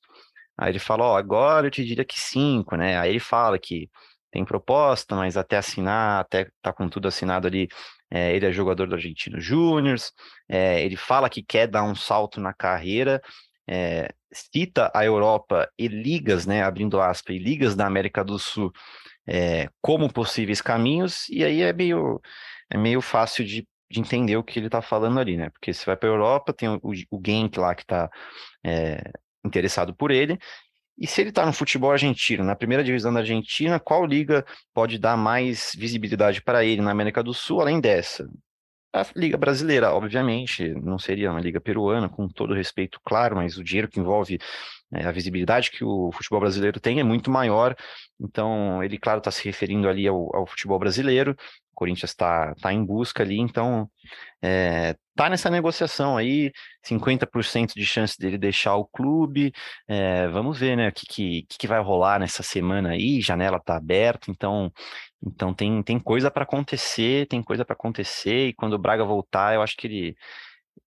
Aí 0.58 0.72
ele 0.72 0.80
falou, 0.80 1.16
agora 1.16 1.68
eu 1.68 1.72
te 1.72 1.86
diria 1.86 2.06
que 2.06 2.20
5, 2.20 2.76
né? 2.78 2.98
Aí 2.98 3.12
ele 3.12 3.20
fala 3.20 3.60
que 3.60 3.90
tem 4.36 4.44
proposta, 4.44 5.16
mas 5.16 5.38
até 5.38 5.56
assinar, 5.56 6.20
até 6.20 6.50
tá 6.62 6.74
com 6.74 6.90
tudo 6.90 7.08
assinado 7.08 7.48
ali, 7.48 7.70
é, 8.12 8.36
ele 8.36 8.46
é 8.46 8.52
jogador 8.52 8.86
do 8.86 8.96
Argentino 8.96 9.40
Júnior, 9.40 9.98
é, 10.50 10.84
ele 10.84 10.98
fala 10.98 11.30
que 11.30 11.42
quer 11.42 11.68
dar 11.68 11.84
um 11.84 11.96
salto 11.96 12.42
na 12.42 12.54
carreira, 12.54 13.22
é, 13.66 14.10
cita 14.34 14.92
a 14.94 15.06
Europa 15.06 15.70
e 15.80 15.88
ligas, 15.88 16.46
né, 16.46 16.64
abrindo 16.64 17.00
aspas, 17.00 17.34
e 17.34 17.40
ligas 17.40 17.78
da 17.78 17.88
América 17.88 18.26
do 18.26 18.38
Sul 18.38 18.74
é, 19.26 19.70
como 19.82 20.12
possíveis 20.12 20.62
caminhos, 20.62 21.30
e 21.30 21.42
aí 21.42 21.62
é 21.62 21.72
meio, 21.72 22.22
é 22.70 22.78
meio 22.78 23.00
fácil 23.00 23.46
de, 23.46 23.66
de 23.90 24.00
entender 24.02 24.36
o 24.36 24.44
que 24.44 24.60
ele 24.60 24.66
está 24.66 24.82
falando 24.82 25.18
ali, 25.18 25.38
né? 25.38 25.50
Porque 25.50 25.74
você 25.74 25.86
vai 25.86 25.96
para 25.96 26.10
a 26.10 26.12
Europa, 26.12 26.52
tem 26.52 26.68
o, 26.68 26.80
o 26.84 27.22
Genk 27.26 27.58
lá 27.58 27.74
que 27.74 27.84
está 27.84 28.10
é, 28.66 29.02
interessado 29.46 29.96
por 29.96 30.12
ele, 30.12 30.38
e 30.98 31.06
se 31.08 31.22
ele 31.22 31.30
está 31.30 31.46
no 31.46 31.54
futebol 31.54 31.92
argentino, 31.92 32.44
na 32.44 32.56
primeira 32.56 32.84
divisão 32.84 33.14
da 33.14 33.20
Argentina, 33.20 33.80
qual 33.80 34.06
liga 34.06 34.46
pode 34.74 34.98
dar 34.98 35.18
mais 35.18 35.74
visibilidade 35.78 36.42
para 36.42 36.64
ele 36.64 36.82
na 36.82 36.92
América 36.92 37.22
do 37.22 37.34
Sul, 37.34 37.62
além 37.62 37.82
dessa? 37.82 38.28
A 38.94 39.06
Liga 39.14 39.38
Brasileira, 39.38 39.92
obviamente, 39.92 40.70
não 40.76 40.98
seria 40.98 41.30
uma 41.30 41.42
Liga 41.42 41.60
Peruana, 41.60 42.08
com 42.08 42.30
todo 42.30 42.54
respeito, 42.54 42.98
claro, 43.04 43.36
mas 43.36 43.58
o 43.58 43.64
dinheiro 43.64 43.90
que 43.90 44.00
envolve 44.00 44.40
a 44.92 45.12
visibilidade 45.12 45.72
que 45.72 45.84
o 45.84 46.12
futebol 46.12 46.40
brasileiro 46.40 46.80
tem 46.80 47.00
é 47.00 47.04
muito 47.04 47.30
maior. 47.32 47.76
Então, 48.20 48.84
ele, 48.84 48.98
claro, 48.98 49.20
está 49.20 49.32
se 49.32 49.44
referindo 49.44 49.90
ali 49.90 50.08
ao, 50.08 50.34
ao 50.36 50.46
futebol 50.46 50.80
brasileiro. 50.80 51.32
O 51.32 51.76
Corinthians 51.76 52.12
está 52.12 52.56
tá 52.56 52.72
em 52.72 52.86
busca 52.86 53.22
ali, 53.22 53.38
então 53.38 53.90
é, 54.42 54.96
tá 55.14 55.30
nessa 55.30 55.50
negociação 55.50 56.16
aí, 56.16 56.52
50% 56.86 57.74
de 57.74 57.86
chance 57.86 58.18
dele 58.18 58.38
deixar 58.38 58.76
o 58.76 58.86
clube. 58.86 59.52
É, 59.88 60.28
vamos 60.30 60.58
ver, 60.58 60.78
né, 60.78 60.88
o 60.90 60.92
que, 60.94 61.06
que, 61.06 61.46
que 61.50 61.68
vai 61.68 61.82
rolar 61.82 62.20
nessa 62.20 62.44
semana 62.44 62.92
aí. 62.92 63.20
Janela 63.20 63.60
tá 63.60 63.76
aberta, 63.76 64.32
então 64.32 64.72
então 65.26 65.54
tem, 65.54 65.82
tem 65.82 66.00
coisa 66.00 66.30
para 66.30 66.44
acontecer, 66.44 67.28
tem 67.28 67.42
coisa 67.42 67.66
para 67.66 67.74
acontecer, 67.74 68.50
e 68.50 68.54
quando 68.54 68.74
o 68.74 68.78
Braga 68.78 69.04
voltar, 69.04 69.56
eu 69.56 69.62
acho 69.62 69.76
que 69.76 69.88
ele, 69.88 70.16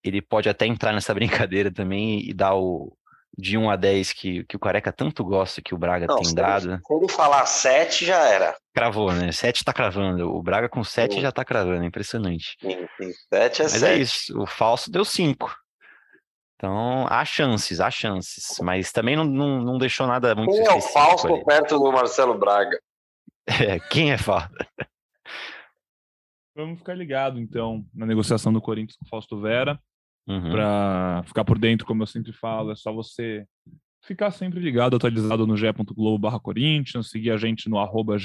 ele 0.03 0.23
pode 0.23 0.49
até 0.49 0.67
entrar 0.67 0.93
nessa 0.93 1.13
brincadeira 1.15 1.73
também 1.73 2.21
e 2.29 2.33
dar 2.33 2.55
o 2.55 2.97
de 3.39 3.57
1 3.57 3.70
a 3.70 3.76
10 3.76 4.12
que, 4.14 4.43
que 4.45 4.57
o 4.57 4.59
Careca 4.59 4.93
tanto 4.93 5.24
gosta, 5.24 5.62
que 5.62 5.72
o 5.72 5.78
Braga 5.78 6.07
Não, 6.09 6.16
tem 6.16 6.34
dado. 6.34 6.80
se 6.84 6.93
ele 6.95 7.09
falar 7.09 7.47
7, 7.47 8.05
já 8.05 8.18
era. 8.26 8.57
Cravou, 8.74 9.12
né? 9.12 9.30
7 9.30 9.64
tá 9.64 9.72
cravando. 9.72 10.34
O 10.34 10.43
Braga 10.43 10.68
com 10.68 10.82
7 10.82 11.20
já 11.20 11.30
tá 11.30 11.45
cravando, 11.45 11.84
impressionante. 11.84 12.57
Sim, 12.61 12.89
sim. 12.97 13.12
7 13.32 13.61
é 13.61 13.64
Mas 13.64 13.72
7. 13.74 13.84
é 13.84 13.97
isso, 13.97 14.41
o 14.43 14.45
falso 14.45 14.91
deu 14.91 15.05
5. 15.05 15.55
Então, 16.57 17.07
há 17.09 17.24
chances, 17.24 17.78
há 17.80 17.89
chances. 17.89 18.59
Mas 18.61 18.91
também 18.91 19.14
não, 19.14 19.22
não, 19.24 19.61
não 19.62 19.78
deixou 19.78 20.09
nada 20.09 20.34
muito 20.34 20.51
Quem 20.53 20.66
é 20.66 20.72
o 20.72 20.80
falso 20.80 21.32
ali. 21.32 21.45
perto 21.45 21.78
do 21.78 21.93
Marcelo 21.93 22.36
Braga? 22.36 22.76
É, 23.66 23.80
quem 23.80 24.12
é 24.12 24.18
falso? 24.18 24.51
Vamos 26.55 26.80
ficar 26.80 26.95
ligado, 26.95 27.41
então, 27.41 27.82
na 27.95 28.05
negociação 28.05 28.53
do 28.53 28.61
Corinthians 28.61 28.97
com 28.99 29.07
o 29.07 29.09
Fausto 29.09 29.41
Vera. 29.41 29.80
Uhum. 30.29 30.51
Para 30.51 31.22
ficar 31.24 31.45
por 31.45 31.59
dentro, 31.59 31.87
como 31.87 32.03
eu 32.03 32.07
sempre 32.07 32.33
falo, 32.33 32.70
é 32.70 32.76
só 32.76 32.93
você 32.93 33.47
ficar 34.03 34.31
sempre 34.31 34.61
ligado, 34.61 34.95
atualizado 34.95 35.47
no 35.47 35.57
ge.globo 35.57 36.18
barra 36.18 36.39
Corinthians, 36.39 37.11
seguir 37.11 37.31
a 37.31 37.37
gente 37.37 37.68
no 37.68 37.79
arroba 37.79 38.16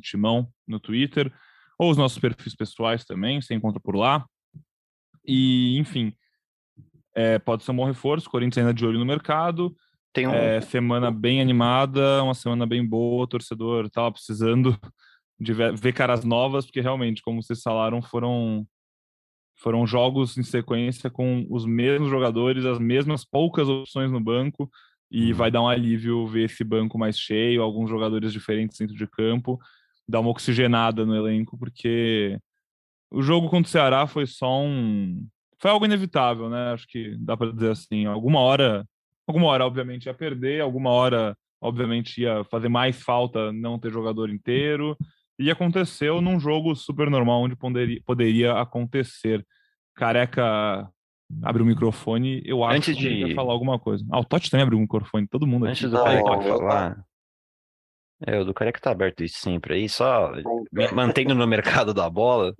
timão 0.00 0.48
no 0.66 0.78
Twitter, 0.78 1.32
ou 1.78 1.90
os 1.90 1.96
nossos 1.96 2.18
perfis 2.18 2.54
pessoais 2.54 3.04
também, 3.04 3.40
você 3.40 3.54
encontra 3.54 3.80
por 3.80 3.96
lá. 3.96 4.24
E, 5.26 5.76
enfim, 5.78 6.12
é, 7.14 7.38
pode 7.40 7.64
ser 7.64 7.72
um 7.72 7.76
bom 7.76 7.84
reforço, 7.84 8.30
Corinthians 8.30 8.58
ainda 8.58 8.74
de 8.74 8.86
olho 8.86 8.98
no 8.98 9.04
mercado. 9.04 9.74
Tem 10.12 10.26
um... 10.26 10.32
É, 10.32 10.60
semana 10.62 11.10
bem 11.10 11.40
animada, 11.40 12.22
uma 12.22 12.34
semana 12.34 12.66
bem 12.66 12.86
boa, 12.86 13.24
o 13.24 13.26
torcedor 13.26 13.86
estava 13.86 14.12
precisando 14.12 14.78
de 15.40 15.52
ver 15.52 15.92
caras 15.92 16.24
novas, 16.24 16.64
porque 16.64 16.80
realmente, 16.80 17.20
como 17.20 17.42
vocês 17.42 17.60
falaram, 17.60 18.00
foram 18.00 18.64
foram 19.62 19.86
jogos 19.86 20.36
em 20.36 20.42
sequência 20.42 21.08
com 21.08 21.46
os 21.48 21.64
mesmos 21.64 22.10
jogadores, 22.10 22.64
as 22.64 22.80
mesmas 22.80 23.24
poucas 23.24 23.68
opções 23.68 24.10
no 24.10 24.20
banco, 24.20 24.68
e 25.10 25.30
uhum. 25.30 25.36
vai 25.36 25.50
dar 25.50 25.62
um 25.62 25.68
alívio 25.68 26.26
ver 26.26 26.46
esse 26.46 26.64
banco 26.64 26.98
mais 26.98 27.18
cheio, 27.18 27.62
alguns 27.62 27.88
jogadores 27.88 28.32
diferentes 28.32 28.78
dentro 28.78 28.96
de 28.96 29.06
campo, 29.06 29.60
dar 30.08 30.20
uma 30.20 30.30
oxigenada 30.30 31.06
no 31.06 31.14
elenco, 31.14 31.56
porque 31.56 32.36
o 33.10 33.22
jogo 33.22 33.48
contra 33.48 33.68
o 33.68 33.70
Ceará 33.70 34.06
foi 34.06 34.26
só 34.26 34.62
um. 34.62 35.24
Foi 35.58 35.70
algo 35.70 35.84
inevitável, 35.84 36.48
né? 36.48 36.72
Acho 36.72 36.88
que 36.88 37.16
dá 37.18 37.36
para 37.36 37.52
dizer 37.52 37.70
assim. 37.70 38.06
Alguma 38.06 38.40
hora, 38.40 38.84
alguma 39.26 39.46
hora, 39.46 39.64
obviamente, 39.64 40.06
ia 40.06 40.14
perder, 40.14 40.60
alguma 40.60 40.90
hora, 40.90 41.36
obviamente, 41.60 42.22
ia 42.22 42.42
fazer 42.44 42.68
mais 42.68 43.00
falta 43.00 43.52
não 43.52 43.78
ter 43.78 43.92
jogador 43.92 44.28
inteiro. 44.28 44.96
E 45.42 45.50
aconteceu 45.50 46.20
num 46.20 46.38
jogo 46.38 46.74
super 46.74 47.10
normal, 47.10 47.42
onde 47.42 47.56
poderia, 47.56 48.00
poderia 48.04 48.52
acontecer. 48.60 49.44
Careca 49.94 50.88
abre 51.42 51.62
o 51.62 51.66
microfone, 51.66 52.42
eu 52.44 52.62
acho 52.62 52.76
Antes 52.76 52.96
que 52.96 53.24
de... 53.24 53.34
falar 53.34 53.52
alguma 53.52 53.78
coisa. 53.78 54.04
Ah, 54.10 54.20
o 54.20 54.24
Totti 54.24 54.50
também 54.50 54.64
abriu 54.64 54.78
o 54.78 54.82
microfone, 54.82 55.26
todo 55.26 55.46
mundo 55.46 55.66
Antes 55.66 55.84
aqui. 55.84 55.94
do 55.94 56.04
Careca 56.04 56.42
falar... 56.42 57.04
É, 58.24 58.38
o 58.38 58.44
do 58.44 58.54
Careca 58.54 58.80
tá 58.80 58.92
aberto 58.92 59.24
isso 59.24 59.40
sempre 59.40 59.74
aí, 59.74 59.88
só 59.88 60.30
mantendo 60.92 61.34
no 61.34 61.44
mercado 61.44 61.92
da 61.92 62.08
bola, 62.08 62.54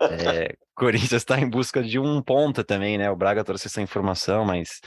é, 0.00 0.54
Corinthians 0.76 1.12
está 1.12 1.40
em 1.40 1.50
busca 1.50 1.82
de 1.82 1.98
um 1.98 2.22
ponta 2.22 2.62
também, 2.62 2.96
né? 2.96 3.10
O 3.10 3.16
Braga 3.16 3.42
trouxe 3.42 3.66
essa 3.66 3.82
informação, 3.82 4.44
mas 4.44 4.80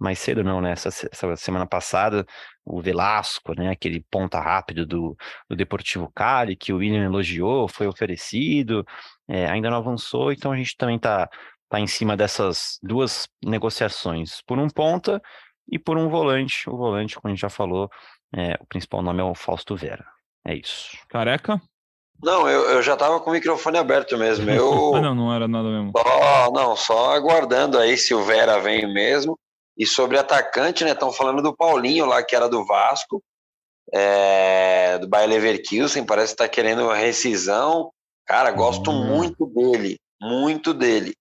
mais 0.00 0.18
cedo 0.18 0.42
não, 0.42 0.62
né? 0.62 0.72
Essa, 0.72 0.88
essa 0.88 1.36
semana 1.36 1.66
passada, 1.66 2.24
o 2.64 2.80
Velasco, 2.80 3.54
né? 3.54 3.70
Aquele 3.70 4.00
ponta 4.10 4.40
rápido 4.40 4.86
do, 4.86 5.16
do 5.48 5.56
Deportivo 5.56 6.10
Cali, 6.14 6.56
que 6.56 6.72
o 6.72 6.78
William 6.78 7.04
elogiou, 7.04 7.68
foi 7.68 7.86
oferecido, 7.86 8.84
é, 9.28 9.46
ainda 9.46 9.70
não 9.70 9.78
avançou, 9.78 10.32
então 10.32 10.52
a 10.52 10.56
gente 10.56 10.76
também 10.76 10.98
tá, 10.98 11.28
tá 11.68 11.78
em 11.80 11.86
cima 11.86 12.16
dessas 12.16 12.78
duas 12.82 13.28
negociações, 13.44 14.40
por 14.46 14.58
um 14.58 14.68
ponta 14.68 15.20
e 15.70 15.78
por 15.78 15.98
um 15.98 16.08
volante. 16.08 16.68
O 16.68 16.76
volante, 16.76 17.16
como 17.16 17.28
a 17.28 17.30
gente 17.34 17.40
já 17.40 17.50
falou, 17.50 17.90
é, 18.34 18.56
o 18.60 18.66
principal 18.66 19.02
nome 19.02 19.20
é 19.20 19.24
o 19.24 19.34
Fausto 19.34 19.76
Vera. 19.76 20.06
É 20.46 20.54
isso. 20.54 20.96
Careca? 21.08 21.60
Não, 22.22 22.48
eu, 22.48 22.70
eu 22.70 22.82
já 22.82 22.96
tava 22.96 23.20
com 23.20 23.30
o 23.30 23.32
microfone 23.32 23.76
aberto 23.76 24.16
mesmo. 24.16 24.48
Eu... 24.50 24.94
ah, 24.96 25.00
não, 25.00 25.14
não 25.14 25.34
era 25.34 25.48
nada 25.48 25.68
mesmo. 25.68 25.92
Só, 25.96 26.50
não, 26.52 26.76
só 26.76 27.14
aguardando 27.14 27.78
aí 27.78 27.96
se 27.96 28.14
o 28.14 28.22
Vera 28.22 28.60
vem 28.60 28.92
mesmo. 28.92 29.38
E 29.76 29.86
sobre 29.86 30.18
atacante, 30.18 30.84
né? 30.84 30.92
Estão 30.92 31.12
falando 31.12 31.42
do 31.42 31.54
Paulinho 31.54 32.06
lá, 32.06 32.22
que 32.22 32.34
era 32.36 32.48
do 32.48 32.64
Vasco, 32.64 33.22
é, 33.92 34.98
do 34.98 35.08
Bayer 35.08 35.28
Leverkusen, 35.28 36.06
parece 36.06 36.32
que 36.32 36.38
tá 36.38 36.48
querendo 36.48 36.88
rescisão. 36.90 37.90
Cara, 38.26 38.50
gosto 38.52 38.90
hum. 38.90 39.16
muito 39.16 39.46
dele, 39.46 39.98
muito 40.20 40.72
dele. 40.72 41.14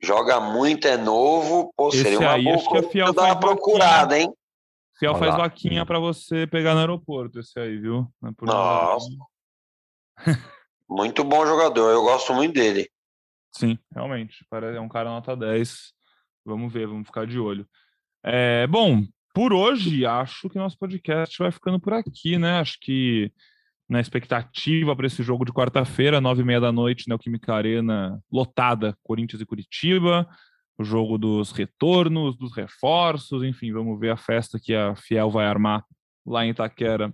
Joga 0.00 0.38
muito, 0.38 0.86
é 0.86 0.96
novo. 0.96 1.72
Pô, 1.76 1.88
Esse 1.88 2.02
seria 2.02 2.20
uma 2.20 2.32
aí, 2.34 2.44
boa 2.44 2.56
acho 2.56 2.88
que 2.88 3.12
dar 3.12 3.24
uma 3.24 3.40
procurada, 3.40 4.18
hein? 4.18 4.32
Fiel 4.98 5.12
Olha 5.12 5.18
faz 5.18 5.32
lá. 5.32 5.38
vaquinha 5.38 5.84
para 5.84 5.98
você 5.98 6.46
pegar 6.46 6.74
no 6.74 6.80
aeroporto, 6.80 7.40
esse 7.40 7.58
aí, 7.58 7.78
viu? 7.78 8.06
É 8.24 8.44
Nossa. 8.44 9.08
muito 10.88 11.24
bom 11.24 11.46
jogador, 11.46 11.90
eu 11.90 12.02
gosto 12.02 12.32
muito 12.32 12.54
dele. 12.54 12.88
Sim, 13.52 13.78
realmente. 13.92 14.46
É 14.74 14.80
um 14.80 14.88
cara 14.88 15.10
nota 15.10 15.36
10. 15.36 15.95
Vamos 16.46 16.72
ver, 16.72 16.86
vamos 16.86 17.06
ficar 17.06 17.26
de 17.26 17.38
olho. 17.38 17.66
É, 18.24 18.66
bom, 18.66 19.04
por 19.34 19.52
hoje, 19.52 20.06
acho 20.06 20.48
que 20.48 20.58
nosso 20.58 20.78
podcast 20.78 21.36
vai 21.38 21.50
ficando 21.50 21.78
por 21.78 21.92
aqui, 21.92 22.38
né? 22.38 22.60
Acho 22.60 22.78
que 22.80 23.30
na 23.88 24.00
expectativa 24.00 24.96
para 24.96 25.06
esse 25.06 25.22
jogo 25.22 25.44
de 25.44 25.52
quarta-feira, 25.52 26.20
nove 26.20 26.42
e 26.42 26.44
meia 26.44 26.60
da 26.60 26.72
noite, 26.72 27.08
Neoquímica 27.08 27.54
Arena, 27.54 28.20
lotada, 28.32 28.96
Corinthians 29.02 29.42
e 29.42 29.46
Curitiba 29.46 30.26
o 30.78 30.84
jogo 30.84 31.16
dos 31.16 31.52
retornos, 31.52 32.36
dos 32.36 32.54
reforços, 32.54 33.42
enfim, 33.42 33.72
vamos 33.72 33.98
ver 33.98 34.10
a 34.10 34.16
festa 34.16 34.58
que 34.60 34.74
a 34.74 34.94
Fiel 34.94 35.30
vai 35.30 35.46
armar 35.46 35.84
lá 36.24 36.44
em 36.44 36.50
Itaquera 36.50 37.12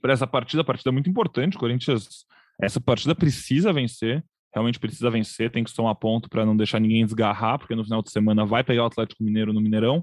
para 0.00 0.12
essa 0.12 0.26
partida, 0.26 0.62
partida 0.62 0.92
muito 0.92 1.10
importante, 1.10 1.58
Corinthians, 1.58 2.24
essa 2.60 2.80
partida 2.80 3.14
precisa 3.14 3.72
vencer, 3.72 4.24
realmente 4.56 4.80
precisa 4.80 5.10
vencer, 5.10 5.50
tem 5.50 5.62
que 5.62 5.74
tomar 5.74 5.94
ponto 5.96 6.30
para 6.30 6.46
não 6.46 6.56
deixar 6.56 6.80
ninguém 6.80 7.04
desgarrar, 7.04 7.58
porque 7.58 7.74
no 7.74 7.84
final 7.84 8.00
de 8.00 8.10
semana 8.10 8.46
vai 8.46 8.64
pegar 8.64 8.84
o 8.84 8.86
Atlético 8.86 9.22
Mineiro 9.22 9.52
no 9.52 9.60
Mineirão, 9.60 10.02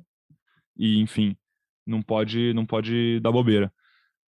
e 0.78 1.00
enfim, 1.00 1.36
não 1.86 2.04
pode, 2.04 2.54
não 2.54 2.64
pode 2.64 3.20
dar 3.20 3.32
bobeira. 3.32 3.74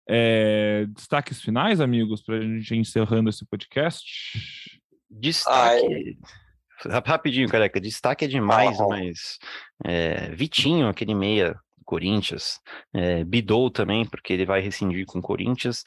É, 0.10 0.88
destaques 0.96 1.40
finais, 1.42 1.80
amigos, 1.80 2.24
para 2.24 2.38
a 2.38 2.42
gente 2.42 2.74
ir 2.74 2.78
encerrando 2.80 3.30
esse 3.30 3.46
podcast? 3.46 4.04
Destaque. 5.10 6.18
Rapidinho, 7.06 7.48
careca, 7.48 7.80
destaque 7.80 8.26
é 8.26 8.28
demais, 8.28 8.80
ah, 8.80 8.88
mas 8.88 9.38
é, 9.84 10.32
Vitinho, 10.32 10.88
aquele 10.88 11.14
meia 11.14 11.56
Corinthians, 11.86 12.60
é, 12.94 13.24
Bidou 13.24 13.70
também, 13.70 14.06
porque 14.06 14.34
ele 14.34 14.46
vai 14.46 14.60
rescindir 14.60 15.06
com 15.06 15.20
o 15.20 15.22
Corinthians, 15.22 15.84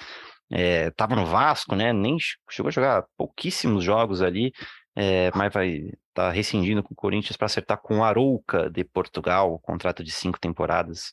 é, 0.51 0.91
tava 0.93 1.15
no 1.15 1.27
Vasco, 1.27 1.75
né, 1.75 1.93
nem 1.93 2.17
chegou 2.51 2.69
a 2.69 2.73
jogar 2.73 3.05
pouquíssimos 3.17 3.85
jogos 3.85 4.23
ali, 4.23 4.53
é, 4.97 5.31
mas 5.35 5.53
vai 5.53 5.69
estar 5.69 5.95
tá 6.15 6.31
rescindindo 6.31 6.83
com 6.83 6.93
o 6.93 6.97
Corinthians 6.97 7.37
para 7.37 7.47
acertar 7.47 7.79
com 7.79 7.99
o 7.99 8.05
Arouca 8.05 8.71
de 8.71 8.85
Portugal, 8.85 9.59
contrato 9.61 10.03
de 10.03 10.11
cinco 10.11 10.41
temporadas. 10.41 11.13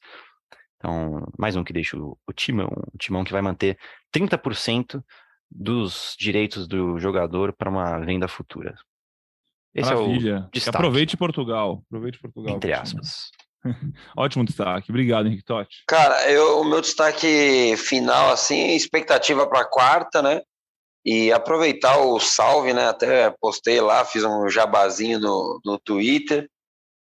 Então, 0.78 1.28
mais 1.38 1.56
um 1.56 1.64
que 1.64 1.74
deixa 1.74 1.98
o, 1.98 2.18
o 2.28 2.34
Timão, 2.34 2.70
o 2.94 2.98
Timão 2.98 3.24
que 3.24 3.32
vai 3.32 3.42
manter 3.42 3.78
30% 4.14 5.04
dos 5.50 6.16
direitos 6.18 6.68
do 6.68 7.00
jogador 7.00 7.54
para 7.54 7.70
uma 7.70 8.00
venda 8.00 8.28
futura. 8.28 8.76
Esse 9.74 9.94
Maravilha. 9.94 10.32
É 10.32 10.40
o 10.40 10.50
destaque. 10.52 10.78
Aproveite 10.78 11.18
Portugal. 11.18 11.84
Aproveite 11.88 12.20
Portugal. 12.20 12.56
Entre 12.56 12.74
aspas. 12.74 13.30
Ótimo 14.16 14.45
destaque. 14.45 14.91
Obrigado, 14.91 15.28
Henrique 15.28 15.43
Totti. 15.43 15.84
Cara, 15.88 16.30
eu, 16.30 16.61
o 16.61 16.63
meu 16.63 16.82
destaque 16.82 17.76
final, 17.78 18.32
assim, 18.32 18.76
expectativa 18.76 19.47
para 19.47 19.66
quarta, 19.66 20.22
né? 20.22 20.41
E 21.05 21.32
aproveitar 21.32 21.97
o 21.99 22.20
salve, 22.20 22.74
né? 22.74 22.88
Até 22.88 23.34
postei 23.39 23.80
lá, 23.80 24.03
fiz 24.05 24.24
um 24.24 24.49
jabazinho 24.49 25.20
no, 25.20 25.59
no 25.63 25.80
Twitter, 25.80 26.49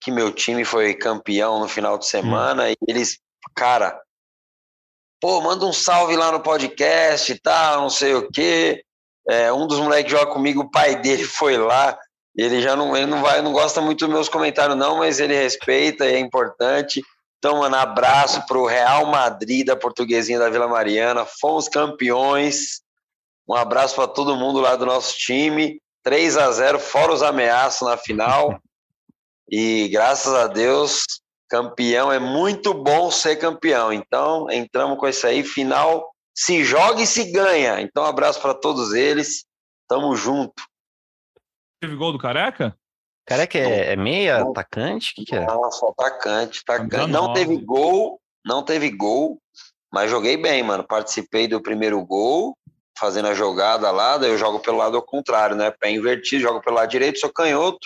que 0.02 0.12
meu 0.12 0.32
time 0.32 0.66
foi 0.66 0.94
campeão 0.94 1.60
no 1.60 1.68
final 1.68 1.98
de 1.98 2.06
semana. 2.06 2.66
Hum. 2.66 2.72
E 2.72 2.76
eles, 2.88 3.20
cara, 3.56 3.98
pô, 5.22 5.40
manda 5.42 5.66
um 5.66 5.74
salve 5.74 6.16
lá 6.16 6.32
no 6.32 6.42
podcast 6.42 7.32
e 7.32 7.40
tal, 7.40 7.82
não 7.82 7.90
sei 7.90 8.14
o 8.14 8.30
quê. 8.30 8.84
É, 9.30 9.54
um 9.54 9.66
dos 9.66 9.80
moleques 9.80 10.12
que 10.12 10.20
joga 10.20 10.34
comigo, 10.34 10.64
o 10.64 10.72
pai 10.72 11.00
dele 11.02 11.24
foi 11.24 11.58
lá. 11.58 11.98
Ele 12.36 12.62
já 12.62 12.76
não, 12.76 12.96
ele 12.96 13.06
não 13.06 13.22
vai, 13.22 13.42
não 13.42 13.52
gosta 13.52 13.80
muito 13.80 14.06
dos 14.06 14.14
meus 14.14 14.30
comentários, 14.30 14.78
não, 14.78 14.98
mas 14.98 15.20
ele 15.20 15.36
respeita 15.36 16.06
e 16.06 16.16
é 16.16 16.20
importante. 16.20 17.02
Então, 17.38 17.60
mano, 17.60 17.76
abraço 17.76 18.46
pro 18.48 18.66
Real 18.66 19.06
Madrid 19.06 19.68
da 19.68 19.76
Portuguesinha 19.76 20.40
da 20.40 20.50
Vila 20.50 20.68
Mariana. 20.68 21.26
Fomos 21.26 21.68
campeões. 21.68 22.82
Um 23.48 23.54
abraço 23.54 23.96
para 23.96 24.08
todo 24.08 24.38
mundo 24.38 24.60
lá 24.60 24.76
do 24.76 24.86
nosso 24.86 25.18
time. 25.18 25.80
3 26.04 26.38
a 26.38 26.52
0 26.52 26.80
fora 26.80 27.14
os 27.14 27.22
ameaços 27.22 27.88
na 27.88 27.98
final. 27.98 28.60
E 29.50 29.90
graças 29.90 30.34
a 30.34 30.48
Deus, 30.48 31.04
campeão 31.50 32.12
é 32.12 32.18
muito 32.18 32.74
bom 32.74 33.12
ser 33.12 33.36
campeão. 33.36 33.92
Então, 33.92 34.50
entramos 34.50 34.98
com 34.98 35.08
isso 35.08 35.28
aí, 35.28 35.44
final 35.44 36.14
se 36.36 36.64
joga 36.64 37.02
e 37.02 37.08
se 37.08 37.26
ganha. 37.26 37.80
Então, 37.82 38.04
um 38.04 38.08
abraço 38.08 38.42
para 38.42 38.54
todos 38.54 38.94
eles. 38.94 39.46
Tamo 39.88 40.16
junto. 40.16 40.64
Teve 41.84 41.98
gol 41.98 42.14
do 42.14 42.18
Careca? 42.18 42.74
Careca 43.26 43.58
é, 43.58 43.92
é 43.92 43.96
meia, 43.98 44.42
atacante? 44.42 45.12
O 45.12 45.16
que, 45.16 45.26
que 45.26 45.36
é? 45.36 45.46
Nossa, 45.46 45.86
atacante, 45.90 46.62
atacante. 46.66 47.12
Não 47.12 47.34
teve 47.34 47.58
gol, 47.58 48.22
não 48.46 48.64
teve 48.64 48.90
gol, 48.90 49.38
mas 49.92 50.10
joguei 50.10 50.38
bem, 50.38 50.64
mano. 50.64 50.86
Participei 50.86 51.46
do 51.46 51.62
primeiro 51.62 52.02
gol, 52.06 52.58
fazendo 52.98 53.28
a 53.28 53.34
jogada 53.34 53.92
lá, 53.92 54.18
daí 54.18 54.30
eu 54.30 54.38
jogo 54.38 54.62
pelo 54.62 54.78
lado 54.78 55.02
contrário, 55.02 55.58
né? 55.58 55.72
Pé 55.72 55.92
invertido, 55.92 56.44
jogo 56.44 56.62
pelo 56.62 56.78
lado 56.78 56.90
direito, 56.90 57.20
sou 57.20 57.34
canhoto. 57.34 57.86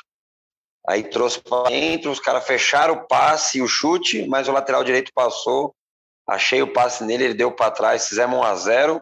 Aí 0.88 1.04
trouxe 1.04 1.42
para 1.42 1.70
dentro, 1.70 2.12
os 2.12 2.20
caras 2.20 2.46
fecharam 2.46 2.94
o 2.94 3.08
passe 3.08 3.58
e 3.58 3.62
o 3.64 3.68
chute, 3.68 4.28
mas 4.28 4.48
o 4.48 4.52
lateral 4.52 4.84
direito 4.84 5.12
passou 5.12 5.74
achei 6.28 6.62
o 6.62 6.74
passe 6.74 7.04
nele, 7.04 7.24
ele 7.24 7.34
deu 7.34 7.52
para 7.52 7.72
trás, 7.72 8.10
fizemos 8.10 8.38
1 8.38 8.44
a 8.44 8.56
0 8.56 9.02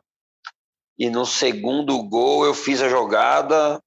e 0.97 1.09
no 1.09 1.25
segundo 1.25 2.01
gol 2.03 2.45
eu 2.45 2.53
fiz 2.53 2.81
a 2.81 2.87
jogada, 2.87 3.81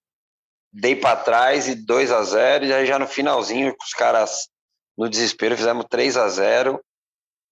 dei 0.72 0.94
para 0.96 1.16
trás 1.16 1.68
e 1.68 1.74
2 1.74 2.12
a 2.12 2.22
0 2.22 2.64
e 2.66 2.72
aí 2.72 2.86
já 2.86 2.98
no 2.98 3.06
finalzinho 3.06 3.74
os 3.82 3.92
caras 3.92 4.48
no 4.96 5.08
desespero 5.08 5.56
fizemos 5.56 5.86
3 5.88 6.16
a 6.16 6.28
0 6.28 6.80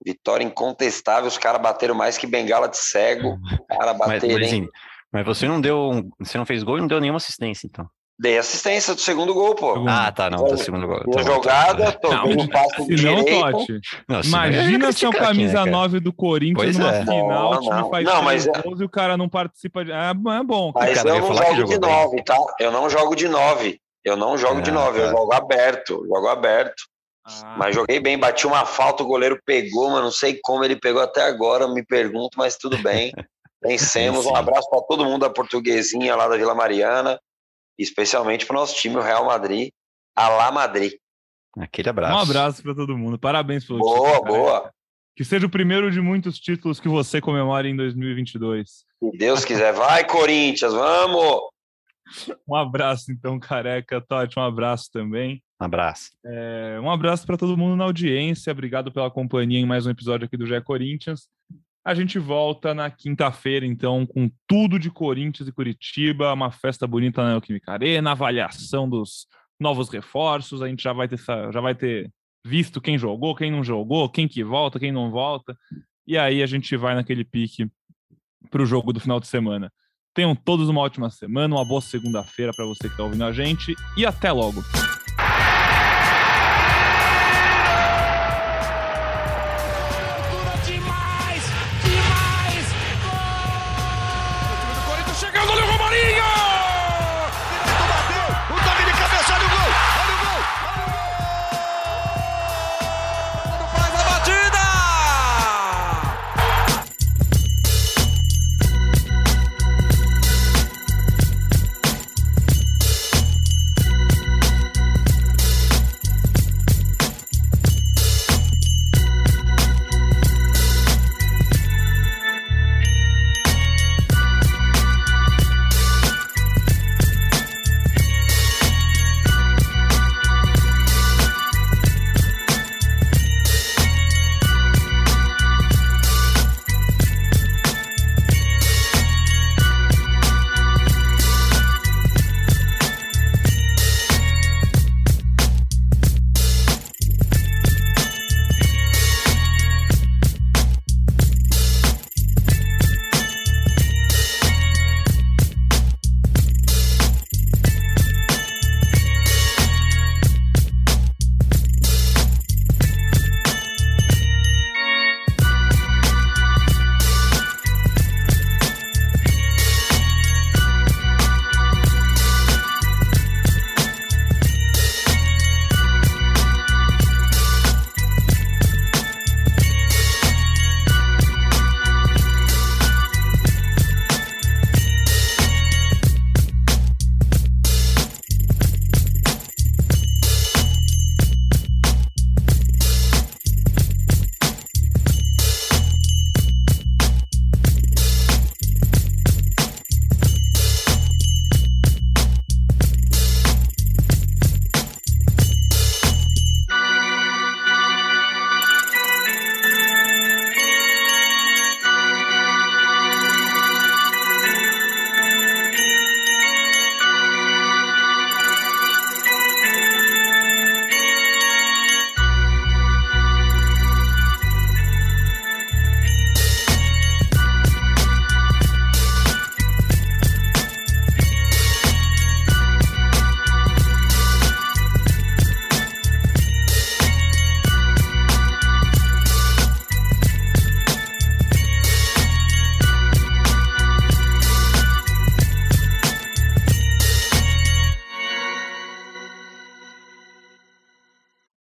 vitória 0.04 0.44
incontestável, 0.44 1.26
os 1.26 1.38
caras 1.38 1.60
bateram 1.60 1.94
mais 1.94 2.18
que 2.18 2.26
bengala 2.26 2.68
de 2.68 2.76
cego, 2.76 3.38
cara 3.68 3.94
bateram. 3.94 4.34
Mas, 4.34 4.40
mas, 4.40 4.46
assim, 4.46 4.68
mas 5.12 5.26
você 5.26 5.48
não 5.48 5.60
deu, 5.60 6.08
você 6.18 6.36
não 6.36 6.46
fez 6.46 6.62
gol 6.62 6.78
e 6.78 6.80
não 6.80 6.88
deu 6.88 7.00
nenhuma 7.00 7.16
assistência 7.16 7.66
então. 7.66 7.88
Dei 8.18 8.38
assistência 8.38 8.94
do 8.94 9.00
segundo 9.00 9.34
gol, 9.34 9.54
pô. 9.54 9.84
Ah, 9.86 10.10
tá, 10.10 10.30
não, 10.30 10.42
do 10.42 10.56
segundo 10.56 10.86
gol. 10.86 11.00
Tá 11.12 11.22
jogada, 11.22 11.92
tô 11.92 12.08
um 12.08 12.48
passo 12.48 12.86
se 12.86 13.04
não, 13.04 13.22
Totti. 13.22 13.80
Não, 14.08 14.20
Imagina 14.22 14.90
se 14.90 15.04
é 15.04 15.08
o 15.08 15.12
camisa 15.12 15.66
né, 15.66 15.70
9 15.70 16.00
do 16.00 16.14
Corinthians 16.14 16.56
pois 16.56 16.78
numa 16.78 16.94
é. 16.94 17.00
final, 17.00 17.50
não, 17.50 17.50
o 17.50 17.60
time 17.60 17.90
faz 17.90 18.04
não, 18.06 18.22
mas 18.22 18.46
é- 18.46 18.62
gols 18.62 18.80
e 18.80 18.84
o 18.84 18.88
cara 18.88 19.18
não 19.18 19.28
participa 19.28 19.84
de. 19.84 19.92
É, 19.92 20.10
é 20.10 20.42
bom. 20.42 20.72
Mas 20.74 21.04
eu 21.04 21.20
não 21.20 21.56
jogo 21.56 21.68
de 21.68 21.78
9, 21.78 22.22
tá? 22.22 22.36
Eu 22.58 22.70
não 22.70 22.88
jogo 22.88 23.14
de 23.14 23.28
9. 23.28 23.80
Eu 24.02 24.16
não 24.16 24.38
jogo 24.38 24.58
ah, 24.58 24.62
de 24.62 24.70
9, 24.70 25.00
eu 25.00 25.10
jogo 25.10 25.34
aberto. 25.34 26.06
Jogo 26.06 26.28
aberto. 26.28 26.84
Ah. 27.22 27.56
Mas 27.58 27.74
joguei 27.74 28.00
bem, 28.00 28.16
bati 28.16 28.46
uma 28.46 28.64
falta, 28.64 29.02
o 29.02 29.06
goleiro 29.06 29.38
pegou, 29.44 29.90
mas 29.90 30.02
não 30.02 30.12
sei 30.12 30.38
como 30.42 30.64
ele 30.64 30.76
pegou 30.76 31.02
até 31.02 31.22
agora, 31.22 31.68
me 31.68 31.84
pergunto, 31.84 32.38
mas 32.38 32.56
tudo 32.56 32.78
bem. 32.78 33.12
Vencemos. 33.62 34.24
Um 34.24 34.34
abraço 34.34 34.70
para 34.70 34.80
todo 34.82 35.04
mundo 35.04 35.22
da 35.22 35.30
portuguesinha 35.30 36.16
lá 36.16 36.28
da 36.28 36.36
Vila 36.36 36.54
Mariana 36.54 37.20
especialmente 37.78 38.46
para 38.46 38.56
o 38.56 38.60
nosso 38.60 38.76
time, 38.76 38.96
o 38.96 39.02
Real 39.02 39.24
Madrid, 39.24 39.70
a 40.14 40.28
La 40.28 40.50
Madrid. 40.50 40.94
Aquele 41.58 41.88
abraço. 41.88 42.14
Um 42.14 42.18
abraço 42.18 42.62
para 42.62 42.74
todo 42.74 42.96
mundo. 42.96 43.18
Parabéns 43.18 43.64
pelo 43.64 43.78
boa, 43.78 44.10
título. 44.10 44.24
Boa, 44.24 44.38
boa. 44.38 44.72
Que 45.16 45.24
seja 45.24 45.46
o 45.46 45.50
primeiro 45.50 45.90
de 45.90 46.00
muitos 46.00 46.38
títulos 46.38 46.78
que 46.78 46.88
você 46.88 47.20
comemore 47.20 47.68
em 47.68 47.76
2022. 47.76 48.68
Se 48.68 49.16
Deus 49.16 49.44
quiser. 49.44 49.72
Vai, 49.72 50.06
Corinthians, 50.06 50.74
vamos! 50.74 51.40
Um 52.46 52.54
abraço, 52.54 53.10
então, 53.10 53.38
careca. 53.40 54.00
Totti, 54.00 54.38
um 54.38 54.42
abraço 54.42 54.90
também. 54.92 55.42
Um 55.60 55.64
abraço. 55.64 56.10
É, 56.24 56.78
um 56.80 56.90
abraço 56.90 57.26
para 57.26 57.38
todo 57.38 57.56
mundo 57.56 57.76
na 57.76 57.84
audiência. 57.84 58.52
Obrigado 58.52 58.92
pela 58.92 59.10
companhia 59.10 59.58
em 59.58 59.66
mais 59.66 59.86
um 59.86 59.90
episódio 59.90 60.26
aqui 60.26 60.36
do 60.36 60.46
Gé 60.46 60.60
Corinthians. 60.60 61.28
A 61.86 61.94
gente 61.94 62.18
volta 62.18 62.74
na 62.74 62.90
quinta-feira, 62.90 63.64
então, 63.64 64.04
com 64.04 64.28
tudo 64.44 64.76
de 64.76 64.90
Corinthians 64.90 65.48
e 65.48 65.52
Curitiba, 65.52 66.32
uma 66.32 66.50
festa 66.50 66.84
bonita 66.84 67.22
na 67.22 67.30
Neoquímica 67.30 67.70
Arena, 67.70 68.10
avaliação 68.10 68.90
dos 68.90 69.28
novos 69.60 69.88
reforços. 69.88 70.60
A 70.60 70.66
gente 70.66 70.82
já 70.82 70.92
vai 70.92 71.06
ter, 71.06 71.16
já 71.16 71.60
vai 71.60 71.76
ter 71.76 72.10
visto 72.44 72.80
quem 72.80 72.98
jogou, 72.98 73.36
quem 73.36 73.52
não 73.52 73.62
jogou, 73.62 74.08
quem 74.08 74.26
que 74.26 74.42
volta, 74.42 74.80
quem 74.80 74.90
não 74.90 75.12
volta. 75.12 75.56
E 76.04 76.18
aí 76.18 76.42
a 76.42 76.46
gente 76.46 76.76
vai 76.76 76.96
naquele 76.96 77.24
pique 77.24 77.70
para 78.50 78.64
o 78.64 78.66
jogo 78.66 78.92
do 78.92 78.98
final 78.98 79.20
de 79.20 79.28
semana. 79.28 79.72
Tenham 80.12 80.34
todos 80.34 80.68
uma 80.68 80.80
ótima 80.80 81.08
semana, 81.08 81.54
uma 81.54 81.64
boa 81.64 81.80
segunda-feira 81.80 82.50
para 82.52 82.66
você 82.66 82.88
que 82.88 82.94
está 82.94 83.04
ouvindo 83.04 83.24
a 83.24 83.30
gente 83.30 83.76
e 83.96 84.04
até 84.04 84.32
logo. 84.32 84.60